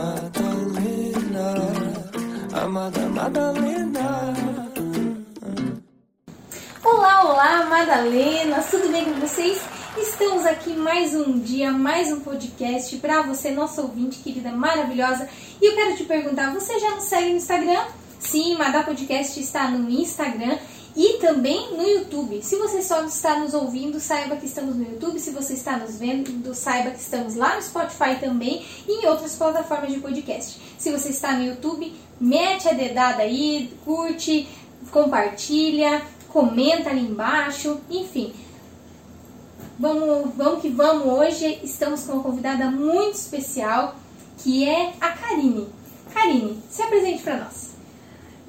Madalena, 0.00 1.52
amada 2.54 3.00
Madalena. 3.00 4.34
Olá, 6.82 7.24
olá, 7.24 7.66
Madalena, 7.66 8.62
tudo 8.62 8.90
bem 8.90 9.04
com 9.04 9.20
vocês? 9.20 9.60
Estamos 9.98 10.46
aqui 10.46 10.72
mais 10.72 11.14
um 11.14 11.38
dia, 11.38 11.70
mais 11.70 12.10
um 12.10 12.20
podcast 12.20 12.96
para 12.96 13.20
você, 13.20 13.50
nossa 13.50 13.82
ouvinte 13.82 14.20
querida, 14.20 14.50
maravilhosa. 14.52 15.28
E 15.60 15.66
eu 15.66 15.74
quero 15.74 15.94
te 15.94 16.04
perguntar, 16.04 16.50
você 16.54 16.80
já 16.80 16.92
nos 16.92 17.04
segue 17.04 17.32
no 17.32 17.36
Instagram? 17.36 17.84
Sim, 18.18 18.56
Madá 18.56 18.82
Podcast 18.82 19.38
está 19.38 19.68
no 19.68 19.90
Instagram 19.90 20.56
e 21.00 21.14
também 21.14 21.74
no 21.74 21.82
YouTube. 21.82 22.42
Se 22.42 22.56
você 22.56 22.82
só 22.82 23.02
está 23.06 23.38
nos 23.38 23.54
ouvindo, 23.54 23.98
saiba 23.98 24.36
que 24.36 24.44
estamos 24.44 24.76
no 24.76 24.84
YouTube. 24.84 25.18
Se 25.18 25.30
você 25.30 25.54
está 25.54 25.78
nos 25.78 25.96
vendo, 25.96 26.54
saiba 26.54 26.90
que 26.90 27.00
estamos 27.00 27.36
lá 27.36 27.56
no 27.56 27.62
Spotify 27.62 28.20
também 28.20 28.62
e 28.86 29.02
em 29.02 29.06
outras 29.06 29.34
plataformas 29.34 29.90
de 29.90 29.98
podcast. 29.98 30.60
Se 30.76 30.90
você 30.90 31.08
está 31.08 31.32
no 31.32 31.46
YouTube, 31.46 31.90
mete 32.20 32.68
a 32.68 32.74
dedada 32.74 33.22
aí, 33.22 33.72
curte, 33.82 34.46
compartilha, 34.90 36.02
comenta 36.28 36.90
ali 36.90 37.00
embaixo, 37.00 37.80
enfim. 37.88 38.34
Vamos, 39.78 40.34
vamos 40.36 40.60
que 40.60 40.68
vamos. 40.68 41.06
Hoje 41.06 41.60
estamos 41.62 42.02
com 42.02 42.12
uma 42.12 42.22
convidada 42.22 42.70
muito 42.70 43.14
especial, 43.14 43.94
que 44.36 44.68
é 44.68 44.92
a 45.00 45.12
Karine. 45.12 45.66
Karine, 46.12 46.62
se 46.68 46.82
apresente 46.82 47.22
para 47.22 47.38
nós. 47.38 47.69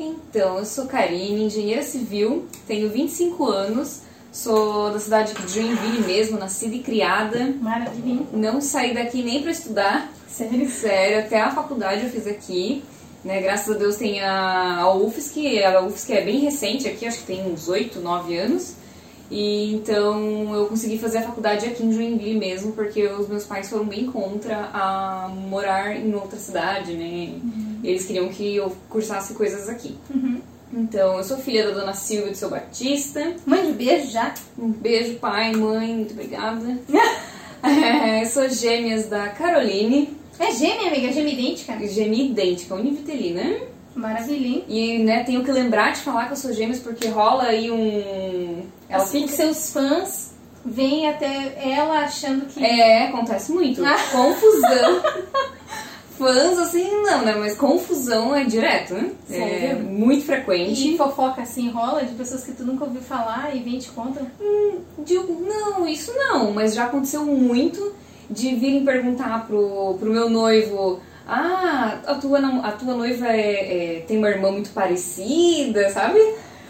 Então, 0.01 0.57
eu 0.57 0.65
sou 0.65 0.85
Karine, 0.87 1.43
engenheira 1.45 1.83
civil, 1.83 2.47
tenho 2.65 2.89
25 2.89 3.45
anos, 3.45 4.01
sou 4.31 4.91
da 4.91 4.99
cidade 4.99 5.33
de 5.33 5.53
Joinville 5.53 6.01
mesmo, 6.05 6.39
nascida 6.39 6.75
e 6.75 6.79
criada. 6.79 7.53
Maravilha. 7.61 8.25
Não 8.33 8.59
saí 8.59 8.93
daqui 8.93 9.21
nem 9.21 9.41
para 9.41 9.51
estudar. 9.51 10.11
Sério? 10.27 10.69
Sério, 10.69 11.19
até 11.19 11.39
a 11.39 11.51
faculdade 11.51 12.05
eu 12.05 12.09
fiz 12.09 12.25
aqui. 12.25 12.83
Né, 13.23 13.39
graças 13.39 13.75
a 13.75 13.77
Deus 13.77 13.97
tem 13.97 14.19
a, 14.23 14.79
a 14.79 14.95
UFSC, 14.95 15.63
a 15.63 15.79
UFSC 15.81 16.13
é 16.13 16.21
bem 16.23 16.39
recente 16.39 16.87
aqui, 16.87 17.05
acho 17.05 17.19
que 17.19 17.27
tem 17.27 17.45
uns 17.51 17.69
8, 17.69 17.99
9 17.99 18.35
anos. 18.35 18.75
E 19.31 19.73
então 19.73 20.53
eu 20.53 20.65
consegui 20.65 20.97
fazer 20.97 21.19
a 21.19 21.23
faculdade 21.23 21.65
aqui 21.65 21.85
em 21.85 21.93
Joinville 21.93 22.37
mesmo, 22.37 22.73
porque 22.73 23.07
os 23.07 23.29
meus 23.29 23.45
pais 23.45 23.69
foram 23.69 23.85
bem 23.85 24.05
contra 24.07 24.69
a 24.73 25.29
morar 25.29 25.95
em 25.95 26.13
outra 26.13 26.37
cidade, 26.37 26.93
né? 26.93 27.39
Uhum. 27.41 27.79
Eles 27.81 28.05
queriam 28.05 28.27
que 28.27 28.57
eu 28.57 28.75
cursasse 28.89 29.33
coisas 29.33 29.69
aqui. 29.69 29.95
Uhum. 30.13 30.41
Então, 30.73 31.17
eu 31.17 31.23
sou 31.23 31.37
filha 31.37 31.67
da 31.67 31.79
dona 31.79 31.93
Silvia 31.93 32.31
de 32.31 32.37
Seu 32.37 32.49
Batista. 32.49 33.33
Mãe 33.45 33.65
de 33.65 33.71
beijo 33.71 34.11
já? 34.11 34.33
Um 34.57 34.69
beijo, 34.69 35.15
pai, 35.15 35.53
mãe, 35.53 35.95
muito 35.95 36.11
obrigada. 36.11 36.77
é, 37.63 38.25
sou 38.25 38.49
gêmeas 38.49 39.07
da 39.07 39.29
Caroline. 39.29 40.09
É 40.39 40.51
gêmea, 40.51 40.87
amiga? 40.87 41.11
Gêmea 41.11 41.33
idêntica? 41.33 41.87
Gêmea 41.87 42.23
idêntica, 42.23 42.75
univitelina. 42.75 43.59
Maravilha, 43.93 44.47
hein? 44.47 44.63
E, 44.67 44.97
né, 44.99 45.23
tenho 45.23 45.43
que 45.43 45.51
lembrar 45.51 45.91
de 45.91 45.99
falar 45.99 46.25
que 46.27 46.33
eu 46.33 46.37
sou 46.37 46.53
gêmeas 46.53 46.79
porque 46.79 47.07
rola 47.07 47.43
aí 47.43 47.69
um... 47.69 48.63
Ela 48.91 49.03
assim 49.03 49.21
fica... 49.21 49.29
que 49.29 49.35
seus 49.35 49.71
fãs 49.71 50.31
vêm 50.63 51.09
até 51.09 51.57
ela 51.57 51.99
achando 51.99 52.45
que... 52.45 52.63
É, 52.63 53.07
acontece 53.07 53.51
muito. 53.51 53.81
Confusão. 54.11 55.01
fãs, 56.21 56.57
assim, 56.59 57.01
não, 57.01 57.23
né? 57.23 57.35
Mas 57.35 57.57
confusão 57.57 58.35
é 58.35 58.43
direto, 58.43 58.93
né? 58.93 59.11
Sério? 59.27 59.69
É 59.69 59.73
muito 59.73 60.23
frequente. 60.23 60.93
E 60.93 60.97
fofoca 60.97 61.41
assim 61.41 61.71
rola 61.71 62.03
de 62.03 62.13
pessoas 62.13 62.43
que 62.43 62.51
tu 62.51 62.63
nunca 62.63 62.85
ouviu 62.85 63.01
falar 63.01 63.55
e 63.55 63.59
vem 63.59 63.79
te 63.79 63.89
contam? 63.89 64.27
Hum, 64.39 64.77
digo, 64.99 65.41
não, 65.41 65.87
isso 65.87 66.13
não, 66.15 66.51
mas 66.51 66.75
já 66.75 66.85
aconteceu 66.85 67.25
muito 67.25 67.93
de 68.29 68.55
virem 68.55 68.85
perguntar 68.85 69.47
pro, 69.47 69.95
pro 69.99 70.11
meu 70.11 70.29
noivo. 70.29 70.99
Ah, 71.27 71.99
a 72.05 72.15
tua, 72.15 72.39
a 72.39 72.71
tua 72.71 72.93
noiva 72.93 73.27
é, 73.27 73.97
é, 73.97 73.99
tem 74.01 74.17
uma 74.17 74.29
irmã 74.29 74.51
muito 74.51 74.69
parecida, 74.71 75.89
sabe? 75.89 76.19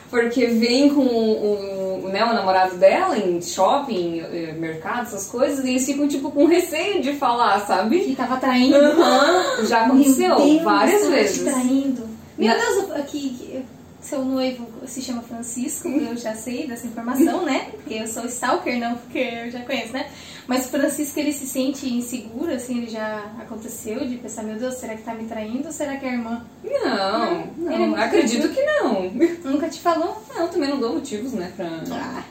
Porque 0.10 0.46
vem 0.48 0.94
com 0.94 1.02
o, 1.02 1.81
né, 2.10 2.24
o 2.24 2.34
namorado 2.34 2.76
dela 2.76 3.18
em 3.18 3.42
shopping, 3.42 4.20
eh, 4.20 4.54
mercado, 4.58 5.04
essas 5.04 5.28
coisas, 5.28 5.64
e 5.66 5.70
eles 5.70 5.86
ficam 5.86 6.08
tipo 6.08 6.32
com 6.32 6.46
receio 6.46 7.02
de 7.02 7.14
falar, 7.14 7.60
sabe? 7.66 8.00
Que 8.00 8.16
tava 8.16 8.38
traindo. 8.38 8.78
Uhum, 8.78 9.66
já 9.66 9.86
aconteceu 9.86 10.36
Deus, 10.36 10.62
várias 10.64 11.08
vezes. 11.08 11.44
traindo. 11.44 12.10
Meu 12.38 12.58
Deus, 12.58 12.92
aqui 12.92 13.64
seu 14.12 14.26
noivo 14.26 14.68
se 14.86 15.02
chama 15.02 15.22
Francisco, 15.22 15.88
eu 15.88 16.18
já 16.18 16.36
sei 16.36 16.68
dessa 16.68 16.86
informação, 16.86 17.46
né? 17.46 17.70
Porque 17.72 17.94
eu 17.94 18.08
sou 18.08 18.26
stalker, 18.26 18.78
não 18.78 18.98
porque 18.98 19.20
eu 19.20 19.50
já 19.50 19.62
conheço, 19.62 19.94
né? 19.94 20.10
Mas 20.46 20.70
Francisco, 20.70 21.18
ele 21.18 21.32
se 21.32 21.48
sente 21.48 21.88
inseguro, 21.88 22.52
assim, 22.52 22.80
ele 22.80 22.92
já 22.92 23.32
aconteceu 23.40 24.06
de 24.06 24.18
pensar, 24.18 24.44
meu 24.44 24.58
Deus, 24.58 24.76
será 24.76 24.96
que 24.96 25.04
tá 25.04 25.14
me 25.14 25.24
traindo 25.24 25.66
ou 25.66 25.72
será 25.72 25.96
que 25.96 26.06
é 26.06 26.10
a 26.10 26.14
irmã? 26.14 26.46
Não, 26.62 27.48
não, 27.58 27.88
não 27.88 27.96
acredito 27.96 28.50
que 28.50 28.62
não. 28.62 29.10
Nunca 29.46 29.70
te 29.70 29.80
falou? 29.80 30.22
Não, 30.36 30.50
também 30.50 30.70
não 30.70 30.80
dou 30.80 30.96
motivos, 30.96 31.32
né, 31.32 31.54
pra... 31.56 31.70
Ah, 31.92 32.24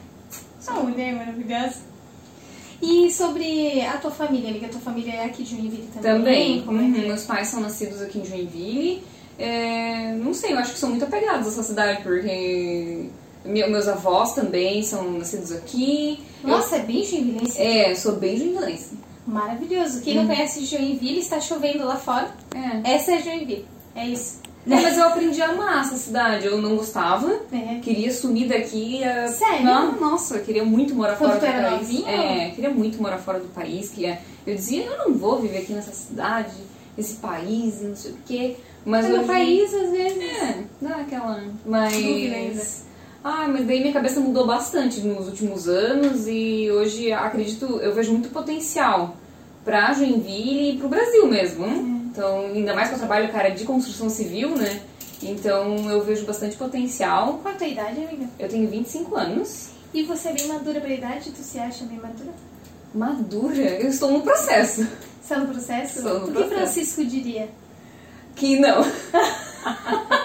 só 0.60 0.72
uma 0.72 0.90
mulher 0.90 1.14
maravilhosa. 1.14 1.76
E 2.82 3.10
sobre 3.10 3.80
a 3.82 3.96
tua 3.96 4.10
família, 4.10 4.50
amiga, 4.50 4.66
a 4.66 4.70
tua 4.70 4.80
família 4.80 5.12
é 5.12 5.24
aqui 5.24 5.42
de 5.44 5.56
Joinville 5.56 5.88
também? 5.94 6.12
Também, 6.12 6.62
Como 6.62 6.78
é 6.78 6.82
uhum. 6.82 6.94
é? 6.94 7.06
meus 7.06 7.24
pais 7.24 7.48
são 7.48 7.60
nascidos 7.60 8.02
aqui 8.02 8.18
em 8.18 8.24
Joinville. 8.24 9.02
É, 9.42 10.12
não 10.22 10.34
sei, 10.34 10.52
eu 10.52 10.58
acho 10.58 10.72
que 10.74 10.78
são 10.78 10.90
muito 10.90 11.04
apegados 11.04 11.46
a 11.46 11.50
essa 11.50 11.62
cidade, 11.62 12.02
porque 12.02 13.06
meus 13.44 13.88
avós 13.88 14.34
também 14.34 14.82
são 14.82 15.10
nascidos 15.12 15.50
aqui. 15.52 16.20
Nossa, 16.44 16.76
é 16.76 16.80
bem 16.80 17.04
joinvilense. 17.04 17.60
É, 17.60 17.94
sou 17.94 18.12
bem 18.16 18.36
joinvilense. 18.36 18.98
Maravilhoso. 19.26 20.00
Quem 20.02 20.16
não 20.16 20.26
conhece 20.26 20.64
Joinville, 20.64 21.20
está 21.20 21.40
chovendo 21.40 21.84
lá 21.84 21.96
fora. 21.96 22.30
É. 22.84 22.94
Essa 22.94 23.12
é 23.12 23.22
Joinville. 23.22 23.64
É 23.94 24.06
isso. 24.06 24.40
É, 24.66 24.74
mas 24.74 24.98
eu 24.98 25.04
aprendi 25.04 25.40
a 25.40 25.50
amar 25.50 25.80
essa 25.84 25.96
cidade. 25.96 26.46
Eu 26.46 26.60
não 26.60 26.76
gostava, 26.76 27.40
É. 27.52 27.78
queria 27.80 28.12
sumir 28.12 28.48
daqui. 28.48 29.02
a- 29.04 29.28
Sério? 29.28 29.64
Não, 29.64 29.98
nossa, 30.00 30.36
eu 30.36 30.44
queria 30.44 30.64
muito 30.64 30.94
morar 30.94 31.16
Quando 31.16 31.30
fora 31.32 31.40
do 31.40 31.46
era 31.46 31.70
país. 31.70 31.80
novinha? 31.88 32.10
É, 32.10 32.50
queria 32.50 32.70
muito 32.70 33.00
morar 33.00 33.18
fora 33.18 33.38
do 33.38 33.48
país. 33.48 33.90
Que 33.90 34.04
é, 34.06 34.20
eu 34.46 34.54
dizia, 34.54 34.84
eu 34.84 34.98
não 34.98 35.14
vou 35.14 35.40
viver 35.40 35.58
aqui 35.58 35.72
nessa 35.72 35.92
cidade, 35.92 36.52
nesse 36.96 37.14
país, 37.16 37.80
não 37.82 37.94
sei 37.96 38.12
o 38.12 38.16
quê. 38.26 38.56
Mas 38.84 39.04
Mas 39.04 39.08
no 39.14 39.18
hoje- 39.18 39.26
país, 39.26 39.74
às 39.74 39.90
vezes. 39.90 40.18
É, 40.24 40.58
dá 40.80 40.96
aquela. 40.96 41.42
Mas. 41.66 42.84
Ah, 43.22 43.46
mas 43.48 43.66
daí 43.66 43.80
minha 43.80 43.92
cabeça 43.92 44.18
mudou 44.20 44.46
bastante 44.46 45.00
nos 45.00 45.26
últimos 45.28 45.68
anos 45.68 46.26
e 46.26 46.70
hoje 46.70 47.12
acredito, 47.12 47.66
eu 47.82 47.94
vejo 47.94 48.12
muito 48.12 48.30
potencial 48.30 49.14
pra 49.62 49.92
Joinville 49.92 50.70
e 50.70 50.76
pro 50.78 50.88
Brasil 50.88 51.26
mesmo. 51.26 51.66
né? 51.66 52.00
Então, 52.10 52.46
ainda 52.46 52.74
mais 52.74 52.88
que 52.88 52.94
eu 52.94 52.98
trabalho, 52.98 53.30
cara, 53.30 53.50
de 53.50 53.64
construção 53.64 54.08
civil, 54.08 54.56
né? 54.56 54.80
Então 55.22 55.90
eu 55.90 56.02
vejo 56.02 56.24
bastante 56.24 56.56
potencial. 56.56 57.40
Qual 57.42 57.54
a 57.54 57.58
tua 57.58 57.66
idade, 57.66 58.02
amiga? 58.02 58.24
Eu 58.38 58.48
tenho 58.48 58.66
25 58.70 59.14
anos. 59.14 59.68
E 59.92 60.02
você 60.02 60.28
é 60.28 60.32
bem 60.32 60.46
madura 60.48 60.80
pra 60.80 60.88
idade? 60.88 61.30
Tu 61.30 61.42
se 61.42 61.58
acha 61.58 61.84
bem 61.84 61.98
madura? 61.98 62.30
Madura, 62.94 63.62
eu 63.82 63.88
estou 63.90 64.10
no 64.10 64.22
processo. 64.22 64.86
Você 65.22 65.34
é 65.34 65.36
no 65.38 65.48
processo? 65.48 65.98
Estou 65.98 66.14
no 66.20 66.24
o 66.24 66.26
que 66.28 66.32
processo. 66.32 66.54
Francisco 66.54 67.04
diria? 67.04 67.48
Que 68.36 68.58
não. 68.58 68.82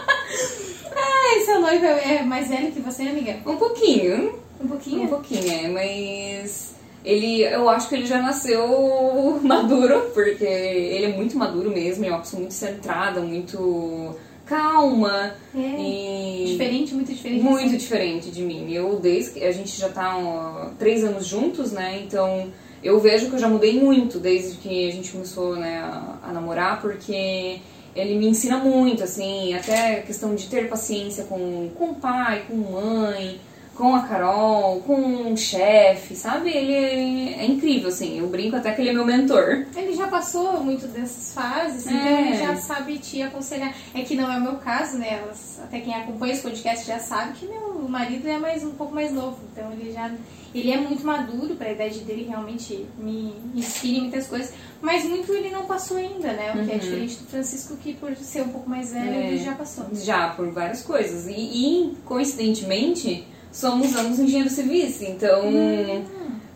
Ah, 0.97 1.45
seu 1.45 1.59
noivo 1.59 1.85
é 1.85 2.23
mais 2.23 2.47
velho 2.47 2.71
que 2.71 2.79
você, 2.79 3.03
amiga? 3.03 3.37
Um 3.45 3.57
pouquinho. 3.57 4.39
Um 4.61 4.67
pouquinho? 4.67 5.03
Um 5.03 5.07
pouquinho, 5.07 5.51
é, 5.51 5.67
mas 5.67 6.75
ele, 7.03 7.41
eu 7.43 7.67
acho 7.69 7.89
que 7.89 7.95
ele 7.95 8.05
já 8.05 8.21
nasceu 8.21 9.39
maduro, 9.43 10.11
porque 10.13 10.43
ele 10.45 11.05
é 11.05 11.09
muito 11.09 11.37
maduro 11.37 11.69
mesmo, 11.69 12.03
ele 12.03 12.11
é 12.11 12.15
uma 12.15 12.21
pessoa 12.21 12.39
muito 12.39 12.53
centrada, 12.53 13.19
muito 13.19 14.15
calma 14.45 15.33
É. 15.55 15.59
e 15.59 16.45
Diferente, 16.51 16.93
muito 16.93 17.11
diferente. 17.13 17.43
muito 17.43 17.65
assim. 17.65 17.77
diferente 17.77 18.31
de 18.31 18.41
mim. 18.43 18.71
Eu 18.71 18.99
desde 18.99 19.31
que 19.31 19.43
a 19.43 19.51
gente 19.51 19.77
já 19.77 19.89
tá 19.89 20.17
ó, 20.17 20.69
três 20.79 21.03
anos 21.03 21.25
juntos, 21.25 21.71
né? 21.71 21.99
Então 22.05 22.47
eu 22.83 22.99
vejo 22.99 23.27
que 23.29 23.33
eu 23.35 23.39
já 23.39 23.49
mudei 23.49 23.79
muito 23.79 24.19
desde 24.19 24.57
que 24.57 24.87
a 24.87 24.91
gente 24.91 25.11
começou 25.11 25.55
né, 25.55 25.79
a, 25.79 26.29
a 26.29 26.31
namorar, 26.31 26.79
porque 26.81 27.59
ele 27.95 28.15
me 28.15 28.27
ensina 28.27 28.57
muito, 28.57 29.03
assim, 29.03 29.53
até 29.53 29.99
a 29.99 30.03
questão 30.03 30.35
de 30.35 30.47
ter 30.47 30.67
paciência 30.67 31.23
com, 31.23 31.69
com 31.75 31.93
pai, 31.93 32.45
com 32.47 32.55
mãe, 32.55 33.39
com 33.75 33.93
a 33.93 34.03
Carol, 34.03 34.79
com 34.81 35.33
o 35.33 35.37
chefe, 35.37 36.15
sabe? 36.15 36.49
Ele 36.49 36.73
é, 36.73 37.39
é 37.41 37.45
incrível, 37.45 37.89
assim. 37.89 38.17
Eu 38.19 38.27
brinco 38.27 38.55
até 38.55 38.71
que 38.71 38.81
ele 38.81 38.89
é 38.89 38.93
meu 38.93 39.05
mentor. 39.05 39.65
Ele 39.75 39.93
já 39.93 40.07
passou 40.07 40.63
muito 40.63 40.87
dessas 40.87 41.33
fases, 41.33 41.85
É. 41.87 41.91
então 41.91 42.19
ele 42.19 42.37
já 42.37 42.55
sabe 42.55 42.97
te 42.97 43.21
aconselhar. 43.21 43.75
É 43.93 44.01
que 44.01 44.15
não 44.15 44.31
é 44.31 44.37
o 44.37 44.41
meu 44.41 44.55
caso, 44.55 44.97
né? 44.97 45.19
Elas- 45.21 45.59
até 45.63 45.79
quem 45.81 45.93
acompanha 45.93 46.33
esse 46.33 46.41
podcast 46.41 46.87
já 46.87 46.99
sabe 46.99 47.33
que 47.33 47.45
meu 47.47 47.87
marido 47.89 48.27
é 48.27 48.37
mais 48.37 48.63
um 48.63 48.71
pouco 48.71 48.95
mais 48.95 49.11
novo, 49.11 49.37
então 49.51 49.71
ele 49.73 49.91
já 49.91 50.09
ele 50.53 50.71
é 50.71 50.77
muito 50.77 51.05
maduro 51.05 51.55
para 51.55 51.67
a 51.67 51.71
idade 51.73 51.99
dele, 51.99 52.27
realmente 52.29 52.85
me 52.97 53.33
inspira 53.53 53.97
em 53.97 54.01
muitas 54.03 54.25
coisas, 54.27 54.53
mas 54.81 55.03
muito 55.03 55.29
ele 55.33 55.49
não 55.49 55.65
passou 55.65 55.97
ainda, 55.97 56.31
né? 56.31 56.51
O 56.51 56.63
que 56.63 56.71
é 56.71 56.75
Uhum. 56.75 56.79
diferente 56.79 57.15
do 57.17 57.25
Francisco 57.29 57.75
que 57.75 57.93
por 57.93 58.15
ser 58.15 58.43
um 58.43 58.47
pouco 58.47 58.69
mais 58.69 58.93
velho 58.93 59.09
É. 59.15 59.27
ele 59.27 59.43
já 59.43 59.51
passou. 59.53 59.85
Já, 59.93 60.29
por 60.29 60.49
várias 60.51 60.81
coisas. 60.81 61.27
E, 61.27 61.33
e, 61.33 61.97
coincidentemente, 62.05 63.27
somos 63.55 63.95
ambos 63.95 64.19
engenheiros 64.19 64.51
civis. 64.53 65.01
Então, 65.01 65.41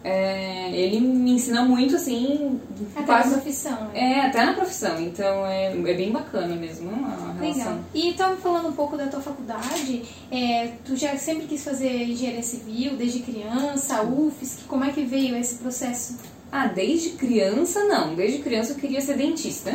é, 0.04 0.70
ele 0.72 1.00
me 1.02 1.32
ensina 1.32 1.64
muito, 1.64 1.96
assim, 1.96 2.60
Até 2.96 3.06
quase- 3.06 3.30
a 3.30 3.32
profissão. 3.38 3.72
né? 3.86 3.90
É, 3.94 4.22
até 4.28 4.46
na 4.46 4.54
profissão, 4.54 5.00
então 5.02 5.46
é, 5.46 5.68
é 5.74 5.94
bem 5.94 6.12
bacana 6.12 6.56
mesmo 6.56 6.90
a 6.92 7.34
relação. 7.40 7.40
Legal. 7.42 7.78
E 7.94 8.08
então, 8.10 8.38
falando 8.38 8.70
um 8.70 8.72
pouco 8.74 8.96
da 8.98 9.08
tua 9.08 9.20
faculdade, 9.22 10.04
é, 10.32 10.72
tu 10.86 10.96
já 10.96 11.18
sempre 11.18 11.48
quis 11.48 11.64
fazer 11.64 12.04
engenharia 12.04 12.44
civil, 12.44 12.96
desde 12.96 13.20
criança, 13.20 14.02
UFSC, 14.04 14.64
como 14.68 14.84
é 14.86 14.92
que 14.92 15.04
veio 15.04 15.36
esse 15.36 15.56
processo? 15.56 16.18
Ah, 16.52 16.68
desde 16.68 17.10
criança 17.12 17.84
não. 17.84 18.16
Desde 18.16 18.40
criança 18.40 18.72
eu 18.72 18.78
queria 18.78 19.02
ser 19.02 19.16
dentista. 19.18 19.72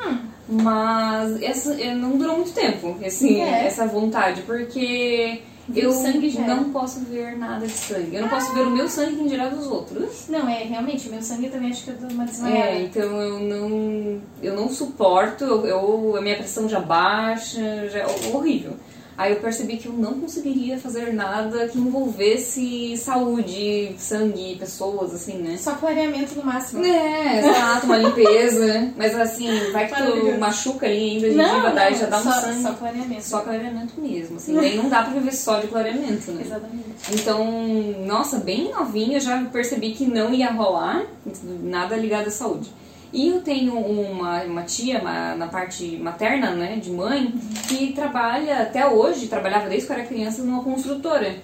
Hum. 0.00 0.18
Mas 0.50 1.42
essa 1.42 1.74
eh, 1.80 1.94
não 1.94 2.16
durou 2.16 2.36
muito 2.36 2.52
tempo, 2.52 2.96
esse, 3.02 3.38
É. 3.38 3.66
essa 3.66 3.86
vontade, 3.86 4.40
porque 4.42 5.42
eu 5.74 5.92
sangue 5.92 6.30
já 6.30 6.46
não 6.46 6.70
posso 6.70 7.00
ver 7.00 7.36
nada 7.36 7.66
de 7.66 7.72
sangue. 7.72 8.14
Eu 8.16 8.22
não 8.22 8.28
posso 8.28 8.52
ver 8.54 8.60
o 8.66 8.70
meu 8.70 8.88
sangue 8.88 9.20
em 9.22 9.28
geral 9.28 9.50
dos 9.50 9.66
outros. 9.66 10.26
Não, 10.28 10.48
é, 10.48 10.62
realmente, 10.64 11.08
meu 11.08 11.22
sangue 11.22 11.48
também 11.48 11.70
acho 11.70 11.84
que 11.84 11.90
eu 11.90 11.96
dou 11.96 12.10
uma 12.10 12.24
desmaiada. 12.24 12.58
É, 12.70 12.82
então 12.82 13.02
eu 13.20 13.38
não, 13.40 14.20
eu 14.42 14.54
não 14.56 14.68
suporto, 14.70 15.44
eu, 15.44 15.66
eu- 15.66 16.16
a 16.16 16.20
minha 16.20 16.36
pressão 16.36 16.68
já 16.68 16.80
baixa, 16.80 17.88
já 17.88 18.00
é 18.00 18.06
horrível. 18.32 18.72
Aí 19.18 19.32
eu 19.32 19.40
percebi 19.40 19.78
que 19.78 19.88
eu 19.88 19.92
não 19.92 20.20
conseguiria 20.20 20.78
fazer 20.78 21.12
nada 21.12 21.66
que 21.66 21.76
envolvesse 21.76 22.96
saúde, 22.96 23.92
sangue, 23.98 24.54
pessoas, 24.54 25.12
assim, 25.12 25.38
né? 25.38 25.56
Só 25.58 25.74
clareamento 25.74 26.36
no 26.36 26.44
máximo. 26.44 26.84
É, 26.84 27.40
exato, 27.40 27.86
uma 27.86 27.96
limpeza. 27.96 28.92
Mas 28.96 29.18
assim, 29.18 29.72
vai 29.72 29.88
que 29.88 29.94
tu 29.96 30.38
machuca 30.38 30.86
ali 30.86 31.10
ainda 31.10 31.26
a 31.26 31.30
Não, 31.30 31.44
gengiva, 31.44 31.68
não, 31.68 31.74
daí 31.74 31.94
já 31.96 32.06
dá 32.06 32.18
um 32.18 32.22
só, 32.22 32.30
sangue. 32.30 32.62
só 32.62 32.72
clareamento. 32.74 33.24
Só 33.24 33.40
clareamento 33.40 34.00
mesmo, 34.00 34.36
assim. 34.36 34.54
Daí 34.54 34.76
não 34.76 34.88
dá 34.88 35.02
pra 35.02 35.12
viver 35.12 35.34
só 35.34 35.58
de 35.58 35.66
clareamento, 35.66 36.30
né? 36.30 36.42
Exatamente. 36.46 36.84
Então, 37.12 37.44
nossa, 38.06 38.38
bem 38.38 38.70
novinha 38.70 39.16
eu 39.16 39.20
já 39.20 39.42
percebi 39.46 39.94
que 39.94 40.06
não 40.06 40.32
ia 40.32 40.52
rolar 40.52 41.04
nada 41.60 41.96
ligado 41.96 42.28
à 42.28 42.30
saúde. 42.30 42.70
E 43.12 43.28
eu 43.28 43.40
tenho 43.40 43.74
uma, 43.78 44.42
uma 44.42 44.62
tia 44.62 45.00
uma- 45.00 45.34
na 45.34 45.46
parte 45.46 45.96
materna, 45.96 46.50
né, 46.50 46.76
de 46.76 46.90
mãe, 46.90 47.32
que 47.66 47.92
trabalha 47.92 48.62
até 48.62 48.86
hoje, 48.86 49.28
trabalhava 49.28 49.68
desde 49.68 49.86
que 49.86 49.92
eu 49.92 49.96
era 49.98 50.06
criança 50.06 50.42
numa 50.42 50.62
construtora. 50.62 51.36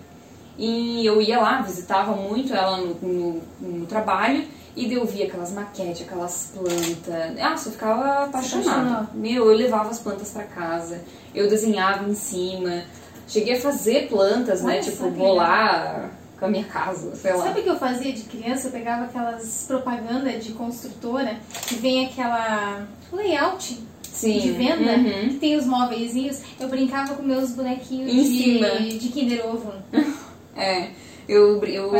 E 0.58 1.04
eu 1.04 1.20
ia 1.20 1.40
lá, 1.40 1.62
visitava 1.62 2.12
muito 2.14 2.54
ela 2.54 2.76
no, 2.76 2.94
no, 3.02 3.42
no 3.60 3.86
trabalho, 3.86 4.44
e 4.76 4.92
eu 4.92 5.04
via 5.06 5.26
aquelas 5.26 5.52
maquetes, 5.52 6.02
aquelas 6.06 6.52
plantas. 6.54 7.36
Nossa, 7.40 7.68
eu 7.68 7.72
ficava 7.72 8.24
apaixonada. 8.24 9.08
Meu, 9.14 9.46
eu 9.50 9.56
levava 9.56 9.88
as 9.90 9.98
plantas 10.00 10.30
pra 10.30 10.44
casa, 10.44 11.00
eu 11.34 11.48
desenhava 11.48 12.08
em 12.08 12.14
cima. 12.14 12.82
Cheguei 13.26 13.56
a 13.56 13.60
fazer 13.60 14.08
plantas, 14.08 14.62
né? 14.62 14.74
Olha 14.74 14.82
só 14.82 14.90
Tipo, 14.90 15.10
bolar 15.10 16.10
com 16.44 16.48
a 16.48 16.50
minha 16.50 16.64
casa, 16.64 17.14
sei 17.16 17.32
lá. 17.32 17.42
Sabe 17.44 17.60
o 17.60 17.62
que 17.62 17.70
eu 17.70 17.78
fazia 17.78 18.12
de 18.12 18.22
criança? 18.24 18.68
Eu 18.68 18.72
pegava 18.72 19.04
aquelas 19.04 19.64
propagandas 19.66 20.44
de 20.44 20.52
construtora 20.52 21.38
que 21.66 21.76
vem 21.76 22.04
aquela 22.06 22.86
layout 23.12 23.78
Sim. 24.02 24.38
de 24.38 24.50
venda, 24.52 24.92
Uhum. 24.92 25.28
que 25.30 25.34
tem 25.40 25.56
os 25.56 25.64
móveizinhos. 25.66 26.40
Eu 26.60 26.68
brincava 26.68 27.14
com 27.14 27.22
meus 27.22 27.52
bonequinhos 27.52 28.12
Em 28.12 28.24
cima. 28.24 28.70
de, 28.78 28.98
de 28.98 29.08
Kinder 29.08 29.46
Ovo. 29.46 29.72
É. 30.56 30.90
Eu, 31.28 31.64
eu 31.64 31.90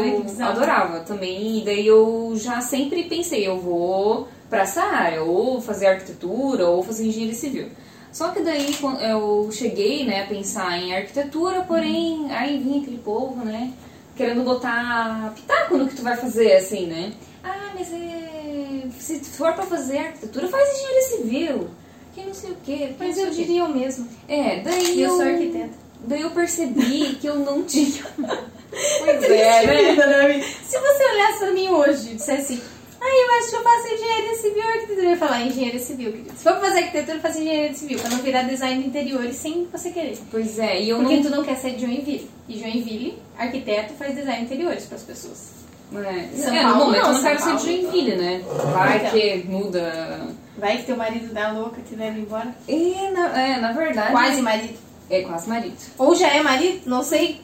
adorava 0.47 1.01
também. 1.01 1.59
E 1.59 1.65
daí 1.65 1.85
eu 1.87 2.35
já 2.37 2.61
sempre 2.61 3.03
pensei, 3.05 3.45
eu 3.45 3.59
vou 3.59 4.29
pra 4.49 4.61
essa 4.63 4.83
área, 4.83 5.23
ou 5.25 5.61
fazer 5.61 5.87
arquitetura, 5.89 6.69
ou 6.69 6.81
fazer 6.83 7.07
engenharia 7.07 7.35
civil. 7.35 7.67
Só 8.13 8.29
que 8.29 8.41
daí 8.43 8.73
eu 9.11 9.49
cheguei, 9.51 10.05
né, 10.05 10.23
a 10.23 10.27
pensar 10.29 10.79
em 10.79 10.95
arquitetura, 10.95 11.63
porém, 11.63 12.31
aí 12.31 12.59
vinha 12.59 12.81
aquele 12.81 12.99
povo, 12.99 13.45
né, 13.45 13.73
querendo 14.17 14.43
botar 14.45 15.33
pitaco 15.35 15.77
no 15.77 15.89
que 15.89 15.97
tu 15.97 16.03
vai 16.03 16.17
fazer, 16.17 16.57
assim, 16.57 16.87
né? 16.87 17.13
Ah, 17.43 17.73
mas 17.75 17.93
é, 17.93 18.83
se 18.99 19.21
for 19.21 19.53
pra 19.53 19.65
fazer 19.65 19.99
arquitetura, 19.99 20.49
faz 20.49 20.69
engenharia 20.75 21.03
civil. 21.03 21.71
Que 22.15 22.25
não 22.25 22.35
sei 22.35 22.51
o 22.53 22.57
quê. 22.65 22.95
Mas 22.99 23.19
eu 23.19 23.31
diria 23.31 23.65
o 23.65 23.75
mesmo. 23.75 24.09
É, 24.29 24.61
daí 24.61 24.99
E 24.99 25.03
eu 25.03 25.11
eu... 25.11 25.17
sou 25.17 25.27
arquiteta. 25.27 25.85
Daí 26.07 26.21
eu 26.21 26.31
percebi 26.31 27.15
que 27.17 27.27
eu 27.27 27.37
não 27.37 27.63
tinha. 27.65 28.05
pois 28.17 29.23
é, 29.25 29.67
né? 29.67 30.41
Se 30.65 30.79
você 30.79 31.05
olhasse 31.05 31.39
pra 31.39 31.51
mim 31.53 31.69
hoje 31.69 32.11
e 32.13 32.15
dissesse 32.15 32.55
assim, 32.55 32.63
ah, 33.07 33.09
eu 33.09 33.39
acho 33.39 33.51
que 33.51 33.57
eu 33.57 33.63
faço 33.63 33.95
engenharia 33.95 34.35
civil 34.37 34.63
ou 34.63 34.69
arquitetura, 34.69 35.03
eu 35.03 35.11
ia 35.11 35.17
falar 35.17 35.43
engenharia 35.43 35.81
civil, 35.81 36.13
querido. 36.13 36.31
Se 36.37 36.43
for 36.43 36.53
pra 36.53 36.61
fazer 36.69 36.79
arquitetura, 36.79 37.17
eu 37.19 37.21
faço 37.21 37.39
engenharia 37.41 37.75
civil, 37.75 37.99
pra 37.99 38.09
não 38.11 38.19
virar 38.19 38.43
design 38.45 38.83
de 38.83 38.89
interiores 38.89 39.37
sem 39.37 39.69
você 39.71 39.91
querer. 39.91 40.19
Pois 40.31 40.59
é, 40.59 40.81
e 40.83 40.89
eu 40.89 40.99
Porque 40.99 41.17
não. 41.17 41.23
tu 41.23 41.31
não 41.31 41.45
quer 41.45 41.57
ser 41.57 41.73
de 41.73 41.83
Joinville. 41.87 42.31
E 42.49 42.59
Joinville, 42.59 43.19
arquiteto, 43.39 43.93
faz 43.95 44.15
design 44.15 44.39
de 44.39 44.45
interiores 44.45 44.85
pras 44.87 45.03
pessoas. 45.03 45.53
É, 45.95 46.37
São 46.37 46.55
é, 46.55 46.63
Paulo 46.63 46.79
no 46.79 46.85
momento 46.87 47.03
não, 47.03 47.09
eu 47.11 47.15
não 47.15 47.23
quero 47.23 47.43
ser 47.43 47.57
de 47.57 47.63
Joinville, 47.63 48.17
né? 48.17 48.43
Vai 48.73 48.97
Então. 48.97 49.11
que 49.11 49.45
muda. 49.49 50.27
Vai 50.57 50.77
que 50.79 50.85
teu 50.85 50.97
marido 50.97 51.33
dá 51.33 51.53
louca, 51.53 51.83
te 51.83 51.95
leva 51.95 52.19
embora. 52.19 52.55
É 52.67 53.11
na, 53.11 53.41
é, 53.43 53.61
na 53.61 53.73
verdade. 53.73 54.11
Quase 54.13 54.41
marido. 54.41 54.75
É 55.11 55.21
quase 55.23 55.49
marido. 55.49 55.77
Ou 55.99 56.15
já 56.15 56.29
é 56.29 56.43
marido, 56.43 56.81
não 56.87 57.03
sei. 57.03 57.41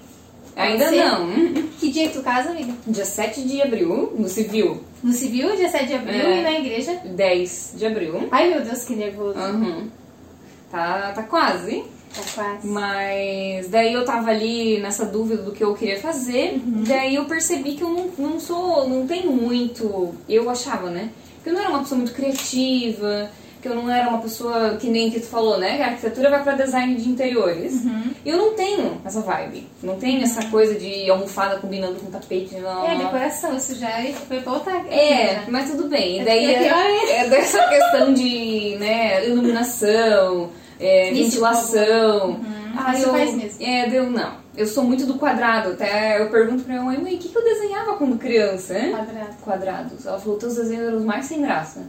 Ainda 0.62 0.88
ser. 0.88 0.96
não. 1.04 1.70
Que 1.80 1.90
dia 1.90 2.08
que 2.08 2.14
tu 2.18 2.22
casa, 2.22 2.50
amiga? 2.50 2.74
Dia 2.86 3.06
7 3.06 3.40
de 3.42 3.62
abril, 3.62 4.12
no 4.18 4.28
civil. 4.28 4.82
No 5.02 5.12
civil, 5.14 5.56
dia 5.56 5.68
7 5.70 5.86
de 5.86 5.94
abril, 5.94 6.20
É. 6.26 6.38
e 6.40 6.42
na 6.42 6.52
igreja. 6.52 7.00
10 7.06 7.74
de 7.78 7.86
abril. 7.86 8.28
Ai, 8.30 8.50
meu 8.50 8.60
Deus, 8.60 8.84
que 8.84 8.94
nervoso. 8.94 9.38
Uhum. 9.38 9.88
Tá, 10.70 11.12
tá 11.14 11.22
quase. 11.22 11.82
Tá 12.14 12.20
quase. 12.34 12.66
Mas 12.66 13.68
daí 13.68 13.92
eu 13.94 14.04
tava 14.04 14.30
ali 14.30 14.78
nessa 14.78 15.06
dúvida 15.06 15.42
do 15.42 15.52
que 15.52 15.64
eu 15.64 15.74
queria 15.74 15.98
fazer. 15.98 16.60
Daí 16.86 17.14
eu 17.14 17.24
percebi 17.24 17.74
que 17.76 17.82
eu 17.82 17.88
não, 17.90 18.10
não 18.18 18.38
sou, 18.40 18.86
não 18.88 19.06
tenho 19.06 19.32
muito. 19.32 20.14
Eu 20.28 20.50
achava, 20.50 20.90
né? 20.90 21.10
Que 21.42 21.48
eu 21.48 21.54
não 21.54 21.60
era 21.60 21.70
uma 21.70 21.78
pessoa 21.80 21.96
muito 21.98 22.12
criativa, 22.12 23.30
que 23.60 23.68
eu 23.68 23.74
não 23.74 23.90
era 23.90 24.08
uma 24.08 24.18
pessoa 24.20 24.76
que 24.76 24.88
nem 24.88 25.10
que 25.10 25.20
tu 25.20 25.26
falou, 25.26 25.58
né? 25.58 25.76
Que 25.76 25.82
a 25.82 25.86
arquitetura 25.88 26.30
vai 26.30 26.42
pra 26.42 26.54
design 26.54 26.94
de 26.94 27.08
interiores. 27.08 27.82
Eu 28.24 28.36
não 28.36 28.54
tenho 28.54 29.00
essa 29.04 29.20
vibe. 29.20 29.66
Não 29.82 29.96
tenho 29.96 30.22
essa 30.22 30.44
coisa 30.46 30.74
de 30.74 31.10
almofada 31.10 31.58
combinando 31.58 32.00
com 32.00 32.10
tapete. 32.10 32.56
Não. 32.56 32.86
É, 32.86 32.96
decoração, 32.96 33.56
isso 33.56 33.74
já 33.74 33.90
foi 34.28 34.40
pra 34.40 34.52
outra. 34.52 34.72
É, 34.88 35.34
né? 35.34 35.44
mas 35.48 35.70
tudo 35.70 35.88
bem. 35.88 36.16
E 36.16 36.20
É 36.20 36.24
daí 36.24 36.54
é, 36.54 36.70
ainda. 36.72 37.12
é 37.12 37.28
dessa 37.28 37.68
questão 37.68 38.14
de 38.14 38.76
né, 38.78 39.26
iluminação, 39.26 40.50
é, 40.78 41.10
ventilação. 41.12 42.30
Uhum. 42.30 42.60
Ah, 42.76 42.98
eu, 42.98 43.10
faz 43.10 43.34
mesmo. 43.34 43.66
É, 43.66 43.88
deu 43.88 44.08
não. 44.10 44.34
Eu 44.56 44.66
sou 44.66 44.84
muito 44.84 45.06
do 45.06 45.14
quadrado. 45.14 45.70
Até 45.70 46.20
eu 46.20 46.30
pergunto 46.30 46.64
pra 46.64 46.72
minha 46.74 46.84
mãe, 46.84 46.98
mãe, 46.98 47.14
o 47.14 47.18
que, 47.18 47.28
que 47.28 47.36
eu 47.36 47.44
desenhava 47.44 47.94
quando 47.96 48.18
criança, 48.18 48.78
hein? 48.78 48.90
Quadrado. 48.90 49.34
Quadrados. 49.42 50.06
Ela 50.06 50.18
falou, 50.18 50.38
teus 50.38 50.56
desenhos 50.56 50.86
eram 50.86 50.98
os 50.98 51.04
mais 51.04 51.26
sem 51.26 51.40
graça. 51.42 51.82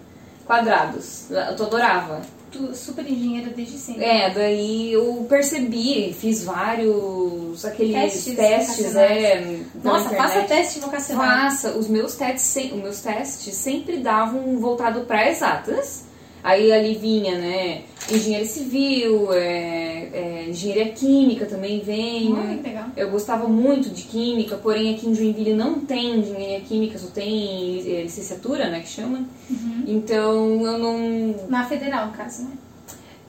Quadrados. 0.52 1.32
Eu 1.32 1.40
adorava. 1.40 2.22
Tu, 2.52 2.76
super 2.76 3.10
engenheira 3.10 3.50
desde 3.52 3.78
sempre. 3.78 4.04
É, 4.04 4.30
daí 4.30 4.92
eu 4.92 5.26
percebi, 5.30 6.14
fiz 6.14 6.44
vários 6.44 7.64
aqueles 7.64 7.94
Testes 7.94 8.36
testes, 8.36 8.96
é, 8.98 9.60
Nossa, 9.82 10.10
faça 10.10 10.42
teste 10.42 10.82
vocacional. 10.82 11.26
Faça. 11.26 11.70
Os 11.78 11.88
meus 11.88 12.16
testes, 12.16 12.74
os 12.74 12.82
meus 12.82 13.00
testes 13.00 13.56
sempre 13.56 14.00
davam 14.00 14.60
voltado 14.60 15.06
para 15.06 15.30
exatas. 15.30 16.04
Aí 16.44 16.72
ali 16.72 16.96
vinha, 16.96 17.38
né, 17.38 17.82
engenharia 18.12 18.48
civil, 18.48 19.32
é, 19.32 20.10
é, 20.14 20.46
engenharia 20.50 20.90
química 20.90 21.46
também 21.46 21.82
vem. 21.82 22.36
Que 22.36 22.68
legal. 22.68 22.86
Eu 22.98 23.12
gostava 23.12 23.48
muito 23.48 23.90
de 23.90 24.04
química, 24.04 24.58
porém 24.58 24.94
aqui 24.94 25.08
em 25.08 25.14
Joinville 25.14 25.54
não 25.54 25.82
tem 25.82 26.20
engenharia 26.20 26.62
química, 26.62 26.98
só 26.98 27.08
tem 27.08 27.80
é, 27.86 28.02
licenciatura, 28.04 28.70
né, 28.70 28.80
que 28.80 28.90
chama. 28.90 29.26
Uhum. 29.50 29.84
Então 29.88 30.66
eu 30.66 30.78
não... 30.78 31.48
Na 31.48 31.66
federal, 31.66 32.08
no 32.08 32.14
caso, 32.14 32.44
né? 32.44 32.52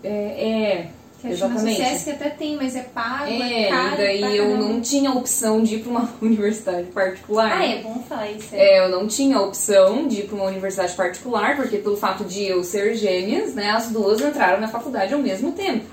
É, 0.05 0.87
exatamente. 1.31 1.77
SESC 1.83 2.11
até 2.11 2.31
tem, 2.31 2.57
mas 2.57 2.75
é 2.77 2.83
pago, 2.83 3.31
é, 3.31 3.63
É, 3.65 3.69
caro. 3.69 3.95
e 4.03 4.21
daí 4.21 4.37
eu 4.37 4.57
não 4.57 4.81
tinha 4.81 5.11
opção 5.13 5.63
de 5.63 5.77
ir 5.77 5.79
para 5.81 5.91
uma 5.91 6.09
universidade 6.21 6.89
particular. 6.89 7.53
Ah, 7.53 7.65
é 7.67 7.83
bom 7.83 8.03
falar 8.09 8.31
isso. 8.31 8.49
É. 8.55 8.79
É, 8.79 8.85
eu 8.85 8.89
não 8.89 9.07
tinha 9.07 9.41
opção 9.41 10.07
de 10.09 10.21
ir 10.21 10.27
para 10.27 10.37
uma 10.37 10.45
universidade 10.47 10.93
particular, 10.95 11.57
porque 11.57 11.79
pelo 11.79 11.97
fato 11.97 12.25
de 12.25 12.45
eu 12.45 12.63
ser 12.65 12.95
gêmeas, 12.95 13.55
né, 13.55 13.71
as 13.71 13.91
duas 13.91 14.21
entraram 14.21 14.61
na 14.61 14.69
faculdade 14.69 15.13
ao 15.15 15.21
mesmo 15.21 15.53
tempo. 15.53 15.85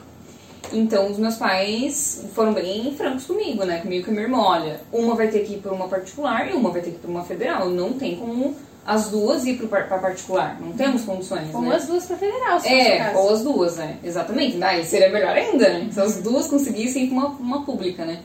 Então 0.71 1.09
os 1.09 1.17
meus 1.17 1.35
pais 1.35 2.25
foram 2.35 2.53
bem 2.53 2.93
francos 2.95 3.25
comigo, 3.25 3.63
né, 3.65 3.79
comigo 3.79 4.01
e 4.01 4.05
com 4.05 4.11
a 4.11 4.13
minha 4.13 4.25
irmã, 4.25 4.37
olha, 4.39 4.79
uma 4.93 5.15
vai 5.15 5.27
ter 5.27 5.39
que 5.39 5.53
ir 5.53 5.57
para 5.57 5.73
uma 5.73 5.87
particular 5.87 6.47
e 6.49 6.53
uma 6.53 6.69
vai 6.69 6.81
ter 6.81 6.91
que 6.91 6.97
ir 6.97 6.99
para 6.99 7.09
uma 7.09 7.23
federal. 7.23 7.69
Não 7.69 7.93
tem 7.93 8.15
como 8.17 8.55
as 8.91 9.09
duas 9.09 9.45
ir 9.45 9.55
para 9.67 9.83
particular, 9.83 10.57
não 10.59 10.71
temos 10.73 11.03
condições, 11.03 11.53
Ou 11.53 11.61
né? 11.61 11.75
as 11.75 11.85
duas 11.85 12.05
pra 12.05 12.17
federal, 12.17 12.59
se 12.59 12.67
É, 12.67 13.13
ou 13.15 13.29
as 13.31 13.43
duas, 13.43 13.77
né? 13.77 13.97
Exatamente. 14.03 14.57
Daí 14.57 14.83
seria 14.83 15.09
melhor 15.09 15.35
ainda, 15.35 15.69
né? 15.69 15.87
Se 15.91 15.99
as 16.01 16.17
duas 16.21 16.47
conseguissem 16.47 17.03
ir 17.03 17.07
pra 17.09 17.17
uma, 17.17 17.27
uma 17.29 17.65
pública, 17.65 18.03
né? 18.03 18.19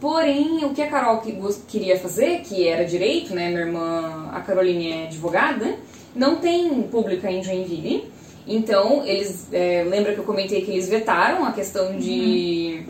Porém, 0.00 0.64
o 0.64 0.70
que 0.70 0.80
a 0.82 0.88
Carol 0.88 1.18
que- 1.18 1.38
queria 1.68 1.98
fazer, 1.98 2.40
que 2.40 2.66
era 2.66 2.84
direito, 2.84 3.34
né? 3.34 3.48
Minha 3.50 3.60
irmã, 3.60 4.30
a 4.32 4.40
Caroline 4.40 4.90
é 4.92 5.04
advogada, 5.04 5.74
não 6.14 6.36
tem 6.36 6.82
pública 6.84 7.30
em 7.30 7.42
Joinville. 7.42 8.10
Então, 8.46 9.04
eles. 9.06 9.46
É, 9.52 9.84
lembra 9.88 10.12
que 10.14 10.18
eu 10.18 10.24
comentei 10.24 10.62
que 10.62 10.70
eles 10.70 10.88
vetaram 10.88 11.44
a 11.44 11.52
questão 11.52 11.96
de. 11.96 12.82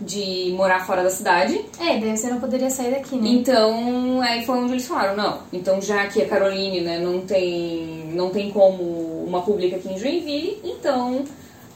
De 0.00 0.52
morar 0.56 0.84
fora 0.86 1.02
da 1.02 1.10
cidade. 1.10 1.64
É, 1.80 1.98
daí 1.98 2.16
você 2.16 2.28
não 2.28 2.40
poderia 2.40 2.70
sair 2.70 2.92
daqui, 2.92 3.16
né? 3.16 3.28
Então, 3.28 4.20
aí 4.20 4.44
foi 4.44 4.58
onde 4.58 4.72
eles 4.72 4.86
falaram, 4.86 5.16
não, 5.16 5.38
então 5.52 5.80
já 5.80 6.06
que 6.06 6.22
a 6.22 6.28
Caroline, 6.28 6.80
né, 6.80 6.98
não 6.98 7.20
tem, 7.20 8.10
não 8.12 8.30
tem 8.30 8.50
como 8.50 9.24
uma 9.26 9.42
pública 9.42 9.76
aqui 9.76 9.92
em 9.92 9.98
Joinville, 9.98 10.60
então, 10.64 11.24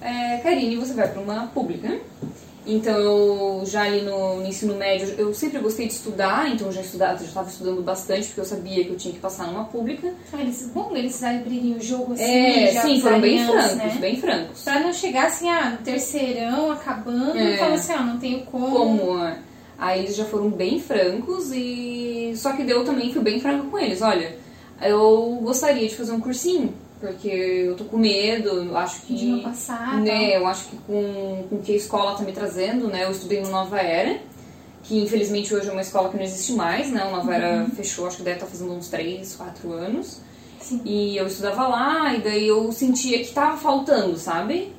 é, 0.01 0.39
Karine, 0.39 0.77
você 0.77 0.95
vai 0.95 1.09
para 1.09 1.21
uma 1.21 1.47
pública. 1.49 2.01
Então, 2.67 2.97
eu 2.97 3.63
já 3.67 3.83
ali 3.83 4.03
no, 4.03 4.37
no, 4.37 4.47
ensino 4.47 4.75
médio, 4.77 5.15
eu 5.19 5.35
sempre 5.35 5.59
gostei 5.59 5.87
de 5.87 5.95
estudar, 5.95 6.49
então 6.49 6.69
eu 6.69 6.73
já 6.73 6.81
estudava, 6.81 7.19
já 7.19 7.25
estava 7.25 7.49
estudando 7.49 7.83
bastante, 7.83 8.29
porque 8.29 8.41
eu 8.41 8.45
sabia 8.45 8.85
que 8.85 8.91
eu 8.91 8.97
tinha 8.97 9.13
que 9.13 9.21
passar 9.21 9.49
numa 9.49 9.65
pública. 9.65 10.13
Ah, 10.33 10.41
eles, 10.41 10.71
bom, 10.73 10.97
eles 10.97 11.23
abrirem 11.23 11.75
o 11.75 11.83
jogo 11.83 12.13
assim, 12.13 12.23
É, 12.23 12.81
sim, 12.81 13.01
foram 13.01 13.21
bem 13.21 13.45
francos, 13.45 13.77
né? 13.77 13.99
bem 14.01 14.17
francos. 14.17 14.63
Pra 14.63 14.81
não 14.81 14.93
chegar 14.93 15.27
assim, 15.27 15.49
ah, 15.49 15.71
no 15.71 15.79
terceirão, 15.79 16.71
acabando, 16.71 17.37
É. 17.37 17.55
e 17.55 17.59
falar 17.59 17.75
assim, 17.75 17.93
ah, 17.93 18.03
não 18.03 18.19
tenho 18.19 18.43
como. 18.47 18.77
como 18.77 19.19
é. 19.25 19.39
aí 19.77 20.05
eles 20.05 20.15
já 20.15 20.25
foram 20.25 20.49
bem 20.49 20.79
francos 20.79 21.51
e 21.53 22.33
só 22.37 22.53
que 22.53 22.63
eu 22.63 22.85
também 22.85 23.13
fui 23.13 23.23
bem 23.23 23.41
franca 23.41 23.65
com 23.69 23.79
eles 23.79 24.01
olha 24.01 24.37
eu 24.81 25.41
gostaria 25.43 25.89
de 25.89 25.95
fazer 25.95 26.13
um 26.13 26.21
cursinho 26.21 26.73
porque 27.03 27.29
eu 27.29 27.77
tô 27.77 27.85
com 27.85 27.99
medo 27.99 28.49
eu 28.49 28.77
acho 28.79 29.03
que 29.03 29.15
De 29.15 29.27
não 29.27 29.43
passar, 29.43 30.01
né 30.01 30.37
eu 30.37 30.47
acho 30.47 30.69
que 30.69 30.77
com, 30.87 31.45
com 31.51 31.57
o 31.57 31.63
que 31.63 31.73
a 31.73 31.77
escola 31.77 32.17
tá 32.17 32.23
me 32.23 32.33
trazendo 32.33 32.87
né 32.87 33.05
eu 33.05 33.11
estudei 33.11 33.43
no 33.43 33.51
Nova 33.51 33.79
Era 33.79 34.21
que 34.85 34.99
infelizmente 35.03 35.55
hoje 35.55 35.69
é 35.69 35.73
uma 35.73 35.83
escola 35.83 36.09
que 36.09 36.17
não 36.17 36.25
existe 36.25 36.53
mais 36.53 36.91
né 36.91 37.05
o 37.05 37.11
Nova 37.11 37.35
Era 37.35 37.67
fechou 37.77 38.07
acho 38.07 38.19
que 38.19 38.23
deve 38.23 38.37
estar 38.37 38.47
fazendo 38.47 38.73
uns 38.73 38.89
3, 38.89 39.35
4 39.35 39.73
anos 39.73 40.21
Sim. 40.63 40.81
e 40.85 41.17
eu 41.17 41.27
estudava 41.27 41.67
lá, 41.67 42.15
e 42.15 42.21
daí 42.21 42.47
eu 42.47 42.71
sentia 42.73 43.19
que 43.23 43.33
tava 43.33 43.57
faltando, 43.57 44.17
sabe? 44.17 44.73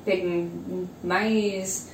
Mais, 1.02 1.90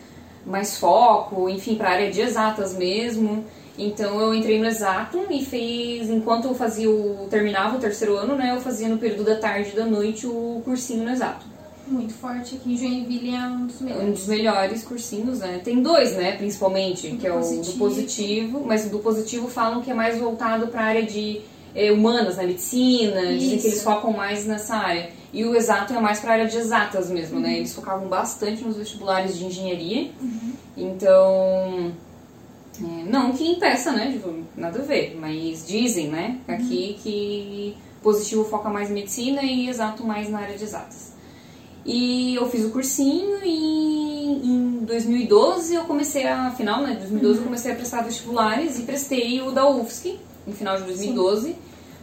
mais 0.46 0.78
foco, 0.78 1.48
enfim, 1.48 1.74
pra 1.74 1.90
área 1.90 2.10
de 2.10 2.20
exatas 2.20 2.74
mesmo. 2.74 3.44
Então 3.82 4.20
eu 4.20 4.34
entrei 4.34 4.58
no 4.58 4.66
exato 4.66 5.18
e 5.30 5.44
fiz, 5.44 6.10
enquanto 6.10 6.44
eu 6.46 6.54
fazia 6.54 6.90
o. 6.90 7.26
terminava 7.30 7.76
o 7.76 7.80
terceiro 7.80 8.14
ano, 8.16 8.36
né? 8.36 8.52
Eu 8.54 8.60
fazia 8.60 8.88
no 8.88 8.98
período 8.98 9.24
da 9.24 9.36
tarde 9.36 9.70
e 9.72 9.76
da 9.76 9.86
noite 9.86 10.26
o 10.26 10.60
cursinho 10.64 11.02
no 11.04 11.10
exato. 11.10 11.46
Muito 11.86 12.12
forte 12.12 12.56
aqui 12.56 12.72
em 12.72 12.76
Joinville 12.76 13.34
é 13.34 13.38
um 13.46 13.66
dos 13.66 13.80
É 13.80 13.84
um 13.84 13.86
melhores. 13.88 14.18
dos 14.18 14.26
melhores 14.28 14.84
cursinhos, 14.84 15.38
né? 15.40 15.60
Tem 15.64 15.82
dois, 15.82 16.12
né, 16.14 16.32
principalmente, 16.36 17.10
que 17.16 17.26
é 17.26 17.32
o 17.32 17.36
do 17.36 17.40
Positivo. 17.40 17.78
positivo, 17.78 18.62
mas 18.66 18.88
do 18.88 18.98
positivo 19.00 19.48
falam 19.48 19.80
que 19.80 19.90
é 19.90 19.94
mais 19.94 20.18
voltado 20.18 20.68
para 20.68 20.82
a 20.82 20.84
área 20.84 21.02
de 21.02 21.40
eh, 21.74 21.90
humanas, 21.90 22.36
na 22.36 22.42
medicina, 22.44 23.20
dizem 23.36 23.58
que 23.58 23.66
eles 23.66 23.76
Isso. 23.78 23.84
focam 23.84 24.12
mais 24.12 24.44
nessa 24.46 24.74
área. 24.76 25.10
E 25.32 25.44
o 25.44 25.54
exato 25.56 25.92
é 25.92 26.00
mais 26.00 26.20
para 26.20 26.30
a 26.30 26.32
área 26.34 26.46
de 26.46 26.56
exatas 26.58 27.08
mesmo, 27.08 27.36
Uhum. 27.36 27.42
né? 27.42 27.56
Eles 27.58 27.72
focavam 27.74 28.06
bastante 28.08 28.62
nos 28.62 28.76
vestibulares 28.76 29.36
de 29.38 29.44
engenharia. 29.46 30.10
Então, 30.76 31.92
é, 32.78 33.04
não 33.04 33.32
que 33.32 33.46
impeça, 33.46 33.92
né? 33.92 34.12
Tipo, 34.12 34.32
nada 34.56 34.78
a 34.78 34.82
ver, 34.82 35.16
mas 35.18 35.66
dizem, 35.66 36.08
né, 36.08 36.38
aqui 36.48 36.98
que 37.02 37.76
positivo 38.02 38.44
foca 38.44 38.70
mais 38.70 38.90
em 38.90 38.94
medicina 38.94 39.42
e 39.42 39.68
exato 39.68 40.04
mais 40.04 40.28
na 40.30 40.40
área 40.40 40.56
de 40.56 40.64
exatas. 40.64 41.12
E 41.84 42.34
eu 42.34 42.48
fiz 42.48 42.64
o 42.64 42.70
cursinho 42.70 43.38
e 43.42 44.46
em 44.46 44.84
2012 44.84 45.74
eu 45.74 45.84
comecei 45.84 46.26
a, 46.26 46.50
final, 46.50 46.82
né, 46.82 46.94
2012 46.94 47.38
eu 47.38 47.44
comecei 47.44 47.72
a 47.72 47.74
prestar 47.74 48.02
vestibulares 48.02 48.78
e 48.78 48.82
prestei 48.82 49.40
o 49.40 49.50
da 49.50 49.68
UFSC 49.68 50.18
no 50.46 50.54
final 50.54 50.76
de 50.76 50.84
2012. 50.84 51.56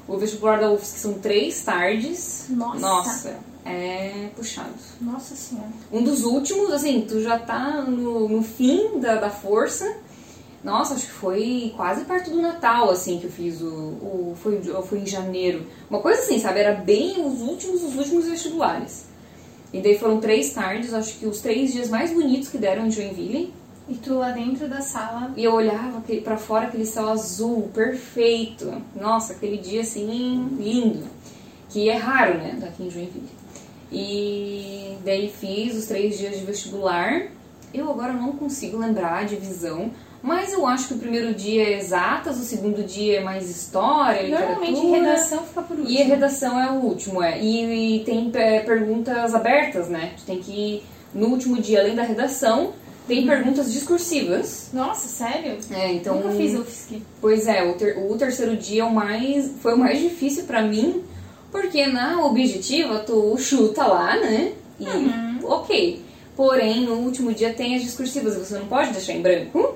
O 0.08 0.18
vestibular 0.18 0.60
da 0.60 0.72
UFSC 0.72 1.00
são 1.00 1.14
três 1.16 1.62
tardes. 1.64 2.46
Nossa. 2.50 2.80
Nossa, 2.80 3.38
é 3.66 4.30
puxado. 4.36 4.70
Nossa 5.02 5.36
senhora. 5.36 5.70
Um 5.92 6.02
dos 6.02 6.24
últimos, 6.24 6.72
assim, 6.72 7.06
tu 7.08 7.22
já 7.22 7.38
tá 7.38 7.82
no, 7.82 8.30
no 8.30 8.42
fim 8.42 9.00
da, 9.00 9.16
da 9.16 9.30
força. 9.30 9.98
Nossa, 10.68 10.96
acho 10.96 11.06
que 11.06 11.14
foi 11.14 11.74
quase 11.78 12.04
perto 12.04 12.30
do 12.30 12.42
Natal, 12.42 12.90
assim, 12.90 13.20
que 13.20 13.24
eu 13.24 13.32
fiz 13.32 13.62
o. 13.62 13.68
o 13.68 14.36
foi, 14.36 14.62
foi 14.86 15.00
em 15.00 15.06
janeiro. 15.06 15.66
Uma 15.90 16.02
coisa 16.02 16.20
assim, 16.20 16.42
sabe? 16.42 16.60
Era 16.60 16.74
bem 16.74 17.26
os 17.26 17.40
últimos, 17.40 17.84
os 17.84 17.96
últimos 17.96 18.26
vestibulares. 18.26 19.06
E 19.72 19.80
daí 19.80 19.98
foram 19.98 20.20
três 20.20 20.52
tardes, 20.54 20.94
acho 20.94 21.20
que 21.20 21.26
os 21.26 21.40
três 21.40 21.72
dias 21.72 21.88
mais 21.88 22.12
bonitos 22.12 22.50
que 22.50 22.58
deram 22.58 22.86
em 22.86 22.92
Joinville. 22.92 23.54
E 23.88 23.96
tu 23.96 24.16
lá 24.16 24.32
dentro 24.32 24.68
da 24.68 24.82
sala. 24.82 25.32
E 25.38 25.46
eu 25.46 25.54
olhava 25.54 26.04
pra 26.22 26.36
fora 26.36 26.68
aquele 26.68 26.86
céu 26.86 27.08
azul, 27.08 27.70
perfeito. 27.74 28.70
Nossa, 28.94 29.32
aquele 29.32 29.60
dia 29.60 29.80
assim, 29.80 30.50
lindo. 30.60 31.06
Que 31.70 31.90
é 31.90 31.96
raro, 31.96 32.40
né, 32.40 32.58
daqui 32.60 32.84
em 32.84 32.90
Joinville. 32.90 33.30
E 33.90 34.98
daí 35.06 35.30
fiz 35.32 35.78
os 35.78 35.86
três 35.86 36.18
dias 36.18 36.38
de 36.38 36.44
vestibular. 36.44 37.28
Eu 37.74 37.90
agora 37.90 38.12
não 38.12 38.34
consigo 38.34 38.78
lembrar 38.78 39.20
a 39.20 39.24
divisão, 39.24 39.92
mas 40.28 40.52
eu 40.54 40.68
acho 40.68 40.90
que 40.90 40.94
o 40.94 40.98
primeiro 40.98 41.34
dia 41.34 41.64
é 41.64 41.78
exatas, 41.80 42.38
o 42.38 42.44
segundo 42.44 42.84
dia 42.84 43.20
é 43.20 43.24
mais 43.24 43.50
história, 43.50 44.28
Normalmente 44.30 44.86
redação 44.88 45.44
fica 45.44 45.62
por 45.62 45.78
último. 45.80 45.98
E 45.98 46.02
a 46.02 46.06
redação 46.06 46.60
é 46.60 46.70
o 46.72 46.76
último, 46.84 47.24
é. 47.24 47.42
E, 47.42 47.96
e 47.96 48.04
tem 48.04 48.30
é, 48.36 48.60
perguntas 48.60 49.34
abertas, 49.34 49.88
né? 49.88 50.12
Tu 50.18 50.24
tem 50.26 50.40
que, 50.40 50.84
no 51.14 51.28
último 51.28 51.62
dia, 51.62 51.80
além 51.80 51.96
da 51.96 52.04
redação, 52.04 52.74
tem 53.08 53.26
perguntas 53.26 53.72
discursivas. 53.72 54.70
Nossa, 54.74 55.08
sério? 55.08 55.58
É, 55.72 55.94
então. 55.94 56.16
Nunca 56.18 56.32
fiz 56.32 56.54
UFSC. 56.54 57.02
Pois 57.22 57.48
é, 57.48 57.64
o, 57.64 57.74
ter- 57.76 57.98
o 57.98 58.16
terceiro 58.18 58.56
dia 58.58 58.82
é 58.82 58.86
o 58.86 58.94
mais, 58.94 59.50
foi 59.62 59.74
o 59.74 59.78
mais 59.78 59.98
difícil 60.00 60.44
pra 60.44 60.62
mim, 60.62 61.04
porque 61.52 61.88
na 61.88 62.24
objetiva 62.26 63.00
tu 63.00 63.38
chuta 63.38 63.86
lá, 63.88 64.18
né? 64.20 64.52
E 64.80 64.86
Uhum. 64.88 65.40
ok. 65.44 66.02
Porém, 66.36 66.82
no 66.86 66.96
último 66.96 67.34
dia 67.34 67.52
tem 67.54 67.76
as 67.76 67.82
discursivas, 67.82 68.36
você 68.36 68.56
não 68.60 68.68
pode 68.68 68.92
deixar 68.92 69.14
em 69.14 69.22
branco. 69.22 69.76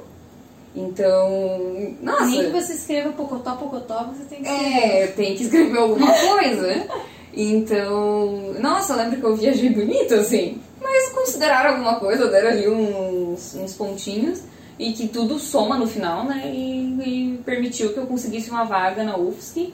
Então, 0.76 1.96
nossa. 2.02 2.26
Nem 2.26 2.46
que 2.46 2.52
você 2.52 2.74
escreva 2.74 3.12
pocotó, 3.12 3.56
pocotó, 3.56 4.06
você 4.06 4.24
tem 4.24 4.42
que 4.42 4.50
escrever. 4.50 4.78
É, 4.78 5.08
tem 5.08 5.36
que 5.36 5.44
escrever 5.44 5.78
alguma 5.78 6.14
coisa. 6.14 6.88
Então, 7.34 8.54
nossa, 8.60 8.94
eu 8.94 8.98
lembro 8.98 9.20
que 9.20 9.26
eu 9.26 9.36
viajei 9.36 9.70
bonito, 9.70 10.14
assim. 10.14 10.62
Mas 10.82 11.10
consideraram 11.10 11.72
alguma 11.72 11.96
coisa, 12.00 12.28
deram 12.28 12.50
ali 12.50 12.70
uns, 12.70 13.56
uns 13.56 13.74
pontinhos. 13.74 14.42
E 14.80 14.94
que 14.94 15.08
tudo 15.08 15.38
soma 15.38 15.78
no 15.78 15.86
final, 15.86 16.26
né? 16.26 16.52
E, 16.54 17.36
e 17.36 17.38
permitiu 17.46 17.94
que 17.94 18.00
eu 18.00 18.08
conseguisse 18.08 18.50
uma 18.50 18.64
vaga 18.64 19.04
na 19.04 19.18
UFSC. 19.18 19.74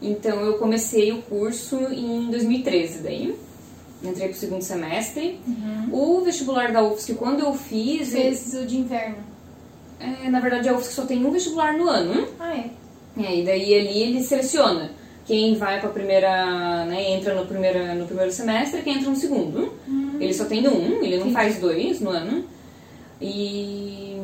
Então, 0.00 0.40
eu 0.40 0.58
comecei 0.58 1.12
o 1.12 1.22
curso 1.22 1.76
em 1.92 2.28
2013, 2.30 3.02
daí. 3.02 3.38
Entrei 4.02 4.28
pro 4.28 4.36
segundo 4.36 4.62
semestre. 4.62 5.40
O 5.92 6.22
vestibular 6.22 6.72
da 6.72 6.82
UFSC, 6.82 7.14
quando 7.14 7.40
eu 7.40 7.54
fiz... 7.54 8.12
Fez 8.12 8.54
o 8.54 8.66
de 8.66 8.78
inverno. 8.78 9.18
É, 10.00 10.28
na 10.28 10.40
verdade, 10.40 10.68
a 10.68 10.74
UFSC 10.74 10.92
só 10.92 11.06
tem 11.06 11.24
um 11.24 11.30
vestibular 11.30 11.76
no 11.76 11.88
ano. 11.88 12.28
Ah, 12.38 12.56
é. 12.56 12.70
É, 13.20 13.40
e 13.40 13.44
daí 13.44 13.74
ali 13.74 14.02
ele 14.02 14.22
seleciona 14.22 14.90
quem 15.26 15.56
vai 15.56 15.78
pra 15.78 15.90
primeira, 15.90 16.86
né, 16.86 17.12
entra 17.12 17.34
no 17.34 17.46
primeiro, 17.46 17.94
no 17.94 18.06
primeiro 18.06 18.32
semestre 18.32 18.80
e 18.80 18.82
quem 18.82 18.94
entra 18.94 19.10
no 19.10 19.16
segundo. 19.16 19.74
Ele 20.18 20.32
só 20.32 20.46
tem 20.46 20.66
um, 20.66 21.02
ele 21.02 21.18
não 21.18 21.30
faz 21.30 21.58
dois 21.60 22.00
no 22.00 22.10
ano. 22.10 22.44
E 23.20 24.18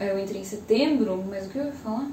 é, 0.00 0.10
eu 0.10 0.18
entrei 0.18 0.40
em 0.40 0.44
setembro, 0.44 1.24
mas 1.28 1.46
o 1.46 1.50
que 1.50 1.58
eu 1.58 1.66
ia 1.66 1.72
falar? 1.72 2.10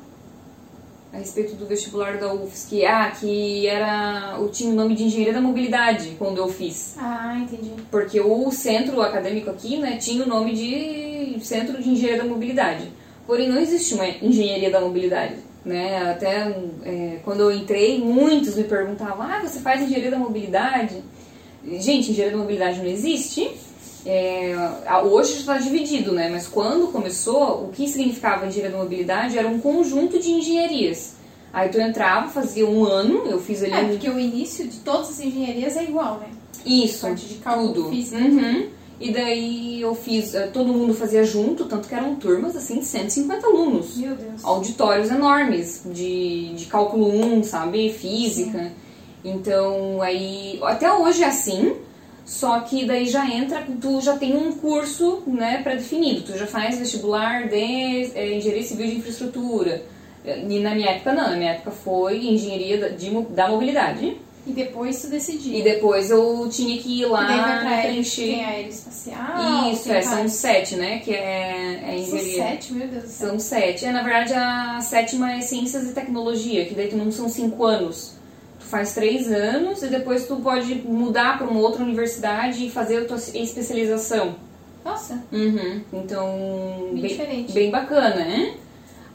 A 1.11 1.17
respeito 1.17 1.55
do 1.55 1.65
vestibular 1.65 2.17
da 2.17 2.31
UFSC, 2.31 2.85
ah, 2.85 3.09
que 3.19 3.65
era, 3.65 4.35
eu 4.39 4.47
tinha 4.49 4.71
o 4.71 4.75
nome 4.75 4.93
de 4.93 5.05
Engenharia 5.05 5.33
da 5.33 5.41
Mobilidade 5.41 6.15
quando 6.19 6.37
eu 6.37 6.47
fiz. 6.49 6.95
Ah, 6.99 7.35
entendi. 7.39 7.71
Porque 7.89 8.21
o 8.21 8.51
centro 8.51 9.01
acadêmico 9.01 9.49
aqui, 9.49 9.77
né, 9.77 9.97
tinha 9.97 10.23
o 10.23 10.27
nome 10.27 10.53
de 10.53 11.08
Centro 11.45 11.81
de 11.81 11.89
Engenharia 11.89 12.23
da 12.23 12.29
Mobilidade. 12.29 12.91
Porém, 13.27 13.47
não 13.49 13.59
existe 13.59 13.93
uma 13.93 14.07
Engenharia 14.07 14.69
da 14.71 14.79
Mobilidade, 14.81 15.35
né? 15.63 16.11
Até 16.11 16.55
é, 16.83 17.17
quando 17.23 17.41
eu 17.41 17.51
entrei, 17.51 17.99
muitos 17.99 18.55
me 18.55 18.63
perguntavam, 18.63 19.21
ah, 19.21 19.39
você 19.43 19.59
faz 19.59 19.81
Engenharia 19.81 20.11
da 20.11 20.17
Mobilidade? 20.17 20.95
Gente, 21.79 22.11
Engenharia 22.11 22.31
da 22.35 22.41
Mobilidade 22.41 22.79
não 22.79 22.87
existe. 22.87 23.49
É, 24.05 24.55
a- 24.87 25.01
hoje 25.03 25.33
está 25.33 25.57
dividido, 25.57 26.13
né? 26.13 26.29
Mas 26.31 26.47
quando 26.47 26.87
começou, 26.91 27.65
o 27.65 27.69
que 27.73 27.87
significava 27.87 28.47
engenharia 28.47 28.75
da 28.77 28.81
mobilidade 28.81 29.37
era 29.37 29.47
um 29.47 29.59
conjunto 29.59 30.17
de 30.17 30.31
engenharias. 30.31 31.15
Aí 31.51 31.67
tu 31.67 31.79
entrava, 31.81 32.29
fazia 32.29 32.65
um 32.65 32.85
ano, 32.85 33.23
eu 33.25 33.39
fiz 33.39 33.61
ali 33.61 33.73
É, 33.73 33.83
porque 33.83 34.09
o 34.09 34.17
início 34.17 34.65
de 34.67 34.77
todas 34.77 35.09
as 35.09 35.19
engenharias 35.19 35.75
é 35.75 35.83
igual, 35.83 36.19
né? 36.19 36.27
isso, 36.65 37.07
Parte 37.07 37.25
de 37.25 37.35
cálculo 37.35 37.73
tudo. 37.73 37.89
físico. 37.89 38.21
Uhum. 38.21 38.67
E 38.99 39.13
daí 39.13 39.81
eu 39.81 39.95
fiz, 39.95 40.35
eh, 40.35 40.47
todo 40.47 40.73
mundo 40.73 40.93
fazia 40.93 41.23
junto, 41.23 41.65
tanto 41.65 41.87
que 41.87 41.95
eram 41.95 42.15
turmas 42.15 42.55
assim 42.55 42.79
de 42.79 42.85
150 42.85 43.47
alunos. 43.47 43.95
Meu 43.95 44.13
Deus. 44.13 44.43
Auditórios 44.43 45.09
enormes 45.09 45.83
de, 45.85 46.53
de 46.53 46.65
cálculo 46.65 47.07
1, 47.07 47.43
sabe? 47.43 47.93
Física. 47.93 48.71
Então 49.23 50.01
aí, 50.01 50.59
até 50.63 50.91
hoje 50.91 51.23
é 51.23 51.27
assim, 51.27 51.75
só 52.25 52.59
que 52.59 52.85
daí 52.85 53.05
já 53.05 53.25
entra, 53.25 53.65
tu 53.81 54.01
já 54.01 54.17
tem 54.17 54.35
um 54.35 54.51
curso 54.51 55.23
né, 55.25 55.61
pré-definido, 55.63 56.21
tu 56.21 56.37
já 56.37 56.45
faz 56.45 56.77
vestibular 56.77 57.47
de 57.47 57.55
eh, 57.55 58.37
engenharia 58.37 58.63
civil 58.63 58.85
de 58.85 58.97
infraestrutura. 58.97 59.81
E 60.25 60.59
na 60.59 60.75
minha 60.75 60.89
época 60.91 61.13
não, 61.13 61.29
na 61.29 61.37
minha 61.37 61.51
época 61.51 61.71
foi 61.71 62.17
engenharia 62.27 62.77
da, 62.77 62.89
de 62.89 63.09
da 63.29 63.47
mobilidade. 63.47 64.17
E 64.47 64.51
depois 64.51 65.01
tu 65.01 65.07
decidia. 65.09 65.59
E 65.59 65.61
depois 65.61 66.09
eu 66.09 66.47
tinha 66.49 66.81
que 66.81 67.01
ir 67.01 67.05
lá 67.05 67.59
preencher. 67.83 68.21
tem 68.23 68.45
aeroespacial. 68.45 69.71
Isso, 69.71 69.91
é, 69.91 70.01
são 70.01 70.27
sete, 70.27 70.75
né? 70.75 70.99
Que 70.99 71.13
é, 71.13 71.73
é 71.83 72.03
São 72.03 72.17
engenharia. 72.17 72.43
sete, 72.43 72.73
meu 72.73 72.87
Deus 72.87 73.03
do 73.03 73.09
céu. 73.09 73.27
São 73.29 73.39
sete. 73.39 73.85
É, 73.85 73.91
na 73.91 74.01
verdade, 74.01 74.33
a 74.33 74.79
sétima 74.81 75.33
é 75.33 75.41
ciências 75.41 75.89
e 75.89 75.93
tecnologia, 75.93 76.65
que 76.65 76.73
daí 76.73 76.87
tu 76.87 76.95
não 76.97 77.11
são 77.11 77.29
cinco 77.29 77.63
anos. 77.65 78.13
Tu 78.59 78.65
faz 78.65 78.93
três 78.95 79.31
anos 79.31 79.83
e 79.83 79.87
depois 79.87 80.25
tu 80.25 80.37
pode 80.37 80.73
mudar 80.85 81.37
para 81.37 81.47
uma 81.47 81.59
outra 81.59 81.83
universidade 81.83 82.65
e 82.65 82.69
fazer 82.71 83.03
a 83.03 83.05
tua 83.05 83.17
especialização. 83.17 84.35
Nossa, 84.83 85.21
Uhum. 85.31 85.81
Então, 85.93 86.89
Bem 86.93 87.01
bem, 87.01 87.09
diferente. 87.09 87.51
bem 87.53 87.69
bacana, 87.69 88.15
né? 88.15 88.53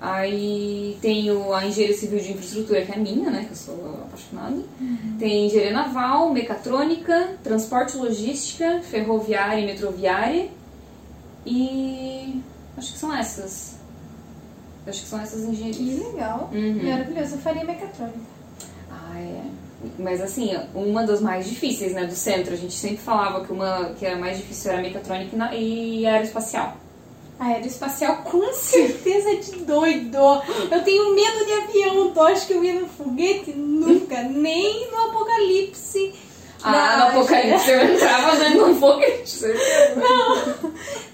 Aí 0.06 0.99
tenho 1.00 1.54
a 1.54 1.64
engenharia 1.64 1.96
civil 1.96 2.18
de 2.20 2.32
infraestrutura, 2.32 2.84
que 2.84 2.92
é 2.92 2.96
minha, 2.96 3.30
né? 3.30 3.44
Que 3.46 3.52
eu 3.52 3.56
sou 3.56 4.02
apaixonada. 4.06 4.62
Uhum. 4.78 5.16
Tem 5.18 5.46
engenharia 5.46 5.73
naval, 5.73 6.30
mecatrônica, 6.30 7.38
transporte 7.42 7.96
logística, 7.96 8.82
ferroviária 8.82 9.62
e 9.62 9.64
metroviária. 9.64 10.50
E 11.46 12.38
acho 12.76 12.92
que 12.92 12.99
são 12.99 13.16
essas. 13.16 13.76
Acho 14.87 15.00
que 15.00 15.08
são 15.08 15.23
essas 15.23 15.42
que 15.42 15.52
engenharias. 15.52 16.12
legal. 16.12 16.50
Uhum. 16.52 16.82
Maravilhoso. 16.82 17.37
Eu 17.37 17.38
faria 17.38 17.64
mecatrônica. 17.64 18.18
Ah, 18.90 19.18
é. 19.18 19.42
Mas 19.99 20.20
assim, 20.20 20.54
uma 20.75 21.06
das 21.06 21.23
mais 21.23 21.49
difíceis, 21.49 21.94
né, 21.94 22.04
do 22.04 22.14
centro. 22.14 22.52
A 22.52 22.58
gente 22.58 22.75
sempre 22.75 22.99
falava 22.99 23.42
que 23.42 23.50
uma 23.50 23.94
que 23.99 24.04
era 24.04 24.18
mais 24.18 24.37
difícil 24.37 24.70
era 24.70 24.82
mecatrônica 24.82 25.34
e 25.54 26.04
aeroespacial. 26.04 26.83
Aeroespacial 27.38 28.18
com 28.18 28.52
certeza 28.54 29.34
de 29.36 29.64
doido. 29.64 30.16
Eu 30.70 30.82
tenho 30.84 31.14
medo 31.14 31.44
de 31.44 31.52
avião. 31.52 32.10
Tu 32.12 32.20
acha 32.20 32.46
que 32.46 32.52
eu 32.52 32.64
ia 32.64 32.74
no 32.80 32.86
foguete? 32.88 33.50
Nunca. 33.52 34.22
Nem 34.22 34.90
no 34.90 34.98
apocalipse. 35.08 36.14
Ah, 36.62 36.96
no 37.12 37.18
apocalipse 37.20 37.70
eu 37.70 37.92
entrava 37.92 38.36
dentro 38.36 38.68
no 38.68 38.74
foguete, 38.80 39.28
certeza. 39.28 40.02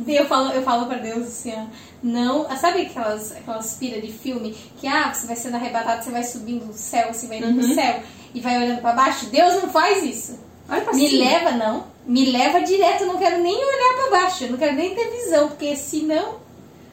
Eu 0.06 0.26
falo, 0.26 0.50
eu 0.52 0.62
falo 0.62 0.86
pra 0.86 0.98
Deus 0.98 1.26
assim, 1.26 1.52
ó, 1.56 1.64
não. 2.02 2.46
ah, 2.48 2.56
Sabe 2.56 2.82
aquelas, 2.82 3.32
aquelas 3.32 3.74
piras 3.74 4.00
de 4.00 4.12
filme 4.12 4.56
que 4.80 4.86
ah, 4.86 5.12
você 5.12 5.26
vai 5.26 5.34
sendo 5.34 5.56
arrebatado, 5.56 6.04
você 6.04 6.10
vai 6.12 6.22
subindo 6.22 6.66
no 6.66 6.72
céu, 6.72 7.08
assim, 7.10 7.26
vai 7.26 7.38
indo 7.38 7.48
Uhum. 7.48 7.54
pro 7.58 7.74
céu 7.74 8.00
e 8.32 8.40
vai 8.40 8.58
olhando 8.58 8.80
pra 8.80 8.92
baixo? 8.92 9.26
Deus 9.26 9.54
não 9.60 9.70
faz 9.70 10.04
isso. 10.04 10.38
Olha 10.70 10.80
pra 10.82 10.92
Me 10.92 11.08
cima. 11.08 11.24
leva, 11.24 11.50
não. 11.52 11.84
Me 12.06 12.30
leva 12.30 12.60
direto, 12.60 13.02
eu 13.02 13.06
não 13.08 13.18
quero 13.18 13.38
nem 13.42 13.54
olhar 13.56 13.94
pra 13.96 14.20
baixo, 14.20 14.44
eu 14.44 14.50
não 14.50 14.58
quero 14.58 14.74
nem 14.74 14.94
ter 14.94 15.10
visão, 15.10 15.48
porque 15.48 15.74
senão 15.76 16.36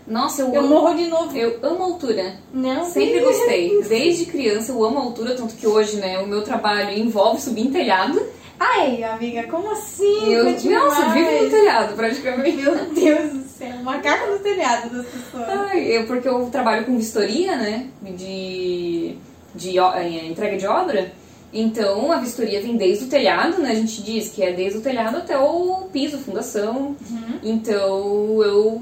Nossa, 0.05 0.41
eu, 0.41 0.53
eu 0.53 0.62
amo, 0.62 0.69
morro 0.69 0.93
de 0.96 1.07
novo. 1.07 1.36
eu 1.38 1.60
amo 1.63 1.84
altura. 1.84 2.36
Não. 2.53 2.84
Sempre 2.86 3.19
gostei. 3.22 3.81
Desde 3.84 4.25
criança 4.25 4.72
eu 4.72 4.84
amo 4.84 4.98
altura, 5.00 5.36
tanto 5.36 5.55
que 5.55 5.65
hoje, 5.67 5.98
né, 5.98 6.19
o 6.19 6.27
meu 6.27 6.43
trabalho 6.43 6.91
envolve 6.98 7.41
subir 7.41 7.62
em 7.67 7.72
telhado. 7.72 8.22
Ai, 8.60 9.03
amiga, 9.03 9.43
como 9.43 9.72
assim? 9.72 10.34
Eu, 10.34 10.43
nossa, 10.46 11.10
vivo 11.10 11.43
no 11.43 11.50
telhado, 11.50 11.96
praticamente. 11.96 12.57
Meu 12.57 12.75
Deus 12.86 13.31
do 13.34 13.43
céu, 13.48 13.75
macaco 13.84 14.31
no 14.31 14.39
telhado 14.39 14.89
das 14.89 15.05
pessoas. 15.05 15.48
Ai, 15.48 15.96
eu, 15.96 16.07
porque 16.07 16.27
eu 16.27 16.50
trabalho 16.51 16.84
com 16.86 16.98
vistoria, 16.98 17.55
né? 17.55 17.86
De, 18.01 19.15
de 19.53 19.79
ó- 19.79 19.93
é, 19.93 20.07
entrega 20.25 20.57
de 20.57 20.65
obra. 20.65 21.12
Então 21.54 22.12
a 22.12 22.18
vistoria 22.18 22.62
vem 22.62 22.75
desde 22.75 23.06
o 23.06 23.08
telhado, 23.08 23.62
né? 23.62 23.72
A 23.72 23.75
gente 23.75 24.01
diz 24.04 24.30
que 24.30 24.44
é 24.44 24.51
desde 24.51 24.80
o 24.80 24.82
telhado 24.82 25.18
até 25.18 25.38
o 25.38 25.88
piso, 25.94 26.18
fundação. 26.18 26.96
Uhum. 27.10 27.39
Então 27.44 28.44
eu. 28.44 28.82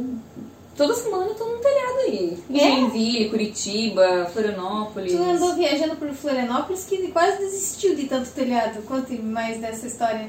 Toda 0.76 0.94
semana 0.94 1.28
eu 1.28 1.36
tô 1.36 1.46
no 1.46 1.58
telhado 1.60 2.00
aí. 2.08 2.38
Em 2.50 2.60
É? 2.60 2.72
Joinville, 2.72 3.30
Curitiba, 3.30 4.30
Florianópolis. 4.34 5.14
Tu 5.14 5.24
andou 5.24 5.56
viajando 5.56 5.96
por 5.96 6.10
Florianópolis 6.10 6.84
que 6.84 7.08
quase 7.12 7.38
desistiu 7.38 7.96
de 7.96 8.08
tanto 8.08 8.30
telhado. 8.32 8.82
Conte 8.84 9.14
mais 9.22 9.58
dessa 9.60 9.88
história. 9.88 10.28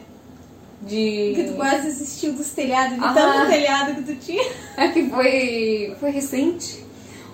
Que 0.86 1.34
tu 1.46 1.50
De. 1.50 1.56
quase 1.56 1.86
desistiu 1.86 2.32
dos 2.34 2.50
telhados, 2.50 2.96
de 2.96 3.04
Ah. 3.04 3.12
tanto 3.14 3.50
telhado 3.50 3.94
que 3.96 4.02
tu 4.12 4.14
tinha. 4.24 4.44
É 4.76 4.88
que 4.88 5.08
foi, 5.08 5.96
foi 5.98 6.10
recente. 6.10 6.84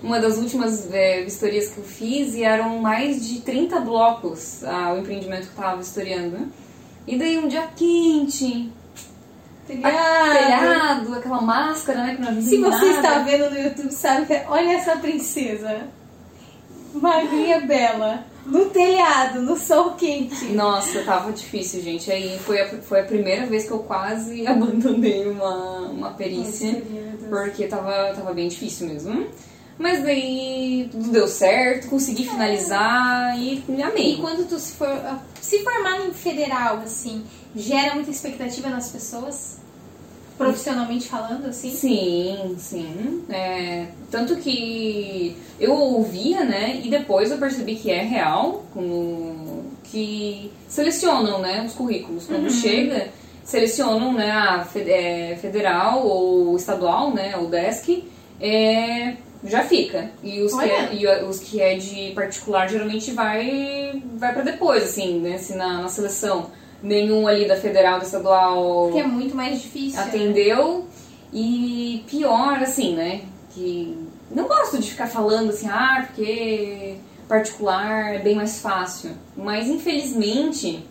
Uma 0.03 0.19
das 0.19 0.37
últimas 0.37 0.93
é, 0.93 1.23
vistorias 1.23 1.69
que 1.69 1.77
eu 1.77 1.83
fiz 1.83 2.35
e 2.35 2.43
eram 2.43 2.79
mais 2.79 3.25
de 3.25 3.39
30 3.39 3.79
blocos 3.79 4.61
ah, 4.65 4.93
o 4.93 4.99
empreendimento 4.99 5.47
que 5.47 5.57
eu 5.57 5.63
tava 5.63 5.77
vistoriando. 5.77 6.47
E 7.07 7.17
daí 7.17 7.37
um 7.37 7.47
dia 7.47 7.67
quente, 7.75 8.69
Telhado. 9.65 10.37
telhado, 10.37 11.15
aquela 11.15 11.41
máscara, 11.41 12.03
né? 12.03 12.15
Que 12.15 12.21
não 12.21 12.41
Se 12.41 12.57
você 12.57 12.85
nada. 12.85 12.87
está 12.97 13.19
vendo 13.19 13.49
no 13.49 13.57
YouTube, 13.57 13.91
sabe 13.93 14.25
que 14.25 14.41
olha 14.49 14.73
essa 14.73 14.97
princesa. 14.97 15.87
Magrinha 16.93 17.61
bela. 17.61 18.25
No 18.45 18.65
telhado, 18.65 19.41
no 19.41 19.55
sol 19.55 19.91
quente. 19.91 20.47
Nossa, 20.47 21.01
tava 21.03 21.31
difícil, 21.31 21.81
gente. 21.81 22.11
Aí 22.11 22.37
foi 22.39 22.59
a, 22.59 22.67
foi 22.81 22.99
a 22.99 23.03
primeira 23.05 23.45
vez 23.45 23.65
que 23.65 23.71
eu 23.71 23.79
quase 23.79 24.45
abandonei 24.47 25.25
uma, 25.29 25.79
uma 25.87 26.11
perícia. 26.11 26.73
Nossa. 26.73 27.27
Porque 27.29 27.67
tava, 27.67 28.13
tava 28.13 28.33
bem 28.33 28.49
difícil 28.49 28.87
mesmo. 28.87 29.27
Mas 29.77 30.03
daí 30.03 30.87
tudo 30.91 31.09
deu 31.09 31.27
certo, 31.27 31.87
consegui 31.87 32.27
finalizar 32.27 33.37
e 33.39 33.63
me 33.67 33.81
amei. 33.81 34.13
E 34.13 34.17
quando 34.17 34.47
tu 34.47 34.59
se, 34.59 34.73
for, 34.75 34.87
se 35.41 35.59
formar 35.63 36.05
em 36.05 36.13
federal, 36.13 36.77
assim, 36.77 37.23
gera 37.55 37.95
muita 37.95 38.11
expectativa 38.11 38.69
nas 38.69 38.91
pessoas? 38.91 39.61
Profissionalmente 40.37 41.07
falando, 41.07 41.45
assim? 41.47 41.71
Sim, 41.71 42.55
sim. 42.57 43.23
É, 43.29 43.87
tanto 44.09 44.35
que 44.37 45.37
eu 45.59 45.73
ouvia, 45.73 46.43
né? 46.43 46.81
E 46.83 46.89
depois 46.89 47.31
eu 47.31 47.37
percebi 47.37 47.75
que 47.75 47.91
é 47.91 48.01
real, 48.01 48.65
como 48.73 49.65
que 49.83 50.51
selecionam, 50.67 51.39
né? 51.39 51.63
Os 51.65 51.73
currículos. 51.73 52.25
Quando 52.25 52.49
chega, 52.49 53.09
selecionam, 53.43 54.11
né? 54.11 54.31
A 54.31 54.67
é, 54.75 55.37
federal 55.39 56.05
ou 56.05 56.55
estadual, 56.55 57.13
né? 57.13 57.37
O 57.37 57.45
DESC, 57.45 58.03
é, 58.41 59.15
já 59.45 59.63
fica. 59.63 60.09
E 60.23 60.41
os, 60.41 60.53
que 60.53 60.69
é, 60.69 60.95
e 60.95 61.23
os 61.25 61.39
que 61.39 61.61
é 61.61 61.75
de 61.75 62.11
particular 62.11 62.69
geralmente 62.69 63.11
vai, 63.11 64.01
vai 64.15 64.33
para 64.33 64.43
depois, 64.43 64.83
assim, 64.83 65.19
né? 65.19 65.37
Se 65.37 65.55
na, 65.55 65.81
na 65.81 65.89
seleção 65.89 66.51
nenhum 66.81 67.27
ali 67.27 67.47
da 67.47 67.55
federal, 67.55 67.97
da 67.99 68.05
estadual 68.05 68.89
Que 68.91 68.99
é 68.99 69.07
muito 69.07 69.35
mais 69.35 69.61
difícil. 69.61 69.99
né? 69.99 70.05
atendeu 70.07 70.85
e 71.31 72.03
pior 72.07 72.57
assim, 72.61 72.95
né? 72.95 73.21
Que 73.53 73.97
não 74.29 74.47
gosto 74.47 74.77
de 74.77 74.89
ficar 74.89 75.07
falando 75.07 75.49
assim, 75.49 75.67
ah, 75.69 76.05
porque 76.07 76.95
particular 77.27 78.15
é 78.15 78.19
bem 78.19 78.35
mais 78.35 78.59
fácil. 78.59 79.11
Mas 79.35 79.67
infelizmente 79.67 80.83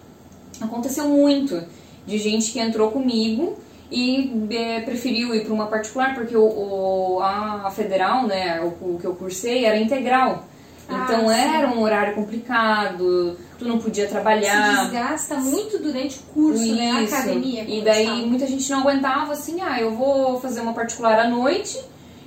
aconteceu 0.61 1.09
muito 1.09 1.63
de 2.07 2.19
gente 2.19 2.53
que 2.53 2.59
entrou 2.59 2.91
comigo 2.91 3.59
e 3.93 4.49
é, 4.57 4.81
preferiu 4.81 5.35
ir 5.35 5.45
para 5.45 5.53
uma 5.55 5.67
particular 5.67 6.15
porque 6.15 6.37
o, 6.37 6.43
o- 6.45 7.21
a 7.23 7.71
federal, 7.75 8.27
né, 8.27 8.61
o, 8.61 8.95
o 8.95 8.99
que 9.01 9.07
eu 9.07 9.15
cursei 9.15 9.65
era 9.65 9.77
integral. 9.79 10.45
Ah, 10.89 11.03
Então 11.05 11.29
sim. 11.29 11.35
era 11.35 11.69
um 11.69 11.81
horário 11.81 12.15
complicado, 12.15 13.37
tu 13.59 13.65
não 13.67 13.79
podia 13.79 14.05
Se 14.05 14.11
trabalhar. 14.11 14.83
desgasta 14.85 15.37
muito 15.37 15.79
durante 15.79 16.19
o 16.19 16.23
curso, 16.35 16.75
né? 16.75 16.91
A 16.91 17.03
Isso. 17.03 17.15
academia. 17.15 17.65
E 17.65 17.81
daí 17.83 18.27
muita 18.27 18.47
gente 18.47 18.69
não 18.71 18.81
aguentava 18.81 19.33
assim, 19.33 19.61
ah, 19.61 19.81
eu 19.81 19.93
vou 19.95 20.41
fazer 20.41 20.61
uma 20.61 20.73
particular 20.73 21.19
à 21.21 21.29
noite 21.29 21.79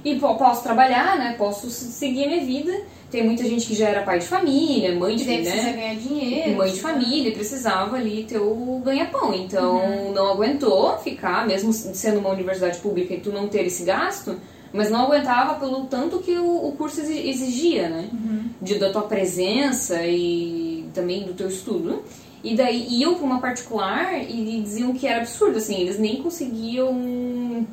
e 0.05 0.15
po- 0.19 0.35
posso 0.35 0.63
trabalhar, 0.63 1.17
né? 1.17 1.35
Posso 1.37 1.69
seguir 1.69 2.23
a 2.23 2.27
minha 2.27 2.45
vida. 2.45 2.71
Tem 3.11 3.23
muita 3.25 3.43
gente 3.43 3.65
que 3.67 3.75
já 3.75 3.89
era 3.89 4.01
pai 4.03 4.19
de 4.19 4.25
família, 4.27 4.93
mãe 4.95 5.15
de 5.15 5.23
precisa 5.25 5.55
né? 5.63 5.73
ganhar 5.73 5.95
dinheiro. 5.95 6.55
Mãe 6.57 6.71
de 6.71 6.79
família, 6.79 7.31
precisava 7.33 7.95
ali 7.97 8.23
ter 8.23 8.37
o 8.39 8.81
ganha-pão. 8.85 9.33
Então 9.33 9.75
Uhum. 9.77 10.13
não 10.13 10.31
aguentou 10.31 10.97
ficar, 10.99 11.45
mesmo 11.47 11.73
sendo 11.73 12.19
uma 12.19 12.29
universidade 12.29 12.77
pública 12.79 13.13
e 13.13 13.19
tu 13.19 13.31
não 13.31 13.47
ter 13.47 13.65
esse 13.65 13.83
gasto, 13.83 14.35
mas 14.73 14.89
não 14.91 15.05
aguentava 15.05 15.55
pelo 15.55 15.85
tanto 15.85 16.19
que 16.19 16.37
o, 16.37 16.67
o 16.67 16.71
curso 16.77 16.99
exi- 17.01 17.29
exigia, 17.29 17.89
né? 17.89 18.09
Uhum. 18.13 18.45
De, 18.61 18.75
da 18.77 18.91
tua 18.91 19.03
presença 19.03 20.01
e 20.05 20.85
também 20.93 21.23
do 21.23 21.33
teu 21.33 21.47
estudo. 21.47 22.03
E 22.43 22.55
daí 22.55 22.85
iam 22.99 23.15
para 23.15 23.23
uma 23.25 23.39
particular 23.39 24.21
e 24.21 24.61
diziam 24.61 24.93
que 24.93 25.07
era 25.07 25.21
absurdo, 25.21 25.57
assim, 25.57 25.77
eles 25.81 25.97
nem 25.97 26.21
conseguiam 26.21 27.65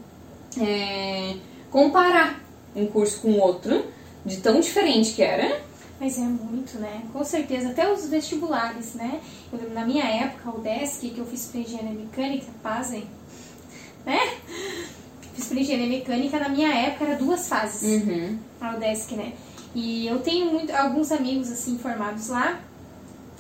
é, 0.61 1.35
comparar 1.73 2.39
um 2.77 2.87
curso 2.87 3.21
com 3.23 3.33
o 3.33 3.41
outro, 3.41 3.85
de 4.25 4.37
tão 4.37 4.61
diferente 4.61 5.15
que 5.15 5.23
era. 5.23 5.61
Mas 5.99 6.19
é 6.19 6.23
muito, 6.23 6.79
né? 6.79 7.03
Com 7.13 7.25
certeza. 7.25 7.71
Até 7.71 7.91
os 7.91 8.09
vestibulares, 8.09 8.95
né? 8.95 9.21
Eu 9.53 9.59
lembro, 9.59 9.75
na 9.75 9.85
minha 9.85 10.05
época, 10.05 10.51
o 10.51 10.61
DESC, 10.61 11.11
que 11.11 11.19
eu 11.19 11.27
fiz 11.27 11.47
pra 11.47 11.61
engenharia 11.61 11.93
mecânica, 11.93 12.47
pasem, 12.63 13.05
né? 14.05 14.19
Fiz 15.35 15.47
pra 15.47 15.61
engenharia 15.61 15.89
mecânica, 15.89 16.39
na 16.39 16.49
minha 16.51 16.73
época 16.75 17.05
era 17.05 17.17
duas 17.17 17.49
fases. 17.49 17.83
Uhum. 17.83 18.39
a 18.61 18.77
UDESC, 18.77 19.15
né? 19.15 19.33
E 19.75 20.07
eu 20.07 20.19
tenho 20.19 20.53
muito, 20.53 20.71
alguns 20.75 21.11
amigos 21.11 21.51
assim 21.51 21.79
formados 21.79 22.29
lá. 22.29 22.61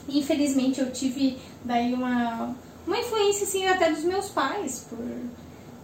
E 0.09 0.21
infelizmente 0.21 0.81
eu 0.81 0.91
tive 0.91 1.39
daí 1.65 1.93
uma, 1.93 2.57
uma 2.87 2.99
influência 2.99 3.45
assim 3.45 3.67
até 3.67 3.91
dos 3.91 4.05
meus 4.05 4.31
pais 4.31 4.87
por 4.89 4.99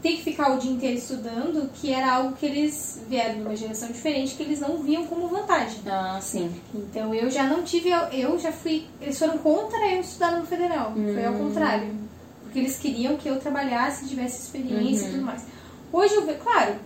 ter 0.03 0.11
que 0.17 0.23
ficar 0.23 0.55
o 0.55 0.59
dia 0.59 0.71
inteiro 0.71 0.97
estudando, 0.97 1.69
que 1.75 1.93
era 1.93 2.13
algo 2.13 2.37
que 2.37 2.47
eles 2.47 3.01
vieram 3.09 3.35
de 3.37 3.41
uma 3.41 3.57
geração 3.57 3.89
diferente, 3.89 4.35
que 4.37 4.43
eles 4.43 4.61
não 4.61 4.79
viam 4.79 5.05
como 5.07 5.27
vantagem. 5.29 5.81
Ah, 5.87 6.19
sim. 6.23 6.55
Então 6.75 7.13
eu 7.15 7.29
já 7.31 7.45
não 7.45 7.63
tive, 7.65 7.91
eu, 8.13 8.39
já 8.39 8.53
fui, 8.53 8.87
eles 9.01 9.19
foram 9.19 9.39
contra 9.39 9.79
eu 9.93 10.01
estudar 10.01 10.33
no 10.33 10.47
federal, 10.47 10.93
foi 10.95 11.25
ao 11.25 11.35
contrário. 11.35 11.89
Porque 12.45 12.61
eles 12.61 12.79
queriam 12.79 13.17
que 13.17 13.29
eu 13.29 13.39
trabalhasse, 13.41 14.09
tivesse 14.09 14.43
experiência 14.43 15.09
e 15.09 15.11
tudo 15.11 15.23
mais. 15.25 15.43
Hoje 15.93 16.15
eu 16.15 16.25
vejo, 16.25 16.39
claro, 16.39 16.77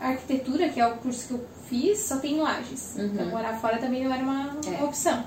a 0.00 0.08
arquitetura, 0.08 0.68
que 0.70 0.80
é 0.80 0.86
o 0.86 0.96
curso 0.96 1.28
que 1.28 1.34
eu 1.34 1.46
fiz, 1.68 2.00
só 2.00 2.16
tem 2.16 2.34
em 2.36 2.40
lajes. 2.40 2.98
Então 2.98 3.26
morar 3.26 3.54
fora 3.60 3.76
também 3.78 4.04
não 4.04 4.12
era 4.12 4.22
uma, 4.24 4.56
uma 4.64 4.74
É. 4.74 4.82
opção, 4.82 5.22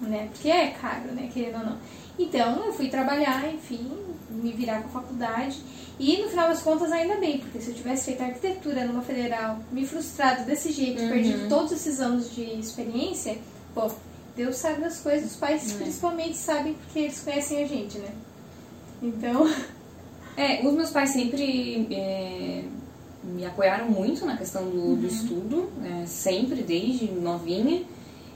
né? 0.00 0.28
Porque 0.32 0.48
é 0.50 0.68
caro, 0.68 1.12
né, 1.12 1.28
querendo 1.32 1.58
ou 1.58 1.66
não. 1.66 1.78
Então 2.18 2.64
eu 2.66 2.72
fui 2.72 2.88
trabalhar, 2.88 3.46
enfim, 3.52 3.90
me 4.30 4.52
virar 4.52 4.82
com 4.82 4.88
a 4.88 5.02
faculdade. 5.02 5.58
E 6.00 6.22
no 6.22 6.30
final 6.30 6.48
das 6.48 6.62
contas, 6.62 6.90
ainda 6.90 7.16
bem, 7.16 7.38
porque 7.38 7.60
se 7.60 7.68
eu 7.68 7.74
tivesse 7.74 8.06
feito 8.06 8.22
arquitetura 8.22 8.86
numa 8.86 9.02
federal, 9.02 9.58
me 9.70 9.86
frustrado 9.86 10.44
desse 10.44 10.72
jeito, 10.72 10.96
perdido 11.08 11.48
todos 11.48 11.72
esses 11.72 12.00
anos 12.00 12.34
de 12.34 12.42
experiência, 12.58 13.36
pô, 13.74 13.90
Deus 14.34 14.56
sabe 14.56 14.80
das 14.80 14.98
coisas, 15.00 15.32
os 15.32 15.36
pais 15.36 15.72
principalmente 15.74 16.36
sabem 16.38 16.72
porque 16.72 17.00
eles 17.00 17.20
conhecem 17.20 17.62
a 17.62 17.66
gente, 17.66 17.98
né? 17.98 18.08
Então, 19.02 19.46
É, 20.36 20.66
os 20.66 20.72
meus 20.72 20.90
pais 20.90 21.10
sempre 21.10 21.86
é, 21.90 22.62
me 23.22 23.44
apoiaram 23.44 23.90
muito 23.90 24.24
na 24.24 24.36
questão 24.36 24.64
do, 24.64 24.96
do 24.96 25.06
estudo, 25.06 25.68
é, 25.84 26.06
sempre, 26.06 26.62
desde 26.62 27.10
novinha, 27.10 27.82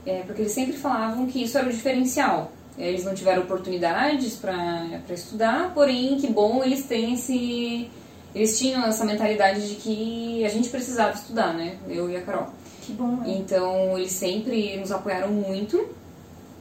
é, 0.05 0.21
porque 0.23 0.43
eles 0.43 0.53
sempre 0.53 0.75
falavam 0.75 1.27
que 1.27 1.43
isso 1.43 1.57
era 1.57 1.67
o 1.67 1.73
diferencial. 1.73 2.53
É, 2.79 2.89
Eles 2.89 3.05
não 3.05 3.15
tiveram 3.15 3.43
oportunidades 3.43 4.35
para 4.37 5.01
estudar, 5.11 5.73
porém, 5.75 6.17
que 6.19 6.27
bom 6.27 6.63
eles 6.65 6.85
têm 6.85 7.15
esse. 7.15 7.89
Eles 8.35 8.59
tinham 8.59 8.85
essa 8.85 9.05
mentalidade 9.05 9.69
de 9.69 9.75
que 9.77 10.45
a 10.45 10.49
gente 10.49 10.69
precisava 10.69 11.13
estudar, 11.15 11.55
né? 11.55 11.77
Eu 11.89 12.11
e 12.11 12.17
a 12.17 12.23
Carol. 12.23 12.49
que 12.83 12.93
bom, 12.93 13.17
né? 13.17 13.27
Então, 13.39 13.97
eles 13.97 14.11
sempre 14.13 14.77
nos 14.77 14.91
apoiaram 14.91 15.29
muito. 15.29 15.89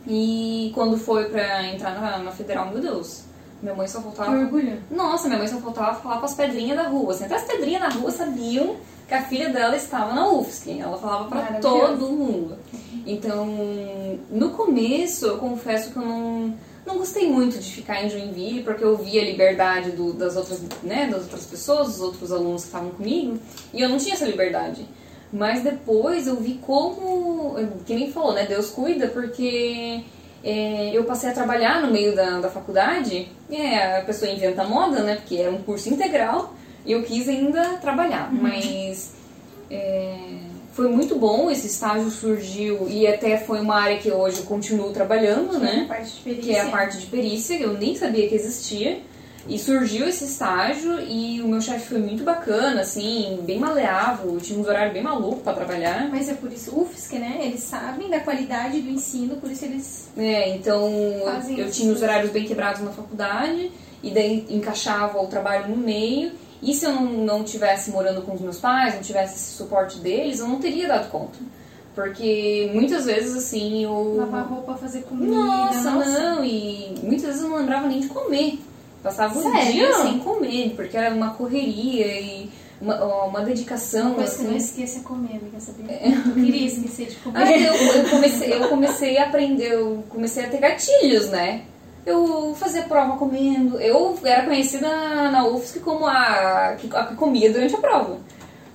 E 0.05 0.71
quando 0.75 0.97
foi 0.97 1.25
pra 1.29 1.63
entrar 1.67 1.99
na, 1.99 2.17
na 2.19 2.31
federal, 2.31 2.69
meu 2.69 2.79
Deus, 2.81 3.23
minha 3.61 3.73
mãe 3.73 3.87
só 3.87 3.99
Que 3.99 4.03
faltava. 4.03 4.37
orgulho. 4.37 4.77
Nossa, 4.91 5.27
minha 5.27 5.39
mãe 5.39 5.47
só 5.47 5.57
faltava 5.59 5.99
falar 5.99 6.19
com 6.19 6.25
as 6.25 6.35
pedrinhas 6.35 6.77
da 6.77 6.87
rua. 6.89 7.13
Assim, 7.13 7.25
até 7.25 7.35
as 7.35 7.43
pedrinhas 7.45 7.81
da 7.81 7.89
rua 7.89 8.11
sabiam 8.11 8.75
que 9.07 9.13
a 9.13 9.23
filha 9.23 9.49
dela 9.49 9.75
estava 9.75 10.13
na 10.13 10.29
UFSC. 10.31 10.79
Ela 10.79 10.97
falava 10.97 11.29
Maravilhoso. 11.29 11.61
todo 11.97 12.11
mundo. 12.11 12.57
Então, 13.05 13.47
no 14.29 14.51
começo, 14.51 15.25
eu 15.25 15.37
confesso 15.37 15.91
que 15.91 15.97
eu 15.97 16.05
não, 16.05 16.53
não 16.85 16.97
gostei 16.97 17.27
muito 17.29 17.57
de 17.59 17.69
ficar 17.71 18.03
em 18.03 18.09
Joinville, 18.09 18.63
porque 18.63 18.83
eu 18.83 18.95
via 18.97 19.21
a 19.21 19.25
liberdade 19.25 19.91
do- 19.91 20.13
das, 20.13 20.35
outras, 20.37 20.61
né, 20.83 21.07
das 21.11 21.23
outras 21.23 21.45
pessoas, 21.45 21.87
dos 21.87 22.01
outros 22.01 22.31
alunos 22.31 22.61
que 22.61 22.67
estavam 22.67 22.91
comigo, 22.91 23.37
e 23.73 23.81
eu 23.81 23.89
não 23.89 23.97
tinha 23.97 24.13
essa 24.15 24.25
liberdade. 24.25 24.85
Mas 25.31 25.63
depois 25.63 26.27
eu 26.27 26.35
vi 26.37 26.59
como, 26.65 27.55
que 27.85 27.95
nem 27.95 28.11
falou, 28.11 28.33
né? 28.33 28.45
Deus 28.45 28.69
cuida, 28.69 29.07
porque 29.07 30.01
é, 30.43 30.91
eu 30.95 31.03
passei 31.05 31.29
a 31.29 31.33
trabalhar 31.33 31.81
no 31.81 31.91
meio 31.91 32.15
da, 32.15 32.39
da 32.39 32.49
faculdade. 32.49 33.27
É, 33.49 33.97
a 33.97 34.01
pessoa 34.03 34.29
inventa 34.31 34.63
moda, 34.63 34.99
né? 35.01 35.15
Porque 35.15 35.37
era 35.37 35.49
um 35.51 35.61
curso 35.63 35.89
integral 35.89 36.53
eu 36.85 37.03
quis 37.03 37.27
ainda 37.29 37.77
trabalhar. 37.77 38.31
Mas 38.31 39.11
é, 39.69 40.17
foi 40.73 40.89
muito 40.89 41.15
bom, 41.15 41.49
esse 41.49 41.67
estágio 41.67 42.09
surgiu 42.09 42.87
e 42.89 43.07
até 43.07 43.37
foi 43.37 43.59
uma 43.61 43.75
área 43.75 43.97
que 43.97 44.11
hoje 44.11 44.39
eu 44.39 44.45
continuo 44.45 44.91
trabalhando, 44.91 45.59
né? 45.59 45.85
Parte 45.87 46.15
de 46.15 46.21
perícia. 46.21 46.43
que 46.43 46.55
é 46.55 46.61
a 46.61 46.69
parte 46.69 46.97
de 46.97 47.05
perícia, 47.07 47.57
que 47.57 47.63
eu 47.63 47.73
nem 47.73 47.95
sabia 47.95 48.27
que 48.27 48.35
existia. 48.35 48.99
E 49.47 49.59
surgiu 49.59 50.07
esse 50.07 50.23
estágio 50.23 51.01
e 51.01 51.41
o 51.41 51.47
meu 51.49 51.59
chefe 51.59 51.89
foi 51.89 51.97
muito 51.97 52.23
bacana, 52.23 52.79
assim, 52.79 53.39
bem 53.43 53.59
maleável, 53.59 54.37
tinha 54.39 54.57
uns 54.57 54.65
horários 54.65 54.93
bem 54.93 55.03
malucos 55.03 55.43
pra 55.43 55.51
trabalhar. 55.51 56.09
Mas 56.09 56.29
é 56.29 56.33
por 56.33 56.51
isso, 56.51 56.71
UFSC, 56.73 57.19
né? 57.19 57.39
Eles 57.41 57.59
sabem 57.59 58.09
da 58.09 58.21
qualidade 58.21 58.79
do 58.79 58.89
ensino, 58.89 59.35
por 59.35 59.51
isso 59.51 59.65
eles. 59.65 60.07
É, 60.17 60.55
então 60.55 60.89
eu 61.57 61.69
tinha 61.69 61.91
os 61.91 62.01
horários 62.01 62.31
bem 62.31 62.45
quebrados 62.45 62.81
na 62.81 62.91
faculdade 62.91 63.69
e 64.01 64.11
daí 64.11 64.45
encaixava 64.49 65.21
o 65.21 65.27
trabalho 65.27 65.67
no 65.67 65.77
meio. 65.77 66.31
E 66.63 66.73
se 66.73 66.85
eu 66.85 66.93
não, 66.93 67.05
não 67.05 67.43
tivesse 67.43 67.91
morando 67.91 68.21
com 68.21 68.33
os 68.33 68.41
meus 68.41 68.57
pais, 68.57 68.95
não 68.95 69.01
tivesse 69.01 69.35
esse 69.35 69.55
suporte 69.57 69.97
deles, 69.99 70.39
eu 70.39 70.47
não 70.47 70.59
teria 70.59 70.87
dado 70.87 71.09
conta. 71.11 71.37
Porque 71.93 72.71
muitas 72.73 73.05
vezes, 73.05 73.35
assim, 73.35 73.83
eu... 73.83 74.15
Lavar 74.17 74.47
roupa, 74.47 74.75
fazer 74.75 75.03
comida. 75.03 75.31
Nossa, 75.35 75.91
não, 75.91 76.43
e 76.43 76.95
muitas 77.03 77.25
vezes 77.27 77.41
eu 77.41 77.49
não 77.49 77.57
lembrava 77.57 77.87
nem 77.87 77.99
de 77.99 78.07
comer. 78.07 78.59
Passava 79.03 79.37
um 79.37 79.51
Sério? 79.51 79.71
dia 79.73 79.93
sem 79.97 80.19
comer, 80.19 80.73
porque 80.75 80.95
era 80.97 81.13
uma 81.13 81.31
correria 81.31 82.07
e 82.19 82.49
uma, 82.81 83.25
uma 83.25 83.41
dedicação, 83.41 84.07
Uma 84.07 84.15
coisa 84.15 84.35
que 84.35 84.41
eu 84.41 84.49
não 84.49 84.57
assim. 84.57 84.65
esqueça 84.65 84.99
é 84.99 85.01
comer, 85.03 85.39
amiga, 85.41 85.59
sabia? 85.59 85.99
Eu 86.07 86.33
queria 86.33 86.67
esquecer 86.67 87.07
de 87.07 87.15
comer. 87.17 87.37
Ah, 87.37 87.51
eu, 87.51 87.73
eu, 87.73 88.09
comecei, 88.09 88.53
eu 88.53 88.69
comecei 88.69 89.17
a 89.17 89.23
aprender, 89.25 89.73
eu 89.73 90.03
comecei 90.09 90.45
a 90.45 90.49
ter 90.49 90.57
gatilhos, 90.57 91.29
né? 91.29 91.63
Eu 92.05 92.53
fazia 92.55 92.83
prova 92.83 93.17
comendo. 93.17 93.79
Eu 93.79 94.17
era 94.23 94.43
conhecida 94.43 94.87
na 95.31 95.45
UFSC 95.47 95.79
como 95.79 96.05
a 96.05 96.75
que, 96.77 96.89
a 96.93 97.05
que 97.05 97.15
comia 97.15 97.51
durante 97.51 97.75
a 97.75 97.79
prova. 97.79 98.17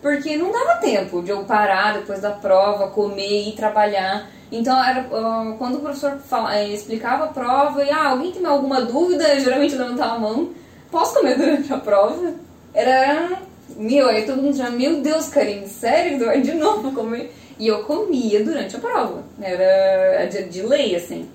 Porque 0.00 0.36
não 0.36 0.52
dava 0.52 0.80
tempo 0.80 1.22
de 1.22 1.30
eu 1.30 1.44
parar 1.44 1.94
depois 1.94 2.20
da 2.20 2.30
prova, 2.30 2.88
comer 2.88 3.48
e 3.48 3.52
trabalhar. 3.52 4.28
Então, 4.50 4.82
era, 4.82 5.06
ah, 5.12 5.54
quando 5.58 5.76
o 5.76 5.80
professor 5.80 6.18
fala, 6.18 6.56
eh, 6.56 6.68
explicava 6.72 7.24
a 7.24 7.28
prova 7.28 7.84
e 7.84 7.90
ah, 7.90 8.10
alguém 8.10 8.32
tem 8.32 8.44
alguma 8.46 8.80
dúvida, 8.80 9.38
geralmente 9.40 9.74
levantava 9.74 10.14
a 10.14 10.18
mão. 10.18 10.50
Posso 10.90 11.14
comer 11.14 11.36
durante 11.36 11.72
a 11.72 11.78
prova? 11.78 12.34
Era. 12.72 13.42
Meu, 13.76 14.08
aí 14.08 14.24
todo 14.24 14.40
mundo 14.40 14.56
já, 14.56 14.70
meu 14.70 15.02
Deus, 15.02 15.28
Karine, 15.28 15.68
sério? 15.68 16.18
de 16.42 16.54
novo 16.56 16.92
comer? 16.92 17.34
E 17.58 17.66
eu 17.66 17.82
comia 17.84 18.42
durante 18.42 18.76
a 18.76 18.78
prova. 18.78 19.22
Era 19.40 20.24
de, 20.26 20.44
de 20.44 20.62
lei, 20.62 20.96
assim. 20.96 21.28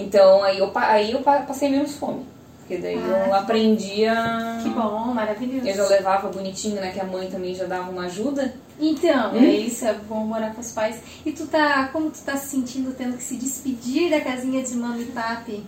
Então 0.00 0.42
aí 0.42 0.58
eu, 0.58 0.70
aí 0.74 1.12
eu 1.12 1.20
pa- 1.20 1.40
passei 1.40 1.68
menos 1.68 1.96
fome. 1.96 2.24
Porque 2.60 2.76
daí 2.82 2.96
Ah, 2.98 3.24
eu 3.28 3.34
aprendi 3.34 4.04
a. 4.06 4.60
Que 4.62 4.68
bom, 4.70 5.06
maravilhoso. 5.14 5.66
Eu 5.66 5.74
já 5.74 5.86
levava 5.86 6.28
bonitinho, 6.28 6.76
né? 6.80 6.90
Que 6.92 7.00
a 7.00 7.04
mãe 7.04 7.28
também 7.30 7.54
já 7.54 7.64
dava 7.64 7.90
uma 7.90 8.04
ajuda. 8.04 8.54
Então, 8.78 9.32
Hum? 9.32 9.42
é 9.42 9.46
isso, 9.54 9.86
é 9.86 9.94
bom 9.94 10.20
morar 10.26 10.54
com 10.54 10.60
os 10.60 10.70
pais. 10.72 10.96
E 11.24 11.32
tu 11.32 11.46
tá, 11.46 11.88
como 11.92 12.10
tu 12.10 12.20
tá 12.20 12.36
se 12.36 12.48
sentindo 12.50 12.94
tendo 12.96 13.16
que 13.16 13.22
se 13.22 13.36
despedir 13.36 14.10
da 14.10 14.20
casinha 14.20 14.62
de 14.62 14.74
mami 14.76 15.02
e 15.02 15.06
papi? 15.06 15.64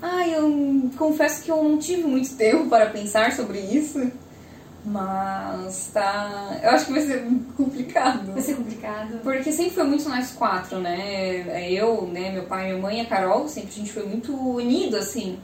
Ai, 0.00 0.34
eu 0.34 0.88
confesso 0.96 1.42
que 1.42 1.50
eu 1.50 1.62
não 1.62 1.78
tive 1.78 2.04
muito 2.04 2.34
tempo 2.36 2.68
para 2.68 2.86
pensar 2.86 3.32
sobre 3.32 3.58
isso. 3.58 4.10
Mas 4.84 5.90
tá. 5.92 6.58
Eu 6.62 6.70
acho 6.70 6.86
que 6.86 6.92
vai 6.92 7.02
ser 7.02 7.24
complicado. 7.56 8.32
Vai 8.32 8.42
ser 8.42 8.54
complicado. 8.54 9.20
Porque 9.22 9.52
sempre 9.52 9.72
foi 9.72 9.84
muito 9.84 10.08
nós 10.08 10.32
quatro, 10.32 10.78
né? 10.78 11.44
É 11.48 11.70
Eu, 11.70 12.06
né, 12.06 12.30
meu 12.30 12.44
pai, 12.44 12.66
minha 12.68 12.78
mãe 12.78 12.98
e 12.98 13.00
a 13.00 13.04
Carol, 13.04 13.46
sempre 13.46 13.70
a 13.70 13.74
gente 13.74 13.92
foi 13.92 14.06
muito 14.06 14.34
unido, 14.34 14.96
assim. 14.96 15.38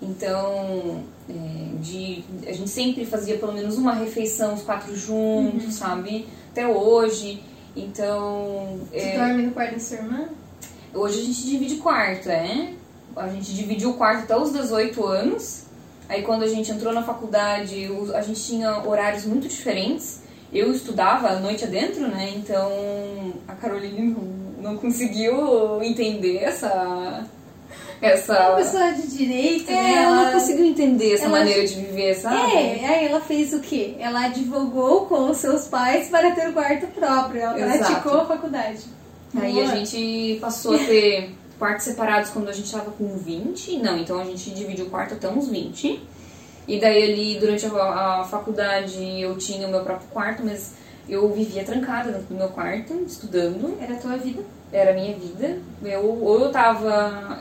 Então, 0.00 1.04
é, 1.30 1.80
de, 1.80 2.24
a 2.46 2.52
gente 2.52 2.68
sempre 2.68 3.06
fazia 3.06 3.38
pelo 3.38 3.52
menos 3.52 3.78
uma 3.78 3.94
refeição, 3.94 4.54
os 4.54 4.62
quatro 4.62 4.94
juntos, 4.96 5.74
sabe? 5.74 6.28
Até 6.50 6.66
hoje. 6.66 7.42
Então, 7.74 8.80
Tu 8.90 8.96
é, 8.96 9.16
dorme 9.16 9.44
no 9.44 9.52
quarto 9.52 9.74
da 9.74 9.80
sua 9.80 9.96
irmã? 9.96 10.28
hoje 10.94 11.20
a 11.20 11.24
gente 11.24 11.46
divide 11.46 11.76
quarto, 11.76 12.28
é? 12.28 12.74
A 13.16 13.28
gente 13.28 13.54
dividiu 13.54 13.90
o 13.90 13.94
quarto 13.94 14.24
até 14.24 14.36
os 14.36 14.52
18 14.52 15.04
anos. 15.06 15.64
Aí 16.08 16.22
quando 16.22 16.42
a 16.42 16.48
gente 16.48 16.70
entrou 16.70 16.92
na 16.92 17.02
faculdade, 17.02 17.88
a 18.14 18.20
gente 18.22 18.42
tinha 18.42 18.86
horários 18.86 19.24
muito 19.24 19.48
diferentes. 19.48 20.20
Eu 20.52 20.70
estudava 20.72 21.28
a 21.28 21.40
noite 21.40 21.64
adentro, 21.64 22.06
né? 22.08 22.32
Então 22.36 22.70
a 23.48 23.54
Caroline 23.54 24.14
não, 24.14 24.72
não 24.72 24.76
conseguiu 24.76 25.82
entender 25.82 26.38
essa. 26.38 26.68
Uma 26.72 28.08
essa 28.10 28.34
pessoa 28.56 28.92
de 28.92 29.16
direito, 29.16 29.70
é, 29.70 29.74
né? 29.74 30.02
ela 30.02 30.24
não 30.24 30.32
conseguiu 30.32 30.64
entender 30.66 31.14
essa 31.14 31.26
ela- 31.26 31.38
maneira 31.38 31.64
de 31.64 31.74
viver, 31.76 32.14
sabe? 32.16 32.52
É, 32.52 32.84
aí 32.84 33.04
ela 33.06 33.20
fez 33.20 33.52
o 33.54 33.60
quê? 33.60 33.94
Ela 34.00 34.26
advogou 34.26 35.06
com 35.06 35.30
os 35.30 35.36
seus 35.38 35.68
pais 35.68 36.08
para 36.08 36.32
ter 36.32 36.48
o 36.48 36.52
quarto 36.52 36.88
próprio. 36.88 37.40
Ela 37.40 37.76
Exato. 37.76 37.92
praticou 37.92 38.20
a 38.20 38.26
faculdade. 38.26 38.80
Aí 39.40 39.52
Boa. 39.52 39.64
a 39.64 39.76
gente 39.76 40.38
passou 40.40 40.74
a 40.74 40.78
ter 40.78 41.30
quartos 41.62 41.84
separados 41.84 42.30
quando 42.30 42.48
a 42.48 42.52
gente 42.52 42.72
tava 42.72 42.90
com 42.90 43.16
20. 43.16 43.78
Não, 43.78 43.96
então 43.96 44.18
a 44.18 44.24
gente 44.24 44.50
dividiu 44.50 44.86
o 44.86 44.90
quarto 44.90 45.14
até 45.14 45.28
uns 45.28 45.46
20. 45.46 46.02
E 46.66 46.80
daí 46.80 47.04
ali, 47.04 47.38
durante 47.38 47.64
a, 47.66 47.70
a 48.20 48.24
faculdade, 48.24 49.20
eu 49.20 49.38
tinha 49.38 49.68
o 49.68 49.70
meu 49.70 49.84
próprio 49.84 50.08
quarto, 50.08 50.42
mas 50.44 50.72
eu 51.08 51.32
vivia 51.32 51.62
trancada 51.62 52.10
dentro 52.10 52.26
do 52.26 52.34
meu 52.34 52.48
quarto, 52.48 52.94
estudando. 53.06 53.78
Era 53.80 53.94
a 53.94 53.96
tua 53.96 54.16
vida. 54.16 54.42
Era 54.72 54.90
a 54.90 54.94
minha 54.94 55.14
vida. 55.14 55.58
Eu, 55.84 56.04
ou 56.04 56.40
eu 56.40 56.50
tava... 56.50 56.92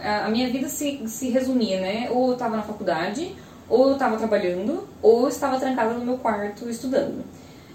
A 0.03 0.25
a 0.27 0.29
minha 0.29 0.51
vida 0.51 0.69
se, 0.69 1.01
se 1.07 1.31
resumia, 1.31 1.81
né? 1.81 2.07
Ou 2.11 2.29
eu 2.29 2.37
tava 2.37 2.57
na 2.57 2.61
faculdade, 2.61 3.35
ou 3.67 3.89
eu 3.89 3.97
tava 3.97 4.17
trabalhando, 4.17 4.87
ou 5.01 5.23
eu 5.23 5.29
estava 5.29 5.59
trancada 5.59 5.95
no 5.95 6.05
meu 6.05 6.19
quarto 6.19 6.69
estudando. 6.69 7.23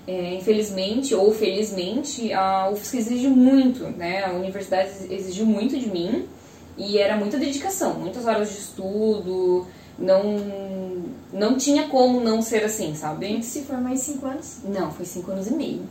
É, 0.07 0.35
infelizmente 0.35 1.15
ou 1.15 1.33
felizmente, 1.35 2.33
a 2.33 2.71
UFSC 2.71 2.99
exige 2.99 3.27
muito, 3.29 3.85
né? 3.97 4.25
A 4.25 4.33
universidade 4.33 4.91
exigiu 5.11 5.45
muito 5.45 5.77
de 5.77 5.89
mim 5.91 6.27
e 6.79 6.97
era 6.99 7.17
muita 7.17 7.37
dedicação, 7.39 7.95
muitas 7.95 8.25
horas 8.25 8.51
de 8.53 8.59
estudo, 8.59 9.67
não, 9.99 10.23
não 11.33 11.57
tinha 11.57 11.89
como 11.89 12.21
não 12.21 12.41
ser 12.41 12.63
assim, 12.65 12.95
sabe? 12.95 13.37
que 13.39 13.43
se 13.45 13.63
formar 13.63 13.93
em 13.93 13.97
cinco 13.97 14.27
anos. 14.27 14.59
Não, 14.65 14.93
foi 14.93 15.05
cinco 15.05 15.33
anos 15.33 15.49
e 15.49 15.55
meio. 15.55 15.83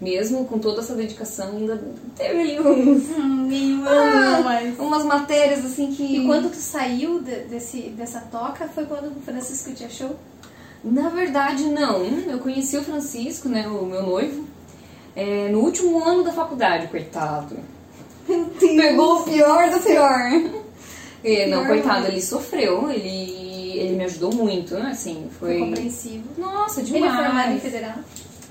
Mesmo 0.00 0.46
com 0.46 0.58
toda 0.58 0.80
essa 0.80 0.94
dedicação, 0.94 1.56
ainda 1.58 1.82
teve 2.16 2.40
ali 2.40 2.60
uns, 2.60 3.04
Hum, 3.16 3.46
nenhum 3.48 3.84
Ah, 3.86 3.90
ano 4.36 4.44
mais. 4.44 4.78
umas 4.78 5.04
matérias 5.04 5.64
assim 5.64 5.92
que. 5.92 6.02
E 6.18 6.26
quando 6.26 6.50
tu 6.50 6.56
saiu 6.56 7.20
de- 7.22 7.44
desse, 7.44 7.82
dessa 7.90 8.20
toca, 8.32 8.66
foi 8.68 8.84
quando 8.86 9.08
o 9.16 9.20
Francisco 9.20 9.72
te 9.72 9.84
achou? 9.84 10.16
Na 10.82 11.08
verdade, 11.08 11.64
não. 11.64 12.04
Eu 12.04 12.38
conheci 12.38 12.76
o 12.76 12.82
Francisco, 12.82 13.48
né, 13.48 13.66
o 13.68 13.84
meu 13.84 14.02
noivo, 14.02 14.44
é, 15.14 15.48
no 15.48 15.60
último 15.60 16.02
ano 16.02 16.22
da 16.22 16.32
faculdade, 16.32 16.86
coitado. 16.88 17.56
Pegou 18.58 19.20
o 19.20 19.24
pior 19.24 19.70
do 19.70 19.80
pior. 19.80 20.60
É, 21.22 21.46
não, 21.48 21.58
Pior 21.64 21.68
coitado, 21.68 21.96
ainda. 21.96 22.08
ele 22.08 22.22
sofreu, 22.22 22.90
ele, 22.90 23.72
ele 23.78 23.94
me 23.96 24.04
ajudou 24.04 24.34
muito, 24.34 24.74
né, 24.74 24.90
assim, 24.92 25.28
Foi 25.38 25.58
foi... 25.58 25.68
compreensivo. 25.68 26.24
Nossa, 26.38 26.80
Ele 26.80 26.92
demais. 26.92 27.12
é 27.12 27.24
formado 27.24 27.52
em 27.52 27.60
federal? 27.60 27.94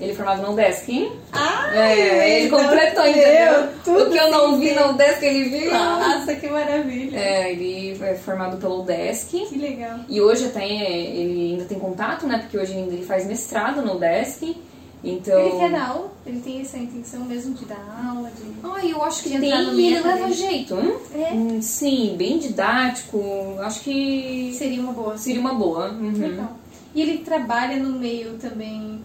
Ele 0.00 0.12
é 0.12 0.14
formado 0.14 0.40
na 0.40 0.50
UDESC. 0.50 1.12
Ah! 1.32 1.70
É, 1.74 2.38
ele 2.38 2.46
então, 2.46 2.58
completou, 2.58 3.04
meu, 3.04 3.12
entendeu? 3.12 3.68
tudo 3.84 4.04
O 4.04 4.10
que 4.10 4.16
eu 4.16 4.30
não 4.30 4.58
vi 4.58 4.72
na 4.72 4.86
UDESC, 4.88 5.22
ele 5.26 5.44
viu. 5.50 5.70
Nossa, 5.70 6.34
que 6.34 6.48
maravilha. 6.48 7.18
É, 7.18 7.52
ele 7.52 8.02
é 8.02 8.14
formado 8.14 8.56
pela 8.56 8.80
UDESC. 8.80 9.46
Que 9.46 9.58
legal. 9.58 9.98
E 10.08 10.20
hoje 10.20 10.46
até 10.46 10.66
ele 10.66 11.52
ainda 11.52 11.64
tem 11.66 11.78
contato, 11.78 12.26
né? 12.26 12.38
Porque 12.38 12.56
hoje 12.56 12.72
ainda 12.72 12.94
ele 12.94 13.04
faz 13.04 13.26
mestrado 13.26 13.82
no 13.82 13.96
UDESC. 13.96 14.56
Então. 15.02 15.38
Ele 15.38 15.58
quer 15.58 15.70
dar 15.70 15.88
aula? 15.88 16.12
Ele 16.26 16.40
tem 16.40 16.60
essa 16.60 16.78
intenção 16.78 17.20
mesmo 17.24 17.54
de 17.54 17.64
dar 17.64 18.04
aula? 18.06 18.30
De... 18.30 18.42
Ai, 18.62 18.92
eu 18.92 19.02
acho 19.02 19.22
que 19.22 19.30
De 19.30 19.40
tem 19.40 19.50
no 19.50 19.72
ele 19.72 20.00
leva 20.00 20.30
jeito. 20.30 20.74
Hum? 20.74 20.96
É. 21.14 21.32
Hum, 21.32 21.62
Sim, 21.62 22.14
bem 22.16 22.38
didático. 22.38 23.20
Acho 23.60 23.80
que 23.80 24.54
Seria 24.56 24.80
uma 24.80 24.92
boa. 24.92 25.18
seria 25.18 25.40
uma 25.40 25.54
boa. 25.54 25.90
Uhum. 25.90 26.12
Legal. 26.12 26.52
E 26.94 27.02
ele 27.02 27.18
trabalha 27.18 27.76
no 27.76 27.98
meio 27.98 28.34
também 28.34 29.00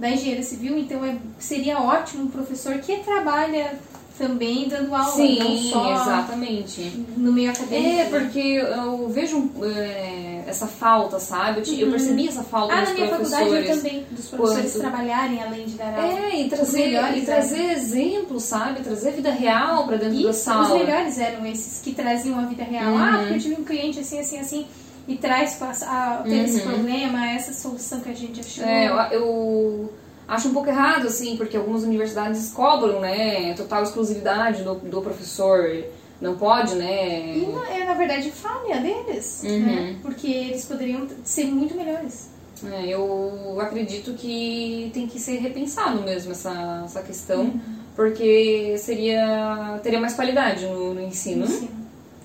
da 0.00 0.10
engenharia 0.10 0.42
civil, 0.42 0.78
então 0.78 1.04
é, 1.04 1.16
seria 1.38 1.78
ótimo 1.78 2.24
um 2.24 2.28
professor 2.28 2.74
que 2.78 2.96
trabalha 3.00 3.78
também 4.18 4.68
dando 4.68 4.94
aula, 4.94 5.06
não 5.16 5.56
Sim, 5.56 5.70
só 5.72 5.92
exatamente. 5.94 6.82
no 7.16 7.32
meio 7.32 7.50
acadêmico. 7.50 7.88
É, 8.00 8.04
porque 8.20 8.38
eu 8.38 9.08
vejo 9.08 9.50
é, 9.62 10.44
essa 10.46 10.66
falta, 10.66 11.18
sabe? 11.18 11.62
Eu, 11.66 11.86
eu 11.86 11.90
percebi 11.90 12.28
essa 12.28 12.42
falta 12.42 12.74
Ah, 12.74 12.80
dos 12.80 12.88
na 12.90 12.94
minha 12.96 13.08
faculdade 13.08 13.48
professores. 13.48 13.68
eu 13.70 13.76
também, 13.76 14.06
dos 14.10 14.28
professores 14.28 14.72
Quando- 14.72 14.80
trabalharem 14.82 15.42
além 15.42 15.64
de 15.64 15.72
dar 15.72 15.94
aula. 15.94 16.18
É, 16.32 16.38
e 16.40 16.44
Os 16.44 16.50
trazer, 16.50 16.78
melhores 16.78 17.22
e 17.22 17.26
trazer 17.26 17.62
exemplos, 17.72 18.42
sabe? 18.42 18.80
Trazer 18.82 19.12
vida 19.12 19.30
real 19.30 19.86
pra 19.86 19.96
dentro 19.96 20.14
E 20.18 20.22
da 20.24 20.30
os 20.30 20.36
sala. 20.36 20.78
melhores 20.78 21.18
eram 21.18 21.46
esses 21.46 21.80
que 21.80 21.94
traziam 21.94 22.38
a 22.38 22.42
vida 22.42 22.62
real. 22.64 22.92
Uhum. 22.92 22.98
Ah, 23.02 23.18
porque 23.20 23.34
eu 23.34 23.38
tive 23.40 23.54
um 23.60 23.64
cliente 23.64 24.00
assim, 24.00 24.18
assim, 24.20 24.38
assim, 24.38 24.66
e 25.08 25.16
traz 25.16 25.54
passa- 25.54 25.86
ah, 25.88 26.22
teve 26.24 26.44
esse 26.44 26.60
Uhum. 26.62 26.68
problema, 26.72 27.30
essa 27.30 27.52
solução 27.52 28.00
que 28.00 28.10
a 28.10 28.14
gente 28.14 28.40
achou. 28.40 28.64
É, 28.64 28.88
eu, 28.88 29.20
eu 29.20 29.92
acho 30.28 30.48
um 30.48 30.52
pouco 30.52 30.68
errado, 30.68 31.06
assim, 31.06 31.36
porque 31.36 31.56
algumas 31.56 31.82
universidades 31.82 32.50
cobram, 32.52 33.00
né, 33.00 33.52
total 33.54 33.82
exclusividade 33.82 34.62
do, 34.62 34.74
do 34.74 35.00
professor. 35.02 35.84
Não 36.20 36.36
pode, 36.36 36.74
né? 36.74 37.34
E 37.34 37.46
na- 37.46 37.70
é, 37.70 37.84
na 37.86 37.94
verdade, 37.94 38.30
falha 38.30 38.78
deles, 38.78 39.42
Uhum. 39.42 39.58
né? 39.60 39.96
Porque 40.02 40.26
eles 40.30 40.66
poderiam 40.66 41.06
ser 41.24 41.46
muito 41.46 41.74
melhores. 41.74 42.28
É, 42.70 42.88
eu 42.88 43.56
acredito 43.58 44.12
que 44.12 44.90
tem 44.92 45.06
que 45.06 45.18
ser 45.18 45.38
repensado 45.38 46.02
mesmo 46.02 46.32
essa, 46.32 46.82
essa 46.84 47.00
questão, 47.02 47.40
Uhum. 47.44 47.60
porque 47.96 48.76
seria 48.76 49.80
teria 49.82 49.98
mais 49.98 50.12
qualidade 50.12 50.66
no, 50.66 50.92
no 50.92 51.00
ensino. 51.00 51.46
Sim. 51.46 51.70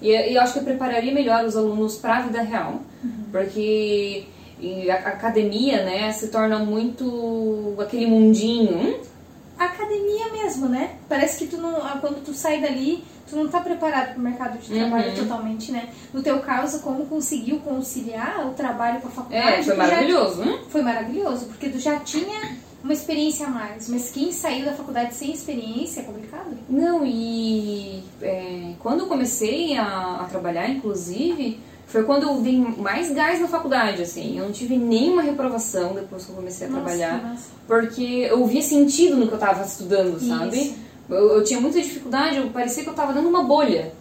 E, 0.02 0.10
e 0.10 0.36
eu 0.36 0.42
acho 0.42 0.54
que 0.54 0.60
prepararia 0.66 1.14
melhor 1.14 1.46
os 1.46 1.56
alunos 1.56 1.96
para 1.98 2.18
a 2.18 2.22
vida 2.22 2.42
real, 2.42 2.82
Uhum. 3.04 3.12
porque 3.32 4.26
a 4.90 5.10
academia, 5.10 5.84
né, 5.84 6.12
se 6.12 6.28
torna 6.30 6.60
muito 6.60 7.76
aquele 7.80 8.08
mundinho. 8.08 9.00
A 9.58 9.66
academia 9.66 10.32
mesmo, 10.34 10.68
né? 10.68 10.92
Parece 11.08 11.38
que 11.40 11.48
tu 11.48 11.58
não, 11.58 11.78
ah, 11.78 11.98
quando 12.02 12.24
tu 12.24 12.34
sai 12.34 12.60
dali, 12.60 13.04
tu 13.30 13.36
não 13.38 13.48
tá 13.48 13.62
preparado 13.62 14.14
pro 14.14 14.22
mercado 14.22 14.58
de 14.58 14.68
trabalho 14.68 15.10
Uhum. 15.10 15.16
totalmente, 15.16 15.72
né? 15.72 15.90
No 16.14 16.22
teu 16.22 16.40
caso, 16.40 16.82
como 16.82 17.06
conseguiu 17.06 17.60
conciliar 17.60 18.46
o 18.48 18.52
trabalho 18.54 19.00
com 19.02 19.08
a 19.08 19.12
faculdade? 19.12 19.48
É, 19.48 19.64
foi 19.64 19.64
tu 19.64 19.68
já- 19.68 19.76
maravilhoso, 19.76 20.40
né? 20.44 20.60
Foi 20.70 20.82
maravilhoso, 20.82 21.46
porque 21.46 21.70
tu 21.70 21.80
já 21.80 22.00
tinha 22.00 22.58
uma 22.86 22.94
experiência 22.94 23.48
a 23.48 23.50
mais. 23.50 23.90
Mas 23.90 24.12
quem 24.12 24.32
saiu 24.32 24.64
da 24.64 24.74
faculdade 24.74 25.16
sem 25.16 25.34
experiência 25.34 26.02
é 26.02 26.04
complicado. 26.04 26.56
Não, 26.70 27.04
e 27.04 28.04
é, 28.22 28.74
quando 28.80 29.02
eu 29.02 29.08
comecei 29.08 29.76
a, 29.76 30.22
a 30.22 30.26
trabalhar, 30.26 30.70
inclusive, 30.70 31.60
foi 31.88 32.04
quando 32.04 32.24
eu 32.24 32.42
dei 32.42 32.60
mais 32.60 33.12
gás 33.12 33.42
na 33.42 33.48
faculdade, 33.48 34.04
assim. 34.04 34.38
Eu 34.38 34.46
não 34.46 34.52
tive 34.52 34.78
nenhuma 34.78 35.24
reprovação 35.24 35.96
depois 35.96 36.26
que 36.26 36.32
eu 36.32 36.36
comecei 36.36 36.68
a 36.68 36.70
Nossa, 36.70 36.84
trabalhar. 36.84 37.24
massa. 37.24 37.50
Porque 37.68 38.28
eu 38.30 38.46
via 38.46 38.62
sentido 38.62 39.18
no 39.18 39.28
que 39.28 39.34
eu 39.34 39.40
tava 39.40 39.66
estudando, 39.66 40.20
sabe? 40.20 40.76
Eu, 41.10 41.38
eu 41.38 41.44
tinha 41.44 41.60
muita 41.60 41.82
dificuldade, 41.82 42.38
eu 42.38 42.50
parecia 42.52 42.84
que 42.84 42.90
eu 42.90 42.94
tava 42.94 43.14
dando 43.14 43.28
uma 43.28 43.44
bolha. 43.44 43.94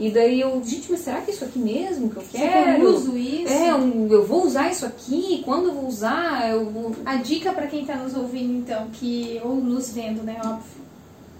E 0.00 0.10
daí 0.10 0.40
eu, 0.40 0.62
gente, 0.64 0.90
mas 0.90 1.00
será 1.00 1.20
que 1.20 1.30
é 1.30 1.34
isso 1.34 1.44
aqui 1.44 1.58
mesmo 1.58 2.08
que 2.08 2.16
eu 2.16 2.24
quero? 2.32 2.82
eu 2.82 2.94
uso 2.94 3.18
isso? 3.18 3.52
É, 3.52 3.68
eu, 3.68 4.26
vou 4.26 4.46
usar 4.46 4.70
isso 4.70 4.86
aqui? 4.86 5.42
Quando 5.44 5.68
eu 5.68 5.74
vou 5.74 5.86
usar? 5.86 6.48
Eu 6.48 6.70
vou... 6.70 6.96
A 7.04 7.16
dica 7.16 7.52
pra 7.52 7.66
quem 7.66 7.84
tá 7.84 7.96
nos 7.96 8.16
ouvindo, 8.16 8.50
então, 8.50 8.88
que 8.94 9.38
ou 9.44 9.56
nos 9.56 9.92
vendo, 9.92 10.22
né, 10.22 10.40
óbvio, 10.42 10.62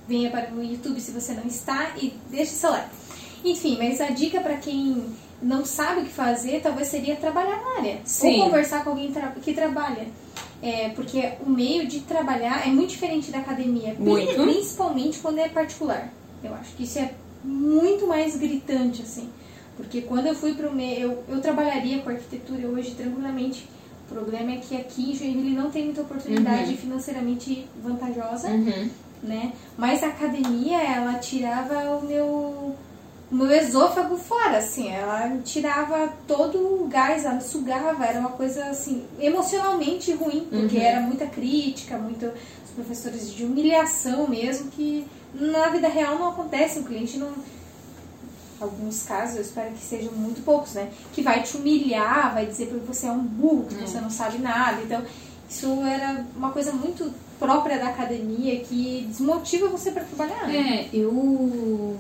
venha 0.07 0.31
para 0.31 0.53
o 0.53 0.63
YouTube 0.63 1.01
se 1.01 1.11
você 1.11 1.33
não 1.33 1.45
está 1.45 1.93
e 1.97 2.13
deixe 2.29 2.53
seu 2.53 2.71
like. 2.71 2.91
Enfim, 3.43 3.79
mas 3.79 3.99
a 3.99 4.11
dica 4.11 4.43
pra 4.43 4.59
quem 4.59 5.07
não 5.41 5.65
sabe 5.65 6.03
o 6.03 6.05
que 6.05 6.13
fazer, 6.13 6.61
talvez 6.61 6.89
seria 6.89 7.17
trabalhar 7.17 7.63
na 7.63 7.79
área. 7.79 8.01
Sim. 8.05 8.41
Ou 8.41 8.45
conversar 8.45 8.85
com 8.85 8.91
alguém 8.91 9.11
que 9.43 9.55
trabalha. 9.55 10.07
É, 10.63 10.91
porque 10.91 11.33
o 11.47 11.49
meio 11.49 11.87
de 11.87 12.01
trabalhar 12.01 12.67
é 12.67 12.71
muito 12.71 12.91
diferente 12.91 13.31
da 13.31 13.39
academia, 13.39 13.97
Muito. 13.99 14.35
principalmente 14.35 15.19
quando 15.19 15.39
é 15.39 15.49
particular. 15.49 16.13
Eu 16.45 16.53
acho 16.55 16.77
que 16.77 16.83
isso 16.83 16.99
é 16.99 17.15
muito 17.45 18.07
mais 18.07 18.37
gritante, 18.37 19.03
assim. 19.03 19.29
Porque 19.77 20.03
quando 20.03 20.27
eu 20.27 20.35
fui 20.35 20.55
pro 20.55 20.73
meio, 20.73 21.01
eu, 21.13 21.25
eu 21.29 21.41
trabalharia 21.41 22.01
com 22.03 22.11
arquitetura 22.11 22.67
hoje 22.69 22.95
tranquilamente. 22.95 23.67
O 24.11 24.15
problema 24.15 24.53
é 24.53 24.57
que 24.57 24.77
aqui 24.77 25.13
em 25.13 25.15
Joinville 25.15 25.55
não 25.57 25.71
tem 25.71 25.85
muita 25.87 26.03
oportunidade 26.03 26.73
Uhum. 26.73 26.77
financeiramente 26.77 27.67
vantajosa, 27.83 28.49
Uhum. 28.49 28.91
né? 29.23 29.53
Mas 29.79 30.03
a 30.03 30.09
academia, 30.09 30.83
ela 30.83 31.15
tirava 31.15 31.97
o 31.97 32.05
meu, 32.05 32.27
o 32.27 33.35
meu 33.35 33.51
esôfago 33.53 34.17
fora, 34.17 34.59
assim. 34.59 34.89
Ela 34.91 35.39
tirava 35.45 36.13
todo 36.27 36.59
o 36.59 36.89
gás, 36.89 37.25
ela 37.25 37.41
sugava. 37.41 38.05
Era 38.05 38.19
uma 38.21 38.31
coisa, 38.31 38.65
assim, 38.67 39.05
emocionalmente 39.21 40.13
ruim. 40.13 40.47
Porque 40.51 40.77
Uhum. 40.77 40.83
era 40.83 41.01
muita 41.01 41.27
crítica, 41.27 41.97
muito... 41.97 42.31
Os 42.71 42.75
professores 42.75 43.33
de 43.33 43.45
humilhação 43.45 44.29
mesmo, 44.29 44.71
que 44.71 45.05
na 45.35 45.69
vida 45.69 45.89
real 45.89 46.19
não 46.19 46.29
acontece. 46.29 46.79
O 46.79 46.85
cliente 46.85 47.19
não 47.19 47.33
alguns 48.61 49.03
casos, 49.05 49.37
eu 49.37 49.43
espero 49.43 49.73
que 49.73 49.81
sejam 49.81 50.13
muito 50.13 50.45
poucos, 50.45 50.75
né? 50.75 50.91
Que 51.13 51.23
vai 51.23 51.43
te 51.43 51.57
humilhar, 51.57 52.35
vai 52.35 52.47
dizer 52.47 52.67
que 52.67 52.75
você 52.75 53.07
é 53.07 53.13
um 53.13 53.23
burro, 53.23 53.67
que 53.67 53.75
você 53.75 54.01
não 54.01 54.11
sabe 54.11 54.39
nada. 54.39 54.83
Então, 54.83 55.03
isso 55.49 55.83
era 55.83 56.25
uma 56.37 56.53
coisa 56.53 56.71
muito 56.73 57.13
própria 57.39 57.79
da 57.79 57.89
academia 57.89 58.61
que 58.61 59.07
desmotiva 59.09 59.67
você 59.69 59.91
para 59.91 60.05
trabalhar. 60.05 60.47
né? 60.47 60.89
É, 60.93 60.97
eu 60.97 61.97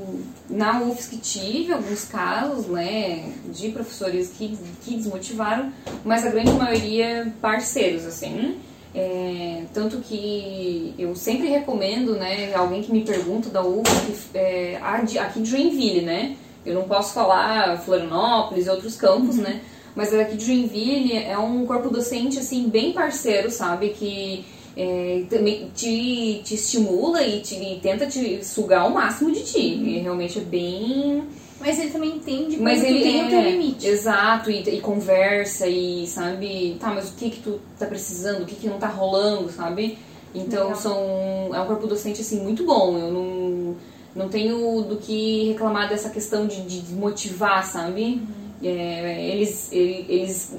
na 0.51 0.83
UFSC 0.83 1.17
tive 1.17 1.73
alguns 1.73 2.05
casos, 2.05 2.67
né, 2.67 3.33
de 3.51 3.71
professores 3.71 4.31
que, 4.37 4.59
que 4.85 4.97
desmotivaram, 4.97 5.73
mas 6.05 6.27
a 6.27 6.31
grande 6.31 6.53
maioria 6.53 7.33
parceiros, 7.41 8.05
assim. 8.05 8.59
É, 8.95 9.63
tanto 9.73 9.99
que 9.99 10.95
eu 10.99 11.15
sempre 11.15 11.49
recomendo, 11.49 12.17
né, 12.17 12.53
alguém 12.55 12.83
que 12.83 12.93
me 12.93 13.03
pergunta 13.03 13.49
da 13.49 13.63
UFSC, 13.65 14.31
é, 14.35 14.79
a 14.83 15.01
de- 15.03 15.19
aqui 15.19 15.41
de 15.41 15.49
Joinville, 15.49 16.01
né, 16.03 16.37
eu 16.67 16.75
não 16.75 16.83
posso 16.83 17.15
falar 17.15 17.81
Florianópolis 17.83 18.67
e 18.67 18.71
outros 18.71 18.97
campos, 18.97 19.37
né, 19.37 19.61
mas 19.95 20.13
aqui 20.13 20.37
de 20.37 20.45
Joinville 20.45 21.17
é 21.17 21.39
um 21.39 21.65
corpo 21.67 21.89
docente, 21.89 22.39
assim, 22.39 22.69
bem 22.69 22.93
parceiro, 22.93 23.49
sabe, 23.51 23.91
que 23.91 24.45
é, 24.77 25.25
também 25.29 25.69
te, 25.75 26.41
te 26.45 26.55
estimula 26.55 27.23
e, 27.23 27.41
te, 27.41 27.55
e 27.57 27.81
tenta 27.81 28.07
te 28.07 28.45
sugar 28.45 28.87
o 28.87 28.95
máximo 28.95 29.33
de 29.33 29.43
ti. 29.43 29.59
E 29.59 29.99
realmente 29.99 30.39
é 30.39 30.43
bem. 30.43 31.25
Mas 31.61 31.79
ele 31.79 31.91
também 31.91 32.17
entende 32.17 32.57
Mas 32.57 32.83
ele 32.83 33.01
tem 33.03 33.21
é, 33.21 33.25
o 33.27 33.29
teu 33.29 33.43
limite. 33.43 33.87
Exato, 33.87 34.51
e, 34.51 34.61
e 34.63 34.81
conversa 34.81 35.67
e 35.69 36.07
sabe, 36.07 36.77
tá, 36.81 36.91
mas 36.93 37.11
o 37.11 37.13
que 37.15 37.31
que 37.31 37.41
tu 37.41 37.61
tá 37.79 37.85
precisando, 37.87 38.43
o 38.43 38.47
que 38.47 38.57
que 38.57 38.67
não 38.67 38.79
tá 38.79 38.89
rolando, 38.89 39.51
sabe? 39.51 39.99
Então 40.35 40.65
Legal. 40.69 40.77
são 40.81 41.51
é 41.53 41.61
um 41.61 41.67
corpo 41.67 41.87
docente 41.87 42.21
assim 42.23 42.41
muito 42.43 42.65
bom. 42.65 42.97
Eu 42.97 43.13
não, 43.13 43.77
não 44.17 44.29
tenho 44.29 44.83
do 44.83 44.97
que 44.97 45.49
reclamar 45.49 45.89
dessa 45.89 46.09
questão 46.09 46.47
de, 46.47 46.63
de 46.63 46.81
desmotivar, 46.81 47.65
sabe? 47.67 48.03
Uhum. 48.03 48.27
É, 48.63 49.29
eles, 49.29 49.69
ele- 49.73 50.07
eles 50.09 50.55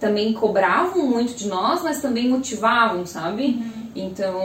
também 0.00 0.32
cobravam 0.34 1.06
muito 1.06 1.34
de 1.34 1.48
nós, 1.48 1.82
mas 1.82 2.02
também 2.02 2.28
motivavam, 2.28 3.06
sabe? 3.06 3.44
Uhum. 3.46 3.72
Então, 3.96 4.40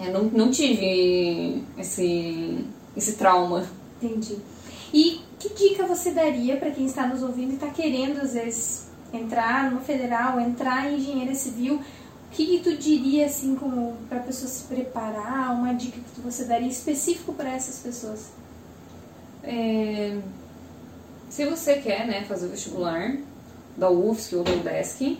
é, 0.00 0.10
não, 0.10 0.24
não 0.24 0.50
tive 0.50 1.62
esse, 1.76 2.64
esse 2.96 3.14
trauma. 3.14 3.66
Entendi. 4.00 4.38
E 4.92 5.20
que 5.38 5.54
dica 5.54 5.86
você 5.86 6.10
daria 6.10 6.56
para 6.56 6.70
quem 6.70 6.86
está 6.86 7.06
nos 7.06 7.22
ouvindo 7.22 7.52
e 7.52 7.54
está 7.54 7.68
querendo, 7.68 8.20
às 8.20 8.32
vezes, 8.32 8.88
entrar 9.12 9.70
no 9.70 9.80
federal, 9.80 10.40
entrar 10.40 10.90
em 10.90 10.98
engenharia 10.98 11.34
civil, 11.34 11.76
o 11.76 12.30
que, 12.30 12.60
tu 12.60 12.76
diria 12.76 13.26
assim 13.26 13.56
para 14.08 14.18
a 14.18 14.22
pessoa 14.22 14.48
se 14.48 14.64
preparar, 14.64 15.54
uma 15.54 15.72
dica 15.72 15.98
que 16.14 16.20
você 16.20 16.44
daria 16.44 16.68
específico 16.68 17.32
para 17.32 17.50
essas 17.50 17.78
pessoas? 17.78 18.30
É, 19.42 20.18
se 21.30 21.46
você 21.46 21.76
quer 21.76 22.06
né, 22.06 22.24
fazer 22.24 22.46
o 22.46 22.50
vestibular 22.50 23.16
da 23.76 23.90
UFSC 23.90 24.36
ou 24.36 24.44
da 24.44 24.52
UDESC, 24.52 25.18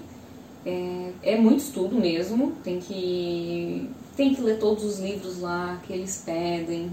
é, 0.66 1.10
é 1.22 1.36
muito 1.38 1.60
estudo 1.60 1.96
mesmo, 1.96 2.52
tem 2.62 2.78
que, 2.78 3.88
tem 4.16 4.34
que 4.34 4.42
ler 4.42 4.58
todos 4.58 4.84
os 4.84 4.98
livros 4.98 5.40
lá 5.40 5.80
que 5.86 5.92
eles 5.92 6.22
pedem, 6.26 6.92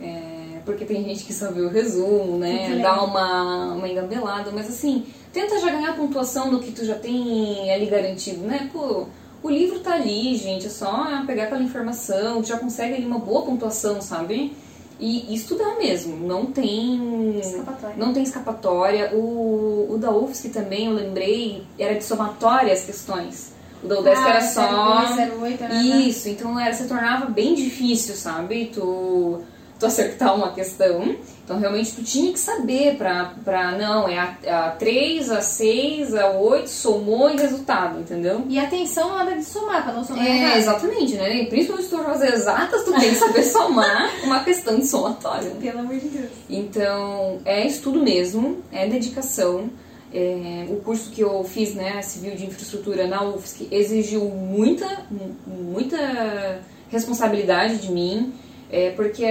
é, 0.00 0.58
porque 0.64 0.84
tem 0.84 1.02
gente 1.04 1.24
que 1.24 1.32
só 1.32 1.50
vê 1.50 1.60
o 1.60 1.68
resumo, 1.68 2.38
né? 2.38 2.78
Dá 2.82 3.02
uma, 3.02 3.74
uma 3.74 3.88
engambelada, 3.88 4.50
mas 4.52 4.68
assim, 4.68 5.06
tenta 5.32 5.58
já 5.58 5.70
ganhar 5.70 5.96
pontuação 5.96 6.50
do 6.50 6.60
que 6.60 6.70
tu 6.72 6.84
já 6.84 6.94
tem 6.94 7.70
ali 7.72 7.86
garantido, 7.86 8.40
né? 8.46 8.68
Pô, 8.72 9.06
o 9.42 9.50
livro 9.50 9.80
tá 9.80 9.94
ali, 9.94 10.34
gente, 10.36 10.66
é 10.66 10.70
só 10.70 11.22
pegar 11.26 11.44
aquela 11.44 11.62
informação, 11.62 12.42
tu 12.42 12.48
já 12.48 12.58
consegue 12.58 12.94
ali 12.94 13.06
uma 13.06 13.18
boa 13.18 13.42
pontuação, 13.42 14.00
sabe? 14.00 14.54
E, 15.00 15.32
e 15.32 15.34
estudar 15.36 15.76
mesmo, 15.78 16.16
não 16.26 16.46
tem 16.46 17.38
Escapatória. 17.38 17.96
não 17.96 18.12
tem 18.12 18.22
escapatória. 18.24 19.10
O, 19.14 19.86
o 19.94 19.96
da 19.96 20.10
UFSC 20.10 20.48
também, 20.48 20.86
eu 20.86 20.92
lembrei, 20.92 21.62
era 21.78 21.94
de 21.94 22.02
somatória 22.02 22.72
as 22.72 22.82
questões. 22.84 23.52
O 23.82 23.86
da 23.86 24.00
UDESC 24.00 24.22
Ah, 24.24 24.28
era 24.28 24.40
só 24.40 25.06
02, 25.16 25.40
08, 25.40 25.62
né? 25.62 25.82
isso, 25.82 26.28
então 26.28 26.58
era, 26.58 26.74
se 26.74 26.88
tornava 26.88 27.26
bem 27.26 27.54
difícil, 27.54 28.16
sabe? 28.16 28.72
Tu, 28.74 29.40
tu 29.78 29.86
acertar 29.86 30.34
uma 30.34 30.52
questão. 30.52 31.16
Então 31.44 31.58
realmente 31.58 31.92
tu 31.94 32.02
tinha 32.02 32.30
que 32.30 32.38
saber 32.38 32.96
pra, 32.98 33.32
pra 33.42 33.72
não, 33.72 34.06
é 34.06 34.18
a, 34.18 34.66
a 34.66 34.70
3, 34.72 35.30
a 35.30 35.40
6, 35.40 36.14
a 36.14 36.30
8, 36.32 36.68
somou 36.68 37.30
e 37.30 37.36
resultado, 37.38 38.00
entendeu? 38.00 38.42
E 38.50 38.58
atenção 38.58 39.08
na 39.08 39.14
hora 39.24 39.34
de 39.34 39.44
somar, 39.44 39.82
para 39.82 39.94
não 39.94 40.04
somar 40.04 40.26
É, 40.26 40.36
errado. 40.42 40.58
exatamente, 40.58 41.14
né? 41.14 41.36
E 41.42 41.46
principalmente 41.46 41.84
se 41.84 41.90
tu 41.90 41.96
for 41.96 42.04
fazer 42.04 42.34
exatas, 42.34 42.84
tu 42.84 42.90
tem 42.92 43.08
que 43.10 43.14
saber 43.16 43.42
somar 43.50 44.10
uma 44.24 44.44
questão 44.44 44.78
de 44.78 44.86
somatória. 44.86 45.48
né? 45.48 45.56
Pelo 45.58 45.78
amor 45.78 45.96
de 45.96 46.08
Deus. 46.08 46.28
Então, 46.50 47.38
é 47.46 47.66
estudo 47.66 47.98
mesmo, 48.02 48.58
é 48.70 48.86
dedicação. 48.86 49.70
É, 50.12 50.66
o 50.70 50.76
curso 50.76 51.10
que 51.10 51.20
eu 51.22 51.42
fiz, 51.44 51.74
né, 51.74 52.00
Civil 52.02 52.34
de 52.34 52.44
Infraestrutura 52.46 53.06
na 53.06 53.22
UFSC, 53.24 53.68
exigiu 53.70 54.22
muita, 54.24 54.86
mu- 55.10 55.34
muita 55.46 56.60
responsabilidade 56.90 57.78
de 57.78 57.90
mim, 57.92 58.32
é, 58.70 58.90
porque 58.90 59.24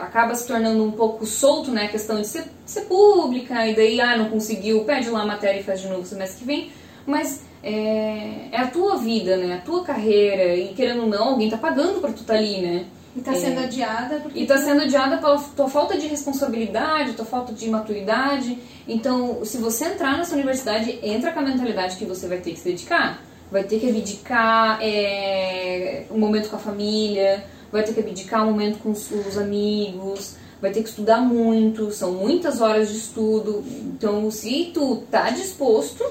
acaba 0.00 0.34
se 0.34 0.46
tornando 0.46 0.84
um 0.84 0.92
pouco 0.92 1.26
solto, 1.26 1.70
né, 1.70 1.86
a 1.86 1.88
questão 1.88 2.20
de 2.20 2.26
ser, 2.26 2.44
ser 2.64 2.82
pública, 2.82 3.66
e 3.66 3.74
daí, 3.74 4.00
ah, 4.00 4.16
não 4.16 4.30
conseguiu, 4.30 4.84
pede 4.84 5.10
lá 5.10 5.22
a 5.22 5.26
matéria 5.26 5.60
e 5.60 5.64
faz 5.64 5.80
de 5.80 5.88
novo 5.88 6.06
semestre 6.06 6.38
que 6.40 6.44
vem, 6.44 6.70
mas 7.06 7.44
é, 7.62 8.48
é 8.52 8.58
a 8.58 8.66
tua 8.66 8.96
vida, 8.96 9.36
né, 9.36 9.54
a 9.54 9.60
tua 9.60 9.84
carreira, 9.84 10.54
e 10.54 10.74
querendo 10.74 11.02
ou 11.02 11.08
não, 11.08 11.30
alguém 11.30 11.50
tá 11.50 11.56
pagando 11.56 12.00
pra 12.00 12.12
tu 12.12 12.22
tá 12.24 12.34
ali, 12.34 12.60
né. 12.60 12.86
E 13.16 13.20
tá 13.20 13.32
sendo 13.32 13.60
adiada 13.60 14.16
porque 14.16 14.40
E 14.40 14.46
tá 14.46 14.58
sendo 14.58 14.82
adiada 14.82 15.18
pela 15.18 15.38
tua 15.38 15.68
falta 15.68 15.96
de 15.96 16.08
responsabilidade, 16.08 17.12
tua 17.12 17.24
falta 17.24 17.52
de 17.52 17.70
maturidade. 17.70 18.58
Então, 18.88 19.44
se 19.44 19.56
você 19.58 19.84
entrar 19.84 20.18
nessa 20.18 20.34
universidade, 20.34 20.98
entra 21.00 21.30
com 21.30 21.38
a 21.38 21.42
mentalidade 21.42 21.96
que 21.96 22.04
você 22.04 22.26
vai 22.26 22.38
ter 22.38 22.50
que 22.50 22.58
se 22.58 22.64
dedicar. 22.64 23.22
Vai 23.52 23.62
ter 23.62 23.78
que 23.78 23.88
abdicar 23.88 24.80
é, 24.82 26.06
um 26.10 26.18
momento 26.18 26.50
com 26.50 26.56
a 26.56 26.58
família, 26.58 27.44
vai 27.74 27.82
ter 27.82 27.92
que 27.92 27.98
abdicar 27.98 28.46
um 28.46 28.52
momento 28.52 28.78
com 28.78 28.92
os, 28.92 29.10
os 29.10 29.36
amigos, 29.36 30.36
vai 30.62 30.70
ter 30.70 30.80
que 30.80 30.88
estudar 30.88 31.20
muito, 31.20 31.90
são 31.90 32.12
muitas 32.12 32.60
horas 32.60 32.88
de 32.88 32.98
estudo. 32.98 33.64
Então, 33.66 34.30
se 34.30 34.70
tu 34.72 35.02
tá 35.10 35.30
disposto, 35.30 36.04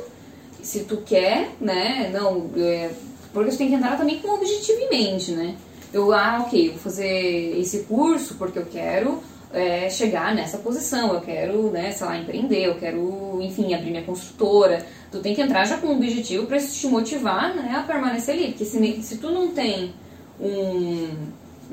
se 0.62 0.82
tu 0.82 0.97
quer, 0.97 1.52
né, 1.62 2.12
não, 2.13 2.49
é, 2.58 2.91
porque 3.32 3.49
você 3.49 3.60
tem 3.60 3.69
que 3.69 3.76
entrar 3.76 3.97
também 3.97 4.19
com 4.19 4.28
um 4.28 4.34
objetivo 4.34 4.78
em 4.82 4.89
mente, 4.89 5.32
né? 5.32 5.56
Eu, 5.93 6.12
ah, 6.12 6.43
ok, 6.45 6.71
vou 6.71 6.80
fazer 6.80 7.58
esse 7.58 7.84
curso 7.84 8.36
porque 8.36 8.60
eu 8.60 8.65
quero 8.65 9.23
é, 9.54 9.89
chegar 9.89 10.36
nessa 10.36 10.58
posição, 10.58 11.13
eu 11.13 11.21
quero, 11.21 11.71
né, 11.71 11.93
sei 11.93 12.08
lá, 12.08 12.17
empreender, 12.17 12.65
eu 12.65 12.76
quero, 12.76 13.39
enfim, 13.41 13.73
abrir 13.73 13.91
minha 13.91 14.04
construtora. 14.04 14.86
Tu 15.10 15.19
tem 15.19 15.34
que 15.34 15.41
entrar 15.41 15.63
já 15.63 15.78
com 15.78 15.88
um 15.88 15.95
objetivo 15.95 16.45
para 16.45 16.60
te 16.60 16.88
motivar, 16.88 17.56
né, 17.56 17.73
a 17.73 17.84
permanecer 17.84 18.36
ali. 18.36 18.47
Porque 18.47 18.65
se, 18.65 19.02
se 19.02 19.17
tu 19.17 19.32
não 19.32 19.47
tem 19.49 19.93
um, 20.41 21.08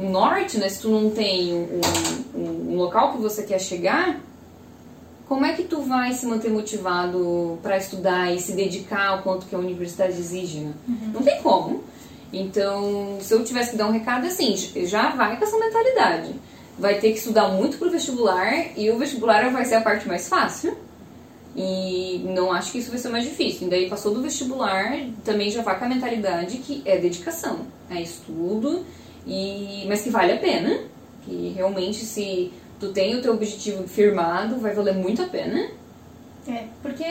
um 0.01 0.11
norte, 0.11 0.57
né, 0.57 0.69
se 0.69 0.81
tu 0.81 0.89
não 0.89 1.11
tem 1.11 1.53
um, 1.53 1.81
um, 2.35 2.73
um 2.73 2.77
local 2.77 3.13
que 3.13 3.19
você 3.19 3.43
quer 3.43 3.61
chegar, 3.61 4.19
como 5.29 5.45
é 5.45 5.53
que 5.53 5.65
tu 5.65 5.83
vai 5.83 6.13
se 6.15 6.27
manter 6.27 6.51
motivado 6.51 7.59
para 7.63 7.77
estudar 7.77 8.35
e 8.35 8.41
se 8.41 8.53
dedicar 8.53 9.09
ao 9.09 9.23
quanto 9.23 9.47
que 9.47 9.55
a 9.55 9.59
universidade 9.59 10.19
exige, 10.19 10.59
né? 10.59 10.73
Não 11.13 11.23
tem 11.23 11.41
como. 11.41 11.85
Então, 12.33 13.19
se 13.21 13.33
eu 13.33 13.45
tivesse 13.45 13.73
que 13.73 13.77
dar 13.77 13.87
um 13.87 13.93
recado, 13.93 14.25
é 14.25 14.29
assim, 14.29 14.57
já 14.87 15.11
vai 15.11 15.37
com 15.37 15.45
essa 15.45 15.57
mentalidade. 15.57 16.35
Vai 16.77 16.95
ter 16.99 17.13
que 17.13 17.19
estudar 17.19 17.49
muito 17.49 17.77
pro 17.79 17.91
vestibular 17.91 18.77
e 18.77 18.91
o 18.91 18.99
vestibular 18.99 19.53
vai 19.53 19.65
ser 19.65 19.77
a 19.77 19.81
parte 19.83 20.09
mais 20.09 20.29
fácil. 20.29 20.77
E 21.55 22.25
não 22.25 22.51
acho 22.53 22.73
que 22.73 22.79
isso 22.79 22.91
vai 22.91 22.99
ser 22.99 23.09
mais 23.11 23.25
difícil. 23.25 23.67
E 23.67 23.71
daí 23.71 23.89
passou 23.89 24.13
do 24.13 24.23
vestibular, 24.23 24.97
também 25.25 25.51
já 25.51 25.63
vai 25.63 25.79
com 25.79 25.85
a 25.85 25.89
mentalidade 25.89 26.59
que 26.59 26.83
é 26.85 26.99
dedicação, 26.99 27.61
é 27.89 28.01
estudo, 28.01 28.85
e 29.27 29.85
mas 29.89 30.03
que 30.03 30.11
vale 30.11 30.33
a 30.33 30.39
pena. 30.39 30.79
Que 31.25 31.53
realmente 31.55 32.05
se 32.05 32.53
tu 32.79 32.89
tem 32.93 33.15
o 33.15 33.23
teu 33.23 33.35
objetivo 33.35 33.87
firmado, 33.87 34.57
vai 34.57 34.73
valer 34.75 34.95
muito 34.95 35.23
a 35.23 35.27
pena. 35.27 35.69
É, 36.49 36.65
porque 36.83 37.05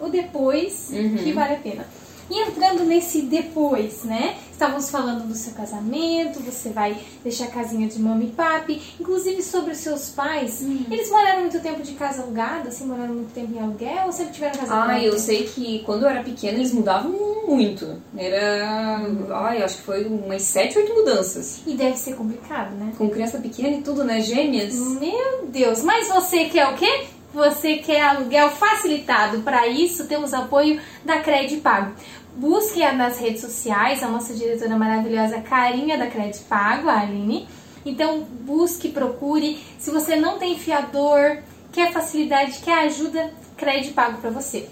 o 0.00 0.08
depois 0.08 0.90
Uhum. 0.92 1.16
que 1.18 1.32
vale 1.32 1.54
a 1.54 1.58
pena. 1.58 1.86
E 2.30 2.40
entrando 2.40 2.84
nesse 2.84 3.22
depois, 3.22 4.04
né? 4.04 4.36
Estávamos 4.62 4.90
falando 4.90 5.26
do 5.26 5.34
seu 5.34 5.52
casamento, 5.54 6.38
você 6.38 6.68
vai 6.68 6.96
deixar 7.24 7.46
a 7.46 7.50
casinha 7.50 7.88
de 7.88 8.00
mami 8.00 8.26
e 8.26 8.30
papi, 8.30 8.80
inclusive 9.00 9.42
sobre 9.42 9.72
os 9.72 9.78
seus 9.78 10.10
pais. 10.10 10.60
Uhum. 10.60 10.86
Eles 10.88 11.10
moraram 11.10 11.40
muito 11.40 11.58
tempo 11.58 11.82
de 11.82 11.94
casa 11.94 12.22
alugada, 12.22 12.68
assim, 12.68 12.86
moraram 12.86 13.12
muito 13.12 13.34
tempo 13.34 13.52
em 13.52 13.58
aluguel 13.58 14.06
ou 14.06 14.12
sempre 14.12 14.34
tiveram 14.34 14.54
casa 14.60 14.72
Ah, 14.72 14.84
própria? 14.84 15.04
eu 15.04 15.18
sei 15.18 15.46
que 15.48 15.80
quando 15.80 16.04
eu 16.04 16.10
era 16.10 16.22
pequena 16.22 16.58
eles 16.58 16.72
mudavam 16.72 17.10
muito. 17.48 18.00
Era. 18.16 19.00
Ai, 19.32 19.64
acho 19.64 19.78
que 19.78 19.82
foi 19.82 20.04
umas 20.04 20.42
7, 20.42 20.78
8 20.78 20.94
mudanças. 20.94 21.60
E 21.66 21.74
deve 21.74 21.96
ser 21.96 22.14
complicado, 22.14 22.72
né? 22.76 22.92
Com 22.96 23.10
criança 23.10 23.38
pequena 23.38 23.78
e 23.78 23.82
tudo, 23.82 24.04
né? 24.04 24.20
Gêmeas. 24.20 24.76
Meu 25.00 25.44
Deus, 25.48 25.82
mas 25.82 26.06
você 26.06 26.44
quer 26.44 26.68
o 26.68 26.76
quê? 26.76 27.06
Você 27.32 27.76
quer 27.76 28.02
aluguel 28.02 28.50
facilitado. 28.50 29.40
Para 29.40 29.66
isso, 29.66 30.06
temos 30.06 30.34
apoio 30.34 30.80
da 31.04 31.20
Cred 31.20 31.56
Pago. 31.58 31.92
Busque 32.36 32.80
nas 32.92 33.18
redes 33.18 33.40
sociais 33.40 34.02
a 34.02 34.08
nossa 34.08 34.34
diretora 34.34 34.76
maravilhosa 34.76 35.40
Carinha 35.40 35.98
da 35.98 36.06
Cred 36.06 36.38
Pago, 36.48 36.88
a 36.88 37.00
Aline. 37.00 37.48
Então, 37.84 38.20
busque, 38.20 38.88
procure. 38.88 39.58
Se 39.78 39.90
você 39.90 40.16
não 40.16 40.38
tem 40.38 40.58
fiador, 40.58 41.38
quer 41.72 41.92
facilidade, 41.92 42.58
quer 42.58 42.86
ajuda, 42.86 43.32
Cred 43.56 43.90
Pago 43.90 44.18
para 44.18 44.30
você. 44.30 44.68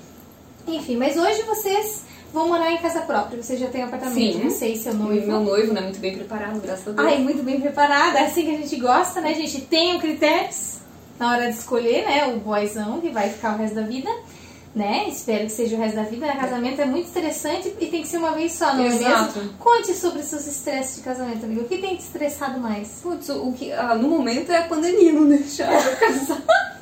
Enfim, 0.67 0.97
mas 0.97 1.17
hoje 1.17 1.43
vocês 1.43 2.05
vão 2.33 2.49
morar 2.49 2.71
em 2.73 2.79
casa 2.79 3.01
própria. 3.01 3.43
Você 3.43 3.57
já 3.57 3.69
tem 3.69 3.83
apartamento, 3.83 4.39
Sim. 4.39 4.51
você 4.51 4.69
e 4.69 4.77
seu 4.77 4.93
E 4.93 4.97
noivo. 4.97 5.27
Meu 5.27 5.41
noivo, 5.41 5.73
né? 5.73 5.81
Muito 5.81 5.99
bem 5.99 6.15
preparado, 6.15 6.61
graças 6.61 6.89
a 6.89 6.93
Deus. 6.93 7.09
Ai, 7.09 7.19
muito 7.19 7.43
bem 7.43 7.61
preparada, 7.61 8.19
é 8.19 8.27
assim 8.27 8.45
que 8.45 8.55
a 8.55 8.59
gente 8.59 8.77
gosta, 8.77 9.21
né, 9.21 9.35
gente? 9.35 9.63
Tenham 9.63 9.99
critérios 9.99 10.80
na 11.21 11.31
hora 11.31 11.53
de 11.53 11.57
escolher, 11.59 12.05
né, 12.07 12.27
o 12.35 12.39
boyzão 12.41 13.01
que 13.01 13.11
vai 13.11 13.29
ficar 13.29 13.55
o 13.55 13.59
resto 13.59 13.75
da 13.77 13.83
vida, 13.83 14.11
né? 14.75 15.07
Espero 15.09 15.45
que 15.47 15.51
seja 15.53 15.77
o 15.77 15.79
resto 15.79 15.97
da 15.97 16.03
vida. 16.05 16.27
né? 16.27 16.37
Casamento 16.41 16.81
é 16.81 16.85
muito 16.87 17.07
estressante 17.07 17.75
e 17.81 17.87
tem 17.87 18.03
que 18.03 18.09
ser 18.09 18.19
uma 18.19 18.31
vez 18.33 18.53
só, 18.53 18.73
não 18.75 18.85
é 18.85 18.87
Exato. 18.87 19.39
mesmo? 19.41 19.53
Conte 19.59 19.93
sobre 19.95 20.23
seus 20.23 20.47
estresses 20.47 20.97
de 20.97 21.03
casamento, 21.03 21.45
amigo. 21.45 21.63
O 21.63 21.65
que 21.69 21.77
tem 21.79 21.97
te 21.97 22.03
estressado 22.03 22.59
mais? 22.61 23.01
Putz, 23.03 23.29
o 23.29 23.53
que, 23.53 23.73
ah, 23.73 23.95
no 23.97 24.09
momento 24.09 24.51
é 24.51 24.59
a 24.59 24.63
pandemia, 24.69 25.13
não 25.13 25.27
deixar 25.29 25.71
eu 25.73 25.97
casar. 25.97 26.43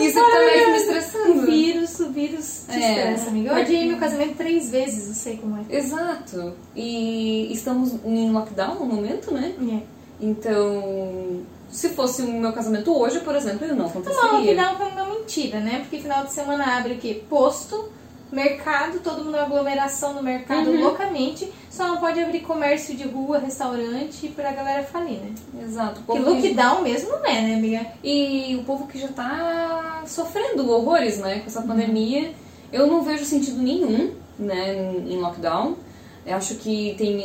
Isso 0.00 0.14
que 0.14 0.30
tá 0.32 0.38
mais 0.38 0.68
me 0.68 0.76
estressando. 0.76 1.32
O 1.32 1.46
vírus, 1.46 2.00
o 2.00 2.10
vírus 2.10 2.64
te 2.68 2.76
É. 2.82 2.88
estressa, 2.90 3.30
amiga. 3.30 3.50
Eu 3.50 3.56
adiei 3.56 3.86
meu 3.86 3.98
casamento 3.98 4.34
três 4.36 4.70
vezes, 4.70 5.06
eu 5.08 5.14
sei 5.14 5.36
como 5.36 5.58
é. 5.58 5.76
Exato. 5.76 6.54
E 6.74 7.52
estamos 7.52 7.94
em 8.04 8.32
lockdown 8.32 8.74
no 8.80 8.86
momento, 8.86 9.32
né? 9.32 9.54
É. 9.80 10.02
Então, 10.20 11.40
se 11.72 11.88
fosse 11.88 12.22
o 12.22 12.26
meu 12.30 12.52
casamento 12.52 12.96
hoje, 12.96 13.18
por 13.20 13.34
exemplo, 13.34 13.64
ele 13.64 13.72
não 13.72 13.80
Não, 13.84 13.86
aconteceria. 13.86 14.30
lockdown 14.30 14.88
é 14.88 15.02
uma 15.02 15.14
mentira, 15.14 15.58
né? 15.58 15.80
Porque 15.80 15.98
final 15.98 16.24
de 16.24 16.32
semana 16.32 16.76
abre 16.78 16.92
o 16.92 16.98
quê? 16.98 17.22
Posto, 17.28 17.90
mercado, 18.30 19.00
todo 19.00 19.24
mundo 19.24 19.36
aglomeração 19.36 20.14
no 20.14 20.22
mercado 20.22 20.70
Uhum. 20.70 20.80
loucamente. 20.84 21.50
Só 21.70 21.86
não 21.88 21.96
pode 21.98 22.20
abrir 22.20 22.40
comércio 22.40 22.94
de 22.94 23.04
rua, 23.08 23.38
restaurante 23.38 24.28
pra 24.28 24.52
galera 24.52 24.82
falir, 24.84 25.18
né? 25.18 25.32
Exato. 25.62 26.00
Porque 26.06 26.22
lockdown 26.22 26.82
mesmo 26.82 27.10
não 27.10 27.26
é, 27.26 27.40
né, 27.42 27.54
amiga? 27.54 27.86
E 28.04 28.54
o 28.60 28.64
povo 28.64 28.86
que 28.86 28.98
já 28.98 29.08
tá 29.08 30.02
sofrendo 30.06 30.70
horrores, 30.70 31.18
né, 31.18 31.40
com 31.40 31.46
essa 31.46 31.62
pandemia. 31.62 32.32
Eu 32.72 32.86
não 32.86 33.02
vejo 33.02 33.24
sentido 33.24 33.60
nenhum, 33.62 34.12
né, 34.38 34.74
em 35.06 35.16
lockdown. 35.18 35.76
Eu 36.24 36.36
acho 36.36 36.54
que 36.56 36.94
tem 36.96 37.18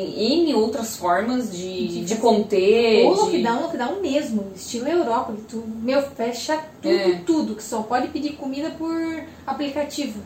N 0.43 0.53
outras 0.55 0.97
formas 0.97 1.51
de, 1.55 1.87
De 1.87 2.05
de 2.05 2.15
conter. 2.15 3.05
Ou 3.05 3.13
de- 3.13 3.21
lockdown, 3.43 3.61
lockdown 3.61 4.01
mesmo, 4.01 4.47
estilo 4.55 4.87
Europa. 4.87 5.33
que 5.33 5.41
Tu, 5.43 5.63
meu, 5.83 6.01
fecha 6.01 6.57
tudo, 6.81 6.93
É. 6.95 7.21
tudo. 7.25 7.55
Que 7.55 7.63
só 7.63 7.83
pode 7.83 8.07
pedir 8.07 8.31
comida 8.37 8.71
por 8.71 8.95
aplicativo. 9.45 10.19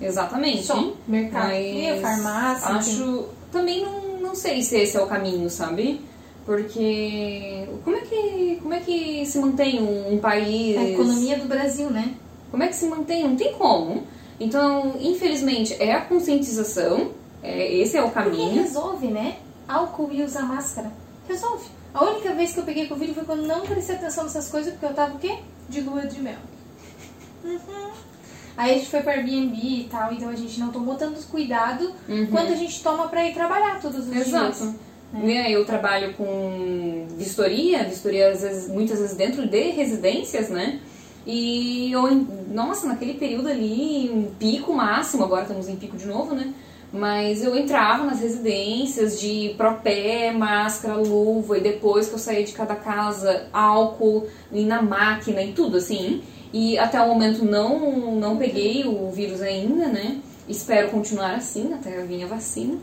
Exatamente. 0.00 0.64
Só. 0.64 0.92
Mercado, 1.08 1.48
Mas 1.48 2.00
farmácia. 2.02 2.68
Acho. 2.68 3.24
Também 3.50 3.82
não, 3.82 4.20
não 4.20 4.34
sei 4.34 4.60
se 4.62 4.76
esse 4.76 4.96
é 4.96 5.00
o 5.02 5.06
caminho, 5.06 5.48
sabe? 5.48 6.00
Porque. 6.44 7.66
Como 7.84 7.96
é 7.96 8.00
que, 8.00 8.58
como 8.62 8.74
é 8.74 8.80
que 8.80 9.24
se 9.26 9.38
mantém 9.38 9.80
um, 9.82 10.14
um 10.14 10.18
país. 10.18 10.76
A 10.76 10.84
economia 10.84 11.38
do 11.38 11.46
Brasil, 11.48 11.88
né? 11.90 12.14
Como 12.50 12.62
é 12.62 12.68
que 12.68 12.76
se 12.76 12.86
mantém? 12.86 13.22
Não 13.24 13.36
tem 13.36 13.52
como. 13.54 14.02
Então, 14.38 14.94
infelizmente, 15.00 15.74
é 15.80 15.92
a 15.92 16.00
conscientização. 16.02 17.10
É, 17.44 17.72
esse 17.74 17.96
é 17.96 18.00
o 18.02 18.10
Porque 18.10 18.30
caminho. 18.30 18.62
resolve, 18.62 19.08
né? 19.08 19.36
Álcool 19.68 20.08
e 20.12 20.22
usar 20.22 20.42
máscara. 20.42 20.90
Resolve. 21.28 21.66
A 21.92 22.04
única 22.04 22.32
vez 22.32 22.52
que 22.52 22.58
eu 22.60 22.64
peguei 22.64 22.86
Covid 22.88 23.14
foi 23.14 23.24
quando 23.24 23.46
não 23.46 23.60
prestei 23.60 23.96
atenção 23.96 24.24
nessas 24.24 24.48
coisas, 24.48 24.72
porque 24.72 24.86
eu 24.86 24.94
tava 24.94 25.14
o 25.14 25.18
quê? 25.18 25.36
De 25.68 25.80
lua 25.82 26.06
de 26.06 26.20
mel. 26.20 26.38
Uhum. 27.44 27.90
Aí 28.56 28.72
a 28.72 28.74
gente 28.74 28.88
foi 28.90 29.00
para 29.02 29.12
Airbnb 29.12 29.56
e 29.56 29.88
tal, 29.90 30.12
então 30.12 30.28
a 30.28 30.34
gente 30.34 30.58
não 30.60 30.70
tomou 30.70 30.94
tantos 30.94 31.24
cuidado 31.24 31.92
Uhum. 32.08 32.26
quanto 32.30 32.52
a 32.52 32.56
gente 32.56 32.82
toma 32.82 33.08
pra 33.08 33.24
ir 33.28 33.34
trabalhar 33.34 33.80
todos 33.80 34.06
os 34.06 34.10
dias. 34.12 34.28
Exato. 34.28 34.74
Né, 35.12 35.50
Eu 35.50 35.64
trabalho 35.64 36.12
com 36.14 37.06
vistoria, 37.16 37.84
vistoria 37.84 38.30
às 38.32 38.42
vezes, 38.42 38.68
muitas 38.68 38.98
vezes 38.98 39.16
dentro 39.16 39.46
de 39.46 39.70
residências, 39.70 40.48
né? 40.48 40.80
E 41.26 41.92
eu, 41.92 42.02
nossa, 42.52 42.86
naquele 42.88 43.14
período 43.14 43.48
ali, 43.48 44.10
um 44.12 44.30
pico 44.38 44.72
máximo, 44.72 45.22
agora 45.24 45.42
estamos 45.42 45.68
em 45.68 45.76
pico 45.76 45.96
de 45.96 46.06
novo, 46.06 46.34
né? 46.34 46.52
Mas 46.94 47.42
eu 47.42 47.56
entrava 47.56 48.04
nas 48.04 48.20
residências 48.20 49.20
de 49.20 49.52
propé, 49.56 50.30
máscara, 50.30 50.94
luva, 50.96 51.58
e 51.58 51.60
depois 51.60 52.08
que 52.08 52.14
eu 52.14 52.18
saía 52.18 52.44
de 52.44 52.52
cada 52.52 52.76
casa, 52.76 53.48
álcool, 53.52 54.28
e 54.52 54.64
na 54.64 54.80
máquina 54.80 55.42
e 55.42 55.52
tudo 55.52 55.78
assim. 55.78 56.22
E 56.52 56.78
até 56.78 57.02
o 57.02 57.08
momento 57.08 57.44
não, 57.44 58.12
não 58.14 58.36
peguei 58.36 58.84
o 58.86 59.10
vírus 59.10 59.42
ainda, 59.42 59.88
né? 59.88 60.18
Espero 60.48 60.90
continuar 60.90 61.34
assim 61.34 61.72
até 61.72 62.00
vir 62.02 62.22
a 62.22 62.26
vacina 62.28 62.78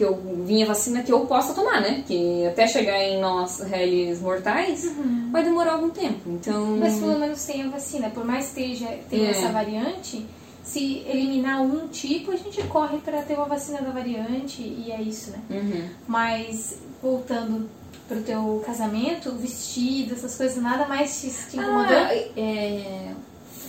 que 0.00 0.04
eu 0.04 0.18
vinha 0.46 0.64
vacina 0.64 1.02
que 1.02 1.12
eu 1.12 1.20
possa 1.26 1.52
tomar, 1.52 1.82
né? 1.82 2.02
Que 2.06 2.46
até 2.46 2.66
chegar 2.66 2.98
em 3.04 3.20
nós, 3.20 3.60
réis 3.60 4.18
mortais, 4.22 4.90
vai 5.30 5.44
demorar 5.44 5.72
algum 5.72 5.90
tempo. 5.90 6.20
Então. 6.26 6.62
Uhum. 6.62 6.78
Mas 6.78 6.98
pelo 6.98 7.18
menos 7.18 7.44
tem 7.44 7.62
a 7.64 7.68
vacina. 7.68 8.08
Por 8.08 8.24
mais 8.24 8.50
que 8.50 8.62
esteja, 8.62 8.88
tenha 9.10 9.28
É. 9.28 9.30
essa 9.32 9.48
variante, 9.50 10.24
se 10.72 11.02
eliminar 11.06 11.60
um 11.62 11.88
tipo, 11.88 12.30
a 12.30 12.36
gente 12.36 12.62
corre 12.64 12.98
pra 12.98 13.22
ter 13.22 13.34
uma 13.34 13.46
vacina 13.46 13.80
da 13.82 13.90
variante 13.90 14.62
e 14.62 14.92
é 14.92 15.00
isso, 15.02 15.30
né? 15.32 15.38
Uhum. 15.50 15.84
Mas 16.06 16.78
voltando 17.02 17.68
pro 18.06 18.20
teu 18.22 18.62
casamento, 18.64 19.32
vestido, 19.32 20.14
essas 20.14 20.36
coisas, 20.36 20.62
nada 20.62 20.86
mais 20.86 21.20
te, 21.20 21.28
te 21.50 21.56
incomodou? 21.56 21.96
Ah, 21.96 22.14
é, 22.14 23.12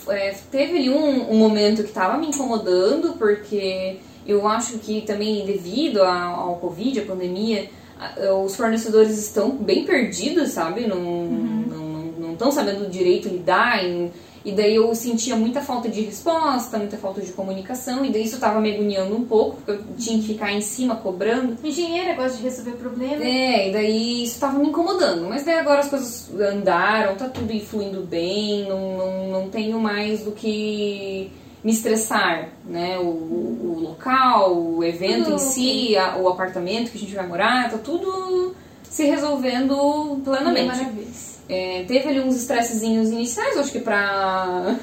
é, 0.08 0.34
teve 0.50 0.78
ali 0.78 0.90
um, 0.90 1.30
um 1.32 1.36
momento 1.38 1.82
que 1.84 1.92
tava 1.92 2.18
me 2.18 2.26
incomodando, 2.28 3.14
porque 3.18 3.98
eu 4.26 4.46
acho 4.46 4.78
que 4.78 5.00
também 5.02 5.44
devido 5.46 6.02
ao, 6.02 6.50
ao 6.50 6.56
Covid, 6.56 7.00
à 7.00 7.04
pandemia, 7.04 7.68
a- 7.98 8.34
os 8.34 8.54
fornecedores 8.56 9.16
estão 9.18 9.50
bem 9.50 9.84
perdidos, 9.84 10.50
sabe? 10.50 10.86
Não 10.86 11.00
não 11.00 11.92
não 12.18 12.32
estão 12.32 12.50
sabendo 12.52 12.88
direito 12.90 13.28
lidar. 13.28 13.84
em- 13.84 14.10
e 14.44 14.52
daí 14.52 14.74
eu 14.74 14.94
sentia 14.94 15.36
muita 15.36 15.60
falta 15.60 15.88
de 15.88 16.00
resposta, 16.02 16.78
muita 16.78 16.96
falta 16.96 17.20
de 17.20 17.32
comunicação, 17.32 18.04
e 18.04 18.10
daí 18.10 18.24
isso 18.24 18.38
tava 18.40 18.60
me 18.60 18.72
agoniando 18.74 19.16
um 19.16 19.24
pouco, 19.24 19.56
porque 19.56 19.70
eu 19.72 19.82
tinha 19.96 20.18
que 20.18 20.26
ficar 20.26 20.52
em 20.52 20.60
cima 20.60 20.96
cobrando. 20.96 21.56
Engenheira 21.62 22.14
gosta 22.14 22.36
de 22.38 22.42
resolver 22.42 22.72
problema. 22.72 23.22
É, 23.24 23.68
e 23.68 23.72
daí 23.72 24.24
isso 24.24 24.40
tava 24.40 24.58
me 24.58 24.68
incomodando. 24.68 25.28
Mas 25.28 25.44
daí 25.44 25.58
agora 25.58 25.80
as 25.80 25.88
coisas 25.88 26.30
andaram, 26.40 27.14
tá 27.16 27.28
tudo 27.28 27.52
fluindo 27.60 28.00
bem, 28.02 28.66
não, 28.68 28.96
não, 28.96 29.28
não 29.42 29.48
tenho 29.48 29.78
mais 29.78 30.22
do 30.24 30.32
que 30.32 31.30
me 31.62 31.70
estressar, 31.72 32.48
né? 32.64 32.98
O, 32.98 33.04
o 33.04 33.78
local, 33.80 34.56
o 34.56 34.82
evento 34.82 35.24
Tudo 35.26 35.34
em 35.36 35.38
si, 35.38 35.96
a- 35.96 36.16
o 36.16 36.28
apartamento 36.28 36.90
que 36.90 36.98
a 36.98 37.00
gente 37.00 37.14
vai 37.14 37.26
morar, 37.26 37.70
tá 37.70 37.78
tudo 37.78 38.54
se 38.90 39.04
resolvendo 39.04 40.20
plenamente. 40.24 40.66
Maravilha. 40.66 41.31
É, 41.52 41.84
teve 41.86 42.08
ali 42.08 42.20
uns 42.20 42.34
estressezinhos 42.34 43.10
iniciais, 43.10 43.58
acho 43.58 43.70
que 43.70 43.80
pra, 43.80 44.74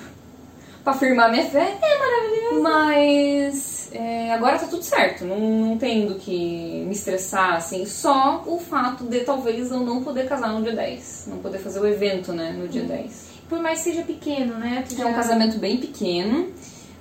pra 0.84 0.94
firmar 0.94 1.32
minha 1.32 1.48
fé. 1.50 1.76
É 1.82 1.98
maravilhoso. 1.98 2.62
Mas 2.62 3.90
é, 3.92 4.32
agora 4.32 4.60
tá 4.60 4.68
tudo 4.68 4.84
certo, 4.84 5.26
não, 5.26 5.40
não 5.40 5.78
tenho 5.80 6.10
do 6.10 6.20
que 6.20 6.84
me 6.86 6.92
estressar, 6.92 7.56
assim. 7.56 7.88
Só 7.88 8.44
o 8.46 8.60
fato 8.60 9.04
de 9.06 9.22
talvez 9.22 9.72
eu 9.72 9.80
não 9.80 10.04
poder 10.04 10.30
casar 10.30 10.54
no 10.54 10.62
dia 10.62 10.76
10. 10.76 11.30
Não 11.32 11.38
poder 11.40 11.58
fazer 11.58 11.80
o 11.80 11.88
evento, 11.88 12.34
né, 12.34 12.52
no 12.56 12.68
dia 12.68 12.84
10. 12.84 13.30
Por 13.50 13.60
mais 13.60 13.80
que 13.80 13.86
seja 13.86 14.04
pequeno, 14.04 14.54
né? 14.60 14.86
Tu 14.88 15.02
É 15.02 15.08
um 15.08 15.14
casamento 15.16 15.58
bem 15.58 15.78
pequeno. 15.78 16.50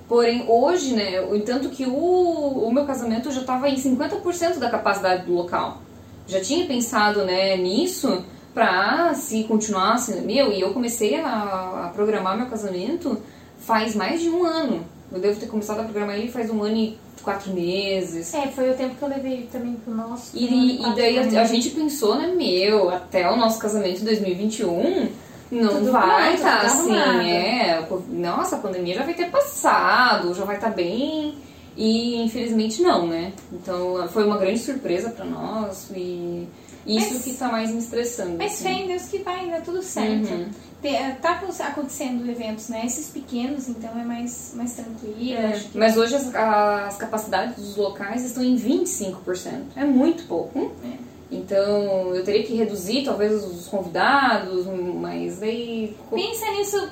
Porém, 0.07 0.45
hoje, 0.47 0.95
né, 0.95 1.21
o 1.21 1.35
entanto 1.35 1.69
que 1.69 1.85
o, 1.85 1.93
o 1.93 2.73
meu 2.73 2.85
casamento 2.85 3.31
já 3.31 3.41
estava 3.41 3.69
em 3.69 3.75
50% 3.75 4.57
da 4.57 4.67
capacidade 4.67 5.27
do 5.27 5.33
local. 5.33 5.83
Já 6.25 6.41
tinha 6.41 6.65
pensado, 6.65 7.23
né, 7.23 7.55
nisso 7.55 8.25
pra 8.53 9.13
se 9.13 9.43
continuasse, 9.43 10.19
meu, 10.21 10.51
e 10.51 10.61
eu 10.61 10.73
comecei 10.73 11.19
a, 11.19 11.85
a 11.85 11.91
programar 11.93 12.37
meu 12.37 12.47
casamento 12.47 13.21
faz 13.59 13.95
mais 13.95 14.21
de 14.21 14.29
um 14.29 14.43
ano. 14.45 14.85
Eu 15.11 15.19
devo 15.19 15.39
ter 15.39 15.47
começado 15.47 15.79
a 15.79 15.83
programar 15.83 16.17
ele 16.17 16.31
faz 16.31 16.49
um 16.49 16.63
ano 16.63 16.77
e 16.77 16.97
quatro 17.23 17.51
meses. 17.53 18.33
É, 18.33 18.47
foi 18.47 18.69
o 18.69 18.75
tempo 18.75 18.95
que 18.95 19.01
eu 19.01 19.09
levei 19.09 19.49
também 19.51 19.73
pro 19.73 19.93
nosso. 19.93 20.35
E, 20.35 20.81
e 20.81 20.95
daí 20.95 21.17
a, 21.17 21.41
a 21.41 21.45
gente 21.45 21.69
pensou, 21.71 22.15
né, 22.15 22.27
meu, 22.27 22.89
até 22.89 23.29
o 23.29 23.35
nosso 23.35 23.59
casamento 23.59 24.01
em 24.01 24.05
2021 24.05 25.09
não 25.51 25.79
Tudo 25.79 25.91
vai 25.91 26.35
estar 26.35 26.59
tudo 26.59 26.65
assim, 26.67 26.95
arrumado. 26.95 27.21
é. 27.21 27.87
Nossa, 28.09 28.55
a 28.55 28.59
pandemia 28.59 28.95
já 28.95 29.03
vai 29.03 29.13
ter 29.15 29.31
passado, 29.31 30.33
já 30.33 30.45
vai 30.45 30.55
estar 30.55 30.69
bem. 30.69 31.35
E 31.75 32.21
infelizmente 32.21 32.81
não, 32.81 33.07
né? 33.07 33.31
Então 33.51 34.07
foi 34.09 34.25
uma 34.25 34.37
grande 34.37 34.59
surpresa 34.59 35.09
pra 35.11 35.23
nós 35.25 35.89
e 35.95 36.47
isso 36.85 37.13
Mas- 37.13 37.23
que 37.23 37.33
tá 37.33 37.49
mais 37.51 37.69
me 37.71 37.79
estressando. 37.79 38.35
Mas 38.37 38.53
assim. 38.53 38.63
fé 38.63 38.71
em 38.71 38.87
Deus 38.87 39.03
que 39.03 39.17
vai 39.19 39.49
dar 39.49 39.61
tudo 39.61 39.81
certo. 39.83 40.29
Uhum. 40.31 40.49
Te- 40.81 41.15
Tá 41.21 41.31
acon- 41.31 41.63
acontecendo 41.63 42.29
eventos, 42.29 42.69
né? 42.69 42.83
Esses 42.85 43.07
pequenos, 43.09 43.67
então 43.67 43.89
é 43.99 44.03
mais, 44.03 44.53
mais 44.55 44.73
tranquilo. 44.73 45.33
É, 45.37 45.51
que- 45.59 45.77
Mas 45.77 45.97
hoje 45.97 46.15
as, 46.15 46.33
as 46.33 46.95
capacidades 46.97 47.55
dos 47.57 47.75
locais 47.75 48.23
estão 48.23 48.43
em 48.43 48.55
25%. 48.55 49.63
É 49.75 49.83
muito 49.83 50.23
pouco. 50.27 50.71
É. 50.85 51.09
Então 51.31 52.15
eu 52.15 52.23
teria 52.23 52.43
que 52.43 52.55
reduzir 52.55 53.03
talvez 53.03 53.43
os 53.43 53.67
convidados, 53.67 54.65
mas 54.95 55.39
daí. 55.39 55.95
Pensa 56.09 56.49
nisso 56.51 56.89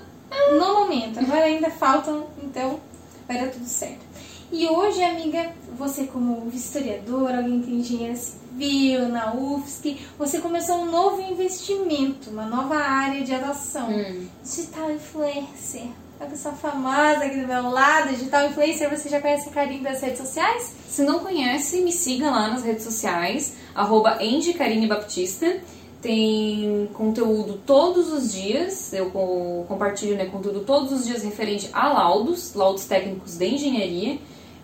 no 0.60 0.74
momento. 0.82 1.20
Agora 1.20 1.46
ainda 1.46 1.70
faltam, 1.72 2.28
então 2.44 2.80
vai 3.28 3.40
dar 3.40 3.50
tudo 3.52 3.66
certo. 3.66 4.06
E 4.52 4.68
hoje, 4.68 5.02
amiga, 5.04 5.52
você 5.78 6.04
como 6.06 6.48
historiadora, 6.54 7.38
alguém 7.38 7.62
que 7.62 7.72
é 7.72 7.76
engenheira 7.76 8.16
civil 8.62 9.08
na 9.10 9.34
UFSC, 9.36 9.98
você 10.18 10.40
começou 10.40 10.78
um 10.78 10.92
novo 10.92 11.22
investimento, 11.22 12.30
uma 12.32 12.46
nova 12.46 12.76
área 12.76 13.24
de 13.24 13.34
atuação. 13.34 13.90
Hum. 13.90 14.26
Digital 14.44 14.92
influencer. 14.92 15.88
A 16.20 16.26
pessoa 16.26 16.56
famosa 16.56 17.26
aqui 17.26 17.40
do 17.40 17.48
meu 17.48 17.70
lado, 17.70 18.10
digital 18.10 18.48
influencer, 18.48 18.90
você 18.90 19.08
já 19.08 19.22
conhece 19.22 19.50
a 19.50 19.52
carinho 19.52 19.84
das 19.84 20.02
redes 20.02 20.18
sociais? 20.18 20.74
Se 20.90 21.04
não 21.04 21.20
conhece, 21.20 21.82
me 21.82 21.92
siga 21.92 22.32
lá 22.32 22.48
nas 22.50 22.64
redes 22.64 22.84
sociais, 22.84 23.54
arroba 23.76 24.18
Andy 24.20 24.54
Karine 24.54 24.88
Baptista. 24.88 25.58
Tem 26.02 26.90
conteúdo 26.94 27.60
todos 27.66 28.12
os 28.12 28.32
dias, 28.32 28.94
eu 28.94 29.10
co- 29.12 29.66
compartilho 29.68 30.16
né, 30.16 30.26
conteúdo 30.26 30.62
todos 30.62 30.92
os 30.92 31.06
dias 31.06 31.24
referente 31.24 31.70
a 31.74 31.92
laudos, 31.92 32.54
laudos 32.56 32.86
técnicos 32.86 33.38
de 33.38 33.46
engenharia. 33.48 34.18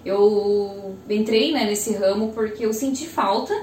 Eu 0.06 0.96
entrei 1.10 1.52
né, 1.52 1.66
nesse 1.66 1.94
ramo 1.94 2.32
porque 2.34 2.66
eu 2.66 2.74
senti 2.74 3.08
falta 3.08 3.54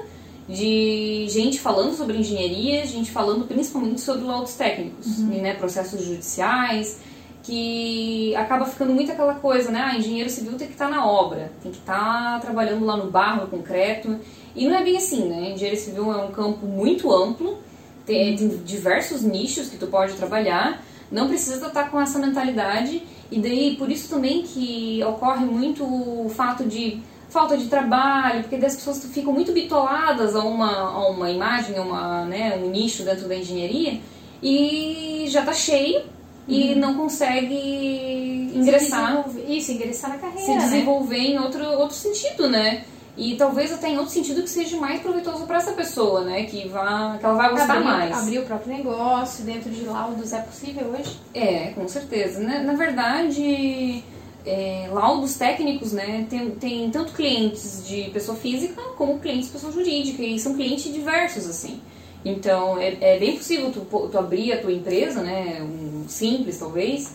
de 0.51 1.27
gente 1.29 1.59
falando 1.59 1.95
sobre 1.95 2.17
engenharia, 2.17 2.85
gente 2.85 3.09
falando 3.09 3.47
principalmente 3.47 4.01
sobre 4.01 4.25
laudos 4.25 4.53
técnicos, 4.53 5.19
e, 5.19 5.39
né, 5.39 5.53
processos 5.53 6.03
judiciais, 6.03 6.99
que 7.43 8.35
acaba 8.35 8.65
ficando 8.65 8.93
muito 8.93 9.11
aquela 9.11 9.35
coisa, 9.35 9.71
né? 9.71 9.81
Ah, 9.81 9.97
engenheiro 9.97 10.29
civil 10.29 10.53
tem 10.53 10.67
que 10.67 10.73
estar 10.73 10.89
na 10.89 11.07
obra, 11.07 11.51
tem 11.63 11.71
que 11.71 11.79
estar 11.79 12.39
trabalhando 12.39 12.85
lá 12.85 12.95
no 12.97 13.09
barro, 13.09 13.41
no 13.41 13.47
concreto. 13.47 14.19
E 14.55 14.67
não 14.67 14.75
é 14.75 14.83
bem 14.83 14.97
assim, 14.97 15.27
né? 15.27 15.51
Engenheiro 15.51 15.79
civil 15.79 16.11
é 16.11 16.17
um 16.17 16.31
campo 16.31 16.65
muito 16.65 17.11
amplo, 17.11 17.57
tem, 18.05 18.35
tem 18.35 18.47
diversos 18.63 19.23
nichos 19.23 19.69
que 19.69 19.77
tu 19.77 19.87
pode 19.87 20.13
trabalhar, 20.13 20.83
não 21.11 21.27
precisa 21.27 21.65
estar 21.65 21.89
com 21.89 21.99
essa 21.99 22.19
mentalidade. 22.19 23.01
E 23.31 23.39
daí, 23.39 23.75
por 23.77 23.89
isso 23.89 24.09
também 24.09 24.43
que 24.43 25.01
ocorre 25.03 25.45
muito 25.45 25.83
o 25.83 26.29
fato 26.29 26.65
de 26.65 27.01
falta 27.31 27.57
de 27.57 27.67
trabalho, 27.67 28.43
porque 28.43 28.63
as 28.63 28.75
pessoas 28.75 29.03
ficam 29.05 29.33
muito 29.33 29.51
bitoladas 29.53 30.35
a 30.35 30.43
uma, 30.43 30.71
a 30.71 31.09
uma 31.09 31.31
imagem, 31.31 31.77
a 31.77 31.81
uma, 31.81 32.25
né, 32.25 32.59
um 32.61 32.69
nicho 32.69 33.03
dentro 33.03 33.27
da 33.27 33.35
engenharia, 33.35 33.99
e 34.43 35.25
já 35.27 35.41
tá 35.41 35.53
cheio 35.53 36.03
e 36.47 36.75
não 36.75 36.95
consegue 36.95 38.51
ingressar, 38.53 39.25
Isso, 39.47 39.71
ingressar 39.71 40.11
na 40.11 40.17
carreira. 40.17 40.45
se 40.45 40.51
né? 40.51 40.57
desenvolver 40.57 41.17
em 41.17 41.39
outro, 41.39 41.63
outro 41.63 41.95
sentido, 41.95 42.49
né? 42.49 42.83
E 43.15 43.35
talvez 43.35 43.71
até 43.71 43.89
em 43.89 43.97
outro 43.97 44.11
sentido 44.11 44.41
que 44.41 44.49
seja 44.49 44.77
mais 44.77 45.01
proveitoso 45.01 45.45
para 45.45 45.57
essa 45.57 45.73
pessoa, 45.73 46.21
né? 46.21 46.43
Que, 46.43 46.67
vá, 46.67 47.17
que 47.19 47.25
ela 47.25 47.35
vai 47.35 47.49
gostar 47.49 47.73
abrir, 47.73 47.83
mais. 47.83 48.17
abrir 48.17 48.39
o 48.39 48.45
próprio 48.45 48.73
negócio 48.75 49.43
dentro 49.43 49.69
de 49.69 49.83
laudos 49.83 50.31
é 50.31 50.39
possível 50.39 50.87
hoje? 50.97 51.19
É, 51.33 51.71
com 51.75 51.87
certeza. 51.87 52.39
né? 52.39 52.63
Na 52.65 52.73
verdade, 52.73 54.03
é, 54.45 54.89
laudos 54.91 55.35
técnicos, 55.35 55.91
né? 55.91 56.25
Tem, 56.29 56.51
tem 56.51 56.89
tanto 56.89 57.13
clientes 57.13 57.85
de 57.87 58.09
pessoa 58.11 58.37
física 58.37 58.81
como 58.97 59.19
clientes 59.19 59.47
de 59.47 59.53
pessoa 59.53 59.71
jurídica, 59.71 60.21
e 60.21 60.39
são 60.39 60.55
clientes 60.55 60.91
diversos, 60.91 61.47
assim. 61.47 61.81
Então, 62.23 62.77
é, 62.77 62.97
é 63.01 63.19
bem 63.19 63.35
possível 63.35 63.71
tu, 63.71 63.81
tu 64.09 64.17
abrir 64.17 64.53
a 64.53 64.61
tua 64.61 64.71
empresa, 64.71 65.21
né? 65.21 65.61
Um 65.61 66.07
simples, 66.07 66.59
talvez, 66.59 67.13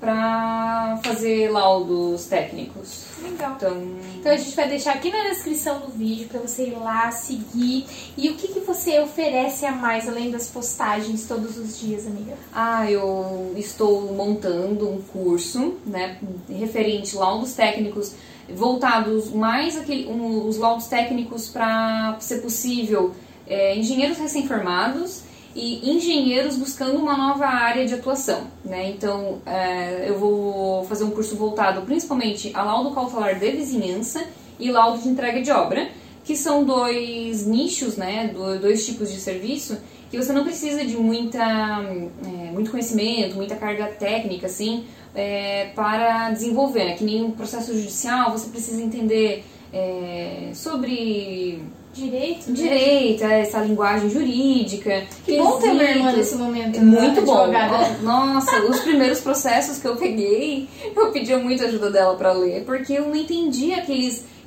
para 0.00 1.00
fazer 1.02 1.50
laudos 1.50 2.26
técnicos. 2.26 3.04
Legal. 3.22 3.54
Então, 3.56 3.82
Então 4.18 4.32
a 4.32 4.36
gente 4.36 4.54
vai 4.54 4.68
deixar 4.68 4.94
aqui 4.94 5.10
na 5.10 5.24
descrição 5.24 5.80
do 5.80 5.88
vídeo 5.88 6.28
para 6.28 6.40
você 6.40 6.68
ir 6.68 6.78
lá 6.78 7.10
seguir. 7.10 7.86
E 8.16 8.30
o 8.30 8.34
que, 8.34 8.48
que 8.48 8.60
você 8.60 9.00
oferece 9.00 9.66
a 9.66 9.72
mais 9.72 10.08
além 10.08 10.30
das 10.30 10.48
postagens 10.48 11.26
todos 11.26 11.56
os 11.56 11.78
dias, 11.80 12.06
amiga? 12.06 12.34
Ah, 12.52 12.90
eu 12.90 13.52
estou 13.56 14.12
montando 14.14 14.88
um 14.88 15.02
curso, 15.02 15.74
né, 15.84 16.18
referente 16.48 17.16
laudos 17.16 17.54
técnicos 17.54 18.14
voltados 18.48 19.30
mais 19.30 19.76
aquele, 19.76 20.06
um, 20.06 20.46
os 20.46 20.56
laudos 20.56 20.86
técnicos 20.86 21.48
para 21.48 22.16
ser 22.20 22.38
possível 22.38 23.14
é, 23.46 23.76
engenheiros 23.76 24.18
recém-formados 24.18 25.27
e 25.58 25.90
engenheiros 25.90 26.56
buscando 26.56 26.98
uma 26.98 27.16
nova 27.16 27.46
área 27.46 27.84
de 27.84 27.94
atuação, 27.94 28.46
né? 28.64 28.90
Então, 28.90 29.40
é, 29.44 30.08
eu 30.08 30.18
vou 30.18 30.84
fazer 30.84 31.04
um 31.04 31.10
curso 31.10 31.36
voltado 31.36 31.82
principalmente 31.82 32.52
a 32.54 32.62
laudo 32.62 32.92
cautelar 32.92 33.38
de 33.38 33.50
vizinhança 33.50 34.24
e 34.58 34.70
laudo 34.70 35.02
de 35.02 35.08
entrega 35.08 35.42
de 35.42 35.50
obra, 35.50 35.88
que 36.24 36.36
são 36.36 36.64
dois 36.64 37.46
nichos, 37.46 37.96
né, 37.96 38.32
dois 38.60 38.84
tipos 38.84 39.12
de 39.12 39.18
serviço 39.18 39.78
que 40.10 40.16
você 40.16 40.32
não 40.32 40.42
precisa 40.42 40.84
de 40.84 40.96
muita, 40.96 41.42
é, 41.42 42.50
muito 42.52 42.70
conhecimento, 42.70 43.36
muita 43.36 43.56
carga 43.56 43.86
técnica, 43.86 44.46
assim, 44.46 44.84
é, 45.14 45.70
para 45.74 46.30
desenvolver. 46.30 46.84
Né? 46.84 46.92
Que 46.94 47.04
nem 47.04 47.22
um 47.22 47.32
processo 47.32 47.74
judicial, 47.74 48.30
você 48.30 48.48
precisa 48.48 48.82
entender 48.82 49.44
é, 49.72 50.50
sobre 50.54 51.62
Direito? 51.98 52.52
direito, 52.52 53.24
é, 53.24 53.40
essa 53.40 53.60
linguagem 53.60 54.08
jurídica. 54.08 55.04
Que 55.24 55.36
bom 55.36 55.58
ter 55.58 55.70
uma 55.70 55.82
irmã 55.82 56.12
nesse 56.12 56.36
momento. 56.36 56.80
Muito 56.80 57.20
né, 57.20 57.20
bom. 57.22 57.38
advogada. 57.38 57.98
Nossa, 58.02 58.60
os 58.62 58.80
primeiros 58.80 59.20
processos 59.20 59.78
que 59.78 59.86
eu 59.88 59.96
peguei, 59.96 60.68
eu 60.94 61.10
pedia 61.10 61.38
muito 61.38 61.64
ajuda 61.64 61.90
dela 61.90 62.14
pra 62.14 62.32
ler, 62.32 62.64
porque 62.64 62.92
eu 62.92 63.08
não 63.08 63.16
entendia 63.16 63.82
que 63.82 63.92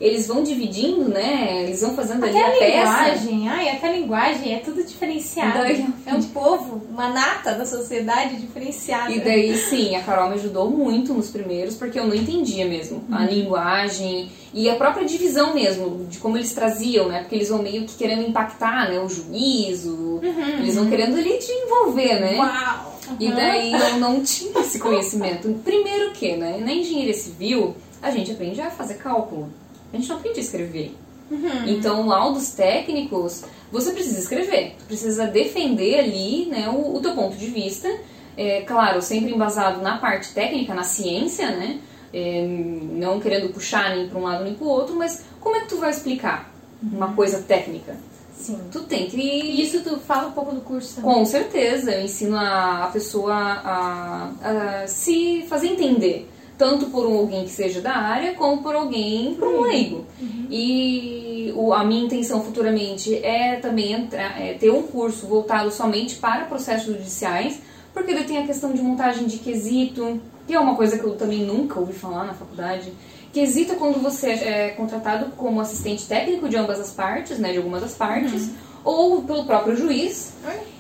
eles, 0.02 0.28
vão 0.28 0.44
dividindo, 0.44 1.08
né? 1.08 1.64
Eles 1.64 1.80
vão 1.82 1.96
fazendo 1.96 2.26
ali 2.26 2.38
Até 2.38 2.44
a 2.44 2.48
a 2.48 2.52
peça. 2.60 3.16
linguagem, 3.28 3.50
ai, 3.50 3.70
até 3.70 3.88
a 3.88 3.92
linguagem 3.94 4.54
é 4.56 4.58
tudo 4.58 4.84
diferenciado. 4.84 5.60
Daí- 5.60 5.86
É 6.06 6.14
um 6.16 6.24
povo, 6.24 6.82
uma 6.90 7.08
nata 7.10 7.54
da 7.54 7.66
sociedade 7.66 8.36
diferenciada. 8.38 9.12
E 9.12 9.20
daí, 9.20 9.56
sim, 9.58 9.96
a 9.96 10.02
Carol 10.02 10.30
me 10.30 10.36
ajudou 10.36 10.70
muito 10.70 11.14
nos 11.14 11.30
primeiros, 11.30 11.76
porque 11.76 12.00
eu 12.00 12.08
não 12.08 12.16
entendia 12.16 12.66
mesmo 12.66 13.04
a 13.12 13.24
linguagem 13.26 14.30
e 14.54 14.70
a 14.70 14.76
própria 14.76 15.06
divisão 15.06 15.54
mesmo, 15.54 16.06
de 16.10 16.18
como 16.18 16.36
eles 16.36 16.52
traziam, 16.54 17.08
né? 17.08 17.20
Porque 17.20 17.36
eles 17.36 17.50
vão 17.50 17.62
meio 17.62 17.86
que 17.86 17.96
querendo 17.96 18.28
impactar, 18.28 18.90
né? 18.90 19.00
O 19.00 19.08
juízo, 19.08 20.20
eles 20.60 20.76
vão 20.76 20.88
querendo 20.90 21.16
ali 21.18 21.38
te 21.38 21.52
envolver, 21.52 22.20
né? 22.20 22.36
Uau! 22.38 23.00
E 23.20 23.28
Uhum. 23.28 23.36
daí 23.36 23.74
eu 23.74 23.98
não 24.00 24.24
tinha 24.24 24.60
esse 24.62 24.80
conhecimento. 24.80 25.48
Primeiro 25.64 26.12
que, 26.12 26.36
né? 26.36 26.58
Na 26.64 26.72
engenharia 26.74 27.14
civil, 27.14 27.76
a 28.02 28.10
gente 28.10 28.32
aprende 28.32 28.60
a 28.62 28.70
fazer 28.72 28.96
cálculo. 28.96 29.50
A 29.92 29.98
gente 29.98 30.10
não 30.10 30.18
aprende 30.18 30.40
a 30.40 30.44
escrever. 30.44 30.96
Uhum. 31.30 31.68
Então, 31.68 32.08
laudos 32.08 32.52
técnicos, 32.52 33.44
você 33.72 33.92
precisa 33.92 34.20
escrever. 34.20 34.76
Tu 34.80 34.86
precisa 34.86 35.28
defender 35.28 36.00
ali 36.00 36.46
né, 36.48 36.70
o, 36.70 36.96
o 36.96 37.00
teu 37.00 37.14
ponto 37.14 37.38
de 37.38 37.48
vista. 37.48 37.90
É, 38.36 38.62
claro, 38.62 39.02
sempre 39.02 39.34
embasado 39.34 39.82
na 39.82 39.98
parte 39.98 40.34
técnica, 40.34 40.74
na 40.74 40.84
ciência, 40.84 41.52
né? 41.52 41.80
É, 42.14 42.46
não 42.46 43.22
querendo 43.22 43.54
puxar 43.54 43.96
nem 43.96 44.10
para 44.10 44.20
um 44.20 44.24
lado 44.24 44.44
nem 44.44 44.54
para 44.54 44.66
o 44.66 44.70
outro, 44.70 44.96
mas 44.96 45.24
como 45.40 45.56
é 45.56 45.62
que 45.62 45.70
tu 45.70 45.78
vai 45.78 45.90
explicar 45.90 46.52
uma 46.84 47.14
coisa 47.14 47.42
técnica? 47.42 47.96
Sim. 48.34 48.60
Tu 48.72 48.82
tem 48.82 49.08
que 49.08 49.22
isso 49.22 49.82
tu 49.82 49.98
fala 49.98 50.30
um 50.30 50.32
pouco 50.32 50.54
do 50.54 50.62
curso 50.62 50.96
também. 50.96 51.14
com 51.14 51.26
certeza, 51.26 51.92
eu 51.92 52.04
ensino 52.04 52.36
a, 52.36 52.86
a 52.86 52.88
pessoa 52.88 53.34
a, 53.34 54.32
a 54.44 54.88
se 54.88 55.46
fazer 55.48 55.68
entender, 55.68 56.30
tanto 56.62 56.92
por 56.92 57.08
um- 57.08 57.18
alguém 57.18 57.44
que 57.44 57.50
seja 57.50 57.82
da 57.82 57.96
área, 57.96 58.36
como 58.36 58.62
por 58.62 58.76
alguém, 58.76 59.34
por 59.34 59.48
um 59.48 59.62
leigo. 59.62 60.06
E 60.52 61.52
o- 61.56 61.74
a 61.74 61.84
minha 61.84 62.04
intenção 62.06 62.44
futuramente 62.44 63.16
é 63.16 63.56
também 63.56 63.94
entrar, 63.94 64.40
é 64.40 64.54
ter 64.54 64.70
um 64.70 64.84
curso 64.84 65.26
voltado 65.26 65.72
somente 65.72 66.18
para 66.18 66.46
processos 66.46 66.86
judiciais, 66.86 67.60
porque 67.92 68.14
daí 68.14 68.26
tem 68.26 68.38
a 68.38 68.46
questão 68.46 68.74
de 68.74 68.82
montagem 68.84 69.26
de 69.26 69.40
quesito, 69.40 70.22
que 70.46 70.54
é 70.54 70.60
uma 70.60 70.76
coisa 70.76 71.00
que 71.00 71.04
eu 71.04 71.16
também 71.16 71.40
nunca 71.40 71.80
ouvi 71.80 71.94
falar 71.94 72.26
na 72.26 72.34
faculdade. 72.36 72.94
Quesito 73.34 73.74
é 73.74 73.76
quando 73.76 74.00
você 74.00 74.30
é 74.30 74.70
contratado 74.78 75.32
como 75.38 75.60
assistente 75.62 76.06
técnico 76.06 76.48
de 76.48 76.58
ambas 76.58 76.80
as 76.80 76.92
partes, 76.92 77.40
né, 77.40 77.52
de 77.54 77.58
alguma 77.58 77.80
das 77.80 77.96
partes, 77.96 78.52
ou 78.84 79.22
pelo 79.24 79.46
próprio 79.46 79.76
juiz. 79.76 80.34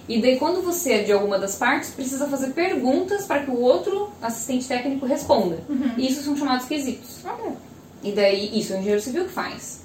E 0.09 0.21
daí, 0.21 0.37
quando 0.37 0.61
você 0.61 0.93
é 0.93 1.03
de 1.03 1.11
alguma 1.11 1.39
das 1.39 1.55
partes, 1.55 1.91
precisa 1.91 2.27
fazer 2.27 2.51
perguntas 2.51 3.25
para 3.25 3.43
que 3.43 3.51
o 3.51 3.59
outro 3.59 4.09
assistente 4.21 4.67
técnico 4.67 5.05
responda. 5.05 5.59
E 5.97 6.07
isso 6.09 6.21
são 6.23 6.35
chamados 6.35 6.65
quesitos. 6.65 7.19
Olha, 7.25 7.53
E 8.03 8.11
daí, 8.11 8.59
isso 8.59 8.73
é 8.73 8.75
o 8.75 8.79
engenheiro 8.79 9.01
civil 9.01 9.25
que 9.25 9.31
faz. 9.31 9.81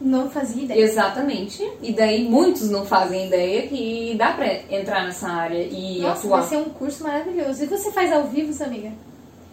não 0.00 0.28
fazia 0.30 0.64
ideia. 0.64 0.82
Exatamente. 0.82 1.66
E 1.82 1.92
daí, 1.92 2.24
muitos 2.28 2.68
não 2.68 2.84
fazem 2.84 3.26
ideia 3.28 3.66
que 3.68 4.14
dá 4.18 4.32
pra 4.32 4.52
entrar 4.70 5.04
nessa 5.04 5.28
área 5.28 5.62
e 5.62 6.00
Nossa, 6.00 6.26
atuar. 6.26 6.40
vai 6.40 6.48
ser 6.48 6.56
um 6.58 6.64
curso 6.70 7.02
maravilhoso. 7.04 7.62
E 7.62 7.66
você 7.66 7.90
faz 7.92 8.12
ao 8.12 8.24
vivo, 8.24 8.52
amiga? 8.64 8.90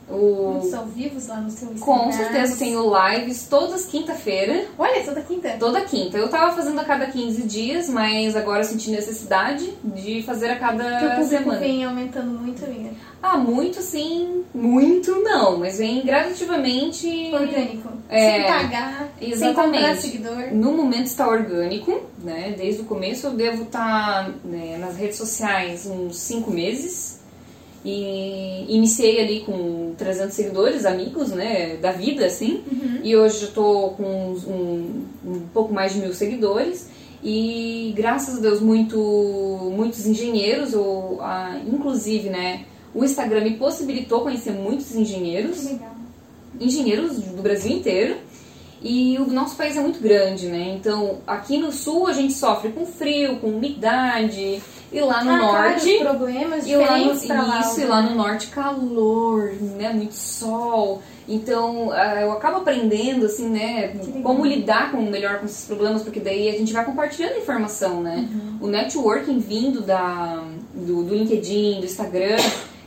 O... 0.10 0.62
Ao 0.74 0.86
vivos 0.86 1.28
lá 1.28 1.42
no 1.42 1.50
seu 1.50 1.70
Instagram? 1.72 2.04
Com 2.04 2.12
certeza, 2.12 2.56
tenho 2.58 2.82
lives 2.82 3.48
todas 3.50 3.86
quinta-feira. 3.86 4.66
Olha, 4.78 5.04
toda 5.04 5.22
quinta. 5.22 5.56
Toda 5.60 5.82
quinta. 5.82 6.18
Eu 6.18 6.30
tava 6.30 6.56
fazendo 6.56 6.80
a 6.80 6.86
cada 6.86 7.08
15 7.08 7.44
dias, 7.44 7.90
mas 7.90 8.36
agora 8.36 8.62
eu 8.62 8.64
senti 8.64 8.90
necessidade 8.90 9.70
de 9.84 10.24
fazer 10.24 10.50
a 10.50 10.58
cada 10.58 11.24
semana. 11.26 11.60
vem 11.60 11.84
aumentando 11.84 12.32
muito, 12.40 12.64
amiga. 12.64 12.92
Ah, 13.22 13.38
muito 13.38 13.82
sim, 13.82 14.46
muito 14.54 15.12
não, 15.24 15.58
mas 15.58 15.80
vem 15.80 16.06
gradativamente. 16.06 17.08
Orgânico. 17.34 17.90
É, 18.08 18.32
sem 18.32 18.44
pagar, 18.44 19.10
sem 19.20 19.32
exatamente. 19.32 19.84
comprar 19.84 19.96
seguidor. 19.98 20.54
No 20.54 20.72
momento 20.72 21.08
está 21.08 21.28
orgânico, 21.28 22.00
né? 22.24 22.56
Desde 22.58 22.82
o 22.82 22.86
começo 22.86 23.28
eu 23.28 23.32
devo 23.32 23.64
estar 23.64 24.30
né, 24.46 24.78
nas 24.78 24.96
redes 24.96 25.18
sociais 25.18 25.86
uns 25.86 26.18
5 26.18 26.50
meses. 26.52 27.17
E 27.90 28.66
iniciei 28.68 29.22
ali 29.22 29.40
com 29.46 29.94
300 29.98 30.36
seguidores, 30.36 30.86
amigos, 30.86 31.30
né? 31.30 31.78
Da 31.78 31.94
vida, 31.94 32.26
assim. 32.26 32.62
E 33.02 33.16
hoje 33.16 33.44
eu 33.44 33.52
tô 33.54 33.90
com 33.92 34.04
um, 34.04 35.06
um 35.26 35.40
pouco 35.54 35.74
mais 35.74 35.94
de 35.94 36.00
mil 36.00 36.14
seguidores. 36.14 36.90
E 37.24 37.94
graças 37.96 38.40
a 38.40 38.42
Deus, 38.42 38.60
muito, 38.60 38.98
muitos 39.74 40.06
engenheiros, 40.06 40.74
ou, 40.74 41.22
ah, 41.22 41.58
inclusive, 41.66 42.30
né? 42.30 42.66
O 42.94 43.06
Instagram 43.06 43.46
me 43.46 43.56
possibilitou 43.56 44.20
conhecer 44.20 44.52
muitos 44.52 44.94
engenheiros 44.94 45.70
engenheiros 46.60 47.20
do 47.20 47.42
Brasil 47.42 47.72
inteiro. 47.72 48.18
E 48.82 49.18
o 49.18 49.26
nosso 49.28 49.56
país 49.56 49.78
é 49.78 49.80
muito 49.80 50.02
grande, 50.02 50.48
né? 50.48 50.76
Então, 50.78 51.20
aqui 51.26 51.58
no 51.58 51.72
sul 51.72 52.06
a 52.06 52.14
gente 52.14 52.34
sofre 52.34 52.70
com 52.70 52.86
frio, 52.86 53.38
com 53.38 53.48
umidade, 53.48 54.62
e 54.92 55.00
lá 55.02 55.24
no 55.24 55.32
Ah, 55.32 55.40
claro, 55.40 55.70
norte. 55.72 55.90
os 55.96 56.00
problemas 56.02 56.68
E 56.68 56.76
lá 56.76 56.98
no, 56.98 57.20
pra 57.20 57.42
lá. 57.44 57.60
isso, 57.60 57.82
e 57.82 57.86
lá 57.86 58.02
no 58.02 58.16
norte 58.16 58.48
calor, 58.48 59.52
né? 59.60 59.92
Muito 59.94 60.14
sol. 60.16 61.02
Então, 61.28 61.92
ah, 61.92 62.22
eu 62.22 62.32
acabo 62.32 62.58
aprendendo, 62.58 63.26
assim, 63.26 63.50
né? 63.50 63.90
Como 64.24 64.46
lidar 64.46 64.92
com, 64.92 65.02
melhor 65.02 65.40
com 65.40 65.46
esses 65.46 65.66
problemas, 65.66 66.02
porque 66.02 66.20
daí 66.22 66.48
a 66.50 66.54
gente 66.58 66.72
vai 66.72 66.86
compartilhando 66.86 67.38
informação, 67.38 68.02
né? 68.02 68.30
Uhum. 68.32 68.58
O 68.62 68.68
networking 68.68 69.38
vindo 69.40 69.82
da, 69.82 70.42
do, 70.74 71.04
do 71.04 71.14
LinkedIn, 71.14 71.82
do 71.82 71.86
Instagram, 71.86 72.38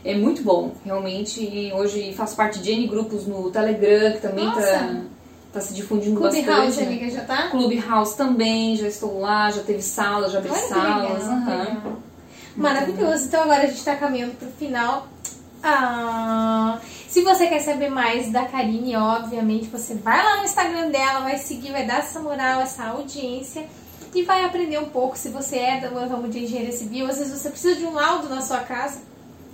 é 0.03 0.15
muito 0.15 0.41
bom. 0.41 0.71
Realmente, 0.83 1.71
hoje 1.75 2.13
faço 2.13 2.35
parte 2.35 2.59
de 2.59 2.71
N 2.71 2.87
grupos 2.87 3.27
no 3.27 3.51
Telegram, 3.51 4.11
que 4.13 4.21
também 4.21 4.45
tá, 4.49 4.55
Nossa. 4.55 4.71
tá 4.71 5.01
se 5.59 5.73
difundindo 5.73 6.15
Clubhouse, 6.19 6.47
bastante. 6.47 6.79
né? 6.79 6.85
amiga, 6.85 7.09
já 7.09 7.21
tá? 7.25 7.49
Clubhouse 7.49 8.15
também, 8.15 8.77
já 8.77 8.87
estou 8.87 9.19
lá, 9.19 9.51
já 9.51 9.61
teve 9.63 9.81
sala, 9.81 10.29
já 10.29 10.37
abri 10.37 10.51
Olha 10.51 10.61
salas. 10.61 11.23
Maravilhoso. 12.55 13.25
Então 13.25 13.43
agora 13.43 13.63
a 13.63 13.65
gente 13.65 13.83
tá 13.83 13.95
caminhando 13.95 14.37
pro 14.37 14.47
final. 14.51 15.07
Ah, 15.63 16.79
se 17.07 17.21
você 17.21 17.47
quer 17.47 17.59
saber 17.59 17.89
mais 17.89 18.31
da 18.31 18.45
Karine, 18.45 18.95
obviamente, 18.95 19.67
você 19.67 19.93
vai 19.93 20.23
lá 20.23 20.37
no 20.37 20.45
Instagram 20.45 20.89
dela, 20.89 21.19
vai 21.19 21.37
seguir, 21.37 21.71
vai 21.71 21.85
dar 21.85 21.99
essa 21.99 22.19
moral, 22.19 22.61
essa 22.61 22.85
audiência 22.85 23.65
e 24.13 24.23
vai 24.23 24.43
aprender 24.43 24.79
um 24.79 24.89
pouco. 24.89 25.17
Se 25.17 25.29
você 25.29 25.57
é 25.57 25.79
do 25.81 25.93
ramo 25.93 26.29
de 26.29 26.43
engenharia 26.43 26.71
civil, 26.71 27.07
às 27.07 27.17
vezes 27.17 27.39
você 27.39 27.49
precisa 27.49 27.75
de 27.75 27.85
um 27.85 27.93
laudo 27.93 28.29
na 28.29 28.41
sua 28.41 28.59
casa. 28.59 28.99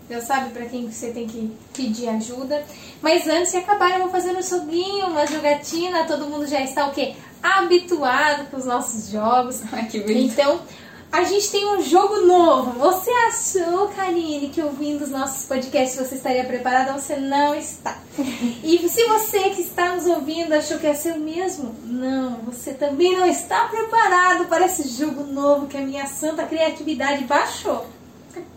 Já 0.09 0.21
sabe 0.21 0.51
pra 0.51 0.65
quem 0.65 0.89
você 0.89 1.11
tem 1.11 1.27
que 1.27 1.51
pedir 1.73 2.07
ajuda. 2.09 2.63
Mas 3.01 3.27
antes 3.27 3.51
de 3.51 3.57
acabar, 3.57 3.91
eu 3.91 4.03
vou 4.03 4.09
fazer 4.09 4.31
um 4.31 4.41
joguinho, 4.41 5.07
uma 5.07 5.27
jogatina. 5.27 6.05
Todo 6.05 6.27
mundo 6.27 6.47
já 6.47 6.61
está 6.61 6.87
o 6.87 6.93
quê? 6.93 7.15
Habituado 7.43 8.49
com 8.49 8.57
os 8.57 8.65
nossos 8.65 9.09
jogos. 9.09 9.61
Ai, 9.71 9.87
que 9.87 9.99
beleza. 9.99 10.33
Então, 10.33 10.61
A 11.09 11.23
gente 11.23 11.49
tem 11.49 11.65
um 11.67 11.81
jogo 11.81 12.21
novo. 12.25 12.71
Você 12.79 13.09
achou, 13.09 13.87
Karine, 13.89 14.49
que 14.49 14.61
ouvindo 14.61 15.03
os 15.03 15.09
nossos 15.09 15.45
podcasts 15.45 15.97
você 15.97 16.15
estaria 16.15 16.43
preparada? 16.43 16.93
Você 16.93 17.15
não 17.15 17.55
está. 17.55 17.97
E 18.63 18.89
se 18.89 19.03
você 19.05 19.49
que 19.51 19.61
está 19.61 19.95
nos 19.95 20.05
ouvindo 20.05 20.53
achou 20.53 20.77
que 20.77 20.93
ser 20.93 21.13
o 21.13 21.19
mesmo, 21.19 21.73
não, 21.85 22.39
você 22.41 22.73
também 22.73 23.17
não 23.17 23.25
está 23.25 23.65
preparado 23.65 24.45
para 24.45 24.65
esse 24.65 24.87
jogo 24.89 25.23
novo 25.23 25.67
que 25.67 25.77
a 25.77 25.81
minha 25.81 26.05
santa 26.07 26.43
criatividade 26.43 27.23
baixou 27.23 27.85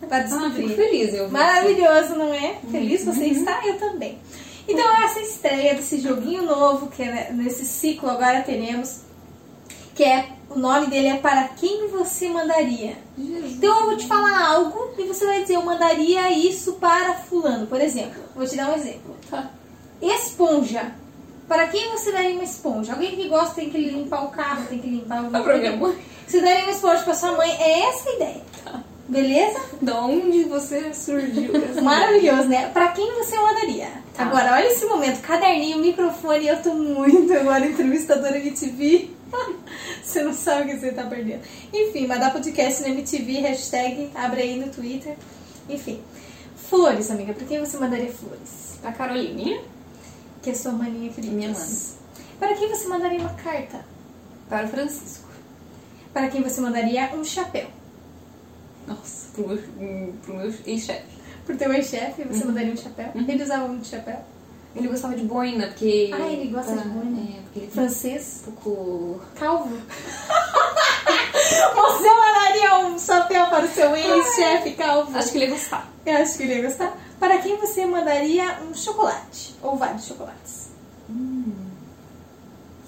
para 0.09 0.19
Ah, 0.19 0.21
descobrir. 0.23 0.51
fico 0.69 0.75
feliz. 0.75 1.15
Eu 1.15 1.31
Maravilhoso, 1.31 2.15
não 2.17 2.33
é? 2.35 2.57
Feliz 2.71 3.01
que 3.01 3.07
você 3.07 3.25
está? 3.27 3.61
Eu 3.67 3.79
também. 3.79 4.19
Então, 4.69 4.89
essa 5.05 5.21
estreia 5.21 5.75
desse 5.75 6.01
joguinho 6.01 6.43
novo, 6.43 6.89
que 6.89 7.03
é 7.03 7.31
nesse 7.33 7.65
ciclo 7.65 8.09
agora 8.09 8.43
teremos, 8.43 9.01
que 9.95 10.05
é 10.05 10.29
o 10.49 10.59
nome 10.59 10.87
dele 10.87 11.09
é 11.09 11.17
Para 11.17 11.49
Quem 11.49 11.89
Você 11.89 12.29
Mandaria. 12.29 12.97
Então, 13.19 13.81
eu 13.81 13.87
vou 13.87 13.97
te 13.97 14.07
falar 14.07 14.47
algo 14.47 14.91
e 14.99 15.05
você 15.05 15.27
vai 15.27 15.43
dizer, 15.43 15.55
eu 15.57 15.63
mandaria 15.65 16.31
isso 16.31 16.75
para 16.75 17.15
fulano. 17.15 17.67
Por 17.67 17.81
exemplo, 17.81 18.23
vou 18.35 18.47
te 18.47 18.57
dar 18.57 18.71
um 18.71 18.75
exemplo. 18.75 19.17
Esponja. 20.01 20.93
Para 21.49 21.67
quem 21.67 21.91
você 21.91 22.13
daria 22.13 22.31
uma 22.35 22.45
esponja? 22.45 22.93
Alguém 22.93 23.17
que 23.17 23.29
gosta 23.29 23.57
tem 23.57 23.71
que 23.71 23.79
limpar 23.79 24.25
o 24.25 24.31
carro, 24.31 24.67
tem 24.69 24.79
que 24.79 24.87
limpar 24.89 25.25
o... 25.25 25.37
Ah, 25.37 25.41
pra 25.41 25.57
minha 25.59 25.77
mãe. 25.77 25.99
Você 26.27 26.41
daria 26.41 26.63
uma 26.65 26.71
esponja 26.71 27.03
para 27.03 27.15
sua 27.15 27.33
mãe. 27.33 27.51
É 27.61 27.89
essa 27.89 28.09
a 28.09 28.13
ideia. 28.15 28.43
Beleza? 29.11 29.61
Da 29.83 30.03
onde 30.03 30.45
você 30.45 30.95
surgiu? 30.95 31.51
Maravilhoso, 31.83 32.49
né? 32.49 32.71
Pra 32.71 32.93
quem 32.93 33.13
você 33.17 33.37
mandaria? 33.37 33.89
Tá. 34.15 34.23
Agora, 34.23 34.53
olha 34.53 34.69
esse 34.69 34.87
momento, 34.87 35.21
caderninho, 35.21 35.79
microfone, 35.79 36.47
eu 36.47 36.63
tô 36.63 36.73
muito 36.75 37.33
agora 37.33 37.67
entrevistadora 37.67 38.39
MTV. 38.39 39.11
você 40.01 40.23
não 40.23 40.33
sabe 40.33 40.63
o 40.63 40.67
que 40.67 40.79
você 40.79 40.93
tá 40.93 41.03
perdendo. 41.03 41.43
Enfim, 41.73 42.07
mandar 42.07 42.33
podcast 42.33 42.83
no 42.83 42.89
MTV, 42.89 43.33
hashtag, 43.41 44.11
abre 44.15 44.43
aí 44.43 44.61
no 44.61 44.71
Twitter. 44.71 45.17
Enfim. 45.69 46.01
Flores, 46.69 47.11
amiga, 47.11 47.33
pra 47.33 47.45
quem 47.45 47.59
você 47.59 47.77
mandaria 47.79 48.13
flores? 48.13 48.79
Pra 48.81 48.93
Carolininha? 48.93 49.61
Que 50.41 50.51
é 50.51 50.55
sua 50.55 50.71
maninha 50.71 51.13
querida. 51.13 51.35
Minha 51.35 51.51
mãe. 51.51 51.69
Para 52.39 52.55
quem 52.55 52.69
você 52.69 52.87
mandaria 52.87 53.19
uma 53.19 53.35
carta? 53.35 53.85
Para 54.49 54.67
o 54.67 54.69
Francisco. 54.69 55.29
Para 56.13 56.29
quem 56.29 56.43
você 56.43 56.61
mandaria 56.61 57.11
um 57.13 57.25
chapéu? 57.25 57.80
Nossa, 58.91 59.29
pro 59.35 59.49
meu, 59.49 59.59
hum, 59.79 60.13
pro 60.25 60.35
meu 60.37 60.55
ex-chefe. 60.67 61.21
Pro 61.47 61.57
teu 61.57 61.73
ex-chefe, 61.73 62.23
Uhum. 62.23 62.29
você 62.33 62.45
mandaria 62.45 62.73
um 62.73 62.77
chapéu? 62.77 63.09
Ele 63.15 63.43
usava 63.43 63.67
muito 63.69 63.87
chapéu. 63.87 64.17
Ele 64.77 64.87
gostava 64.89 65.17
de 65.17 65.25
boina, 65.25 65.67
porque... 65.69 66.11
Ah, 66.15 66.29
ele 66.29 66.49
gosta 66.51 66.77
de 66.77 66.89
boina? 66.89 67.19
É, 67.21 67.41
porque 67.43 67.59
ele 67.59 67.67
tem 67.67 67.71
Francês? 67.71 68.43
um 68.47 68.51
pouco... 68.53 69.21
Calvo. 69.37 69.77
Você 71.75 72.09
mandaria 72.09 72.87
um 72.87 72.99
chapéu 72.99 73.47
para 73.47 73.65
o 73.65 73.69
seu 73.69 73.97
ex-chefe 73.97 74.73
calvo? 74.73 75.17
Acho 75.19 75.33
que 75.33 75.39
ele 75.39 75.47
ia 75.47 75.51
gostar. 75.51 75.91
Eu 76.07 76.17
acho 76.19 76.37
que 76.37 76.43
ele 76.45 76.55
ia 76.55 76.63
gostar. 76.63 76.97
Para 77.19 77.39
quem 77.39 77.57
você 77.57 77.85
mandaria 77.85 78.59
um 78.69 78.75
chocolate? 78.75 79.55
Ou 79.63 79.77
vários 79.77 80.07
chocolates? 80.07 80.71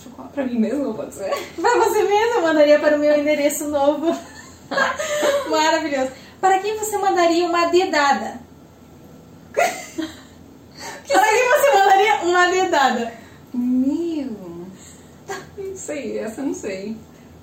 Chocolate 0.02 0.32
pra 0.34 0.44
mim 0.46 0.58
mesmo, 0.58 0.94
pode 0.94 1.14
ser? 1.14 1.30
Para 1.60 1.78
você 1.84 2.02
mesmo, 2.04 2.34
eu 2.34 2.42
mandaria 2.42 2.78
para 2.78 2.96
o 2.96 3.00
meu 3.00 3.18
endereço 3.18 3.68
novo. 3.68 4.16
Maravilhoso. 5.48 6.10
Para 6.40 6.58
quem 6.58 6.76
você 6.76 6.96
mandaria 6.98 7.46
uma 7.46 7.66
dedada? 7.66 8.40
para 9.52 9.64
quem 11.06 11.48
você 11.48 11.70
mandaria 11.72 12.14
uma 12.22 12.46
dedada? 12.48 13.12
Meu... 13.54 14.66
Não 15.56 15.76
sei, 15.76 16.18
essa 16.18 16.40
eu 16.40 16.46
não 16.46 16.54
sei. 16.54 16.96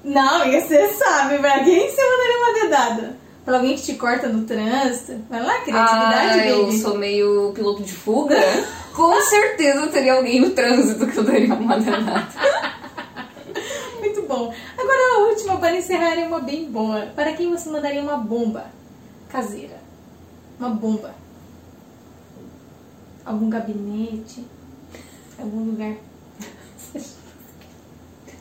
Não, 0.04 0.46
e 0.48 0.62
você 0.62 0.94
sabe, 0.94 1.40
pra 1.40 1.64
quem 1.64 1.90
você 1.90 2.02
mandaria 2.02 2.38
uma 2.38 2.54
dedada? 2.54 3.18
Para 3.44 3.58
alguém 3.58 3.76
que 3.76 3.82
te 3.82 3.94
corta 3.96 4.28
no 4.28 4.46
trânsito? 4.46 5.24
Vai 5.30 5.42
lá, 5.42 5.60
criatividade, 5.62 6.40
ah, 6.40 6.48
eu 6.48 6.66
baby. 6.66 6.78
sou 6.78 6.98
meio 6.98 7.52
piloto 7.54 7.82
de 7.82 7.94
fuga. 7.94 8.40
Com 8.94 9.20
certeza 9.22 9.88
teria 9.88 10.14
alguém 10.14 10.40
no 10.40 10.52
trânsito 10.52 11.08
que 11.08 11.18
eu 11.18 11.24
daria 11.24 11.54
uma 11.54 11.80
danada. 11.80 12.28
Muito 14.00 14.22
bom. 14.24 14.54
Agora 14.78 15.16
a 15.16 15.20
última 15.30 15.58
para 15.70 15.78
encerrar 15.78 16.17
é 16.17 16.26
uma 16.26 16.39
bem 16.39 16.65
boa. 16.65 17.07
Para 17.15 17.34
quem 17.34 17.51
você 17.51 17.70
mandaria 17.70 18.01
uma 18.01 18.17
bomba 18.17 18.65
caseira? 19.30 19.78
Uma 20.59 20.70
bomba. 20.70 21.13
Algum 23.24 23.51
gabinete? 23.51 24.43
Algum 25.38 25.65
lugar? 25.65 25.93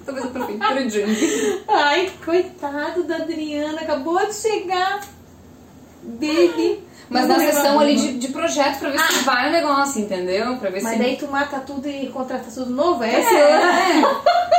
Talvez 0.07 0.25
a 0.25 0.31
prefeitura 0.31 0.85
de 0.87 0.91
Joinville. 0.91 1.65
Ai, 1.69 2.11
coitado 2.25 3.05
da 3.05 3.17
Adriana, 3.17 3.83
acabou 3.83 4.19
de 4.27 4.35
chegar. 4.35 5.07
Baby. 6.03 6.83
Mas 7.11 7.29
na 7.29 7.39
sessão 7.39 7.79
ali 7.79 7.95
de, 7.97 8.19
de 8.19 8.29
projeto 8.29 8.79
pra 8.79 8.89
ver 8.91 9.01
se 9.01 9.25
vai 9.25 9.49
o 9.51 9.53
negócio, 9.53 10.01
entendeu? 10.01 10.57
Pra 10.57 10.71
ver 10.71 10.83
Mas 10.83 10.93
se. 10.95 10.99
daí 10.99 11.17
tu 11.19 11.29
mata 11.29 11.61
tudo 11.61 11.87
e 11.89 12.09
contrata 12.09 12.51
tudo 12.51 12.71
novo? 12.71 13.05
É, 13.05 13.15
É, 13.15 14.01
é. 14.01 14.03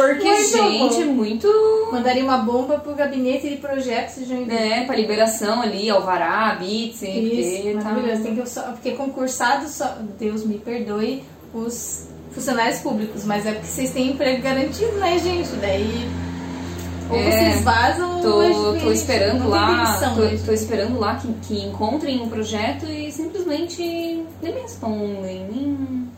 Porque, 0.00 0.24
Muito 0.24 0.50
gente, 0.50 0.94
bom. 0.94 1.02
é 1.02 1.04
muito. 1.04 1.88
Mandaria 1.92 2.24
uma 2.24 2.38
bomba 2.38 2.78
pro 2.78 2.94
gabinete 2.94 3.48
de 3.48 3.56
projetos 3.56 4.16
de 4.16 4.24
Joinville. 4.24 4.54
né, 4.54 4.84
pra 4.86 4.96
liberação 4.96 5.60
ali, 5.60 5.90
alvará, 5.90 6.56
bits, 6.58 7.02
Isso, 7.02 7.78
tá. 7.78 7.84
maravilhoso. 7.90 8.22
Tem 8.22 8.36
que, 8.36 8.48
só, 8.48 8.62
porque 8.72 8.92
concursado 8.92 9.68
só. 9.68 9.96
Deus 10.18 10.44
me 10.44 10.58
perdoe 10.58 11.22
os 11.52 12.06
funcionários 12.32 12.78
públicos, 12.80 13.24
mas 13.24 13.44
é 13.44 13.52
porque 13.52 13.66
vocês 13.66 13.90
têm 13.90 14.12
emprego 14.12 14.42
garantido, 14.42 14.92
né, 14.92 15.18
gente? 15.18 15.50
Daí. 15.60 16.08
Ou 17.10 17.16
É, 17.16 17.30
vocês 17.30 17.64
vazam 17.64 18.20
Tô, 18.20 18.40
ou 18.40 18.78
tô 18.78 18.92
esperando 18.92 19.48
lá, 19.48 19.66
demissão, 19.84 20.14
tô, 20.14 20.44
tô 20.46 20.52
esperando 20.52 20.98
lá 20.98 21.16
que, 21.16 21.32
que 21.42 21.60
encontrem 21.66 22.20
um 22.20 22.28
projeto 22.28 22.86
e 22.86 23.10
simplesmente 23.10 23.82
nem 24.40 24.54
me 24.54 24.60
respondem. 24.60 25.46
Nem... 25.50 26.08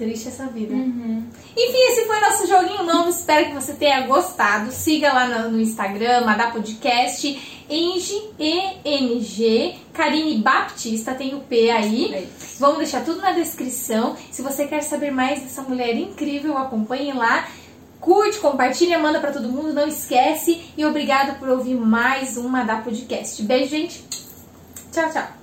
Triste 0.00 0.28
essa 0.28 0.46
vida. 0.46 0.72
Uhum. 0.72 1.22
Enfim, 1.54 1.78
esse 1.90 2.06
foi 2.06 2.20
nosso 2.20 2.46
joguinho 2.46 2.84
novo. 2.84 3.10
Espero 3.10 3.48
que 3.48 3.54
você 3.54 3.74
tenha 3.74 4.06
gostado. 4.06 4.72
Siga 4.72 5.12
lá 5.12 5.26
no, 5.26 5.50
no 5.50 5.60
Instagram, 5.60 6.24
Madá 6.24 6.50
Podcast, 6.50 7.28
Eng, 7.68 8.32
E-N-G, 8.38 9.74
Karine 9.92 10.38
Baptista, 10.38 11.12
tem 11.14 11.34
o 11.34 11.40
P 11.40 11.70
aí. 11.70 12.14
É. 12.14 12.26
Vamos 12.58 12.78
deixar 12.78 13.04
tudo 13.04 13.20
na 13.20 13.32
descrição. 13.32 14.16
Se 14.30 14.40
você 14.40 14.66
quer 14.66 14.80
saber 14.80 15.10
mais 15.10 15.42
dessa 15.42 15.60
mulher 15.60 15.94
incrível, 15.94 16.56
acompanhe 16.56 17.12
lá. 17.12 17.46
Curte, 18.00 18.38
compartilha, 18.38 18.98
manda 18.98 19.20
pra 19.20 19.32
todo 19.32 19.50
mundo, 19.50 19.74
não 19.74 19.86
esquece. 19.86 20.62
E 20.78 20.84
obrigado 20.86 21.38
por 21.38 21.50
ouvir 21.50 21.74
mais 21.74 22.38
um 22.38 22.48
Madá 22.48 22.78
Podcast. 22.78 23.42
Beijo, 23.42 23.68
gente. 23.68 24.02
Tchau, 24.90 25.10
tchau. 25.12 25.39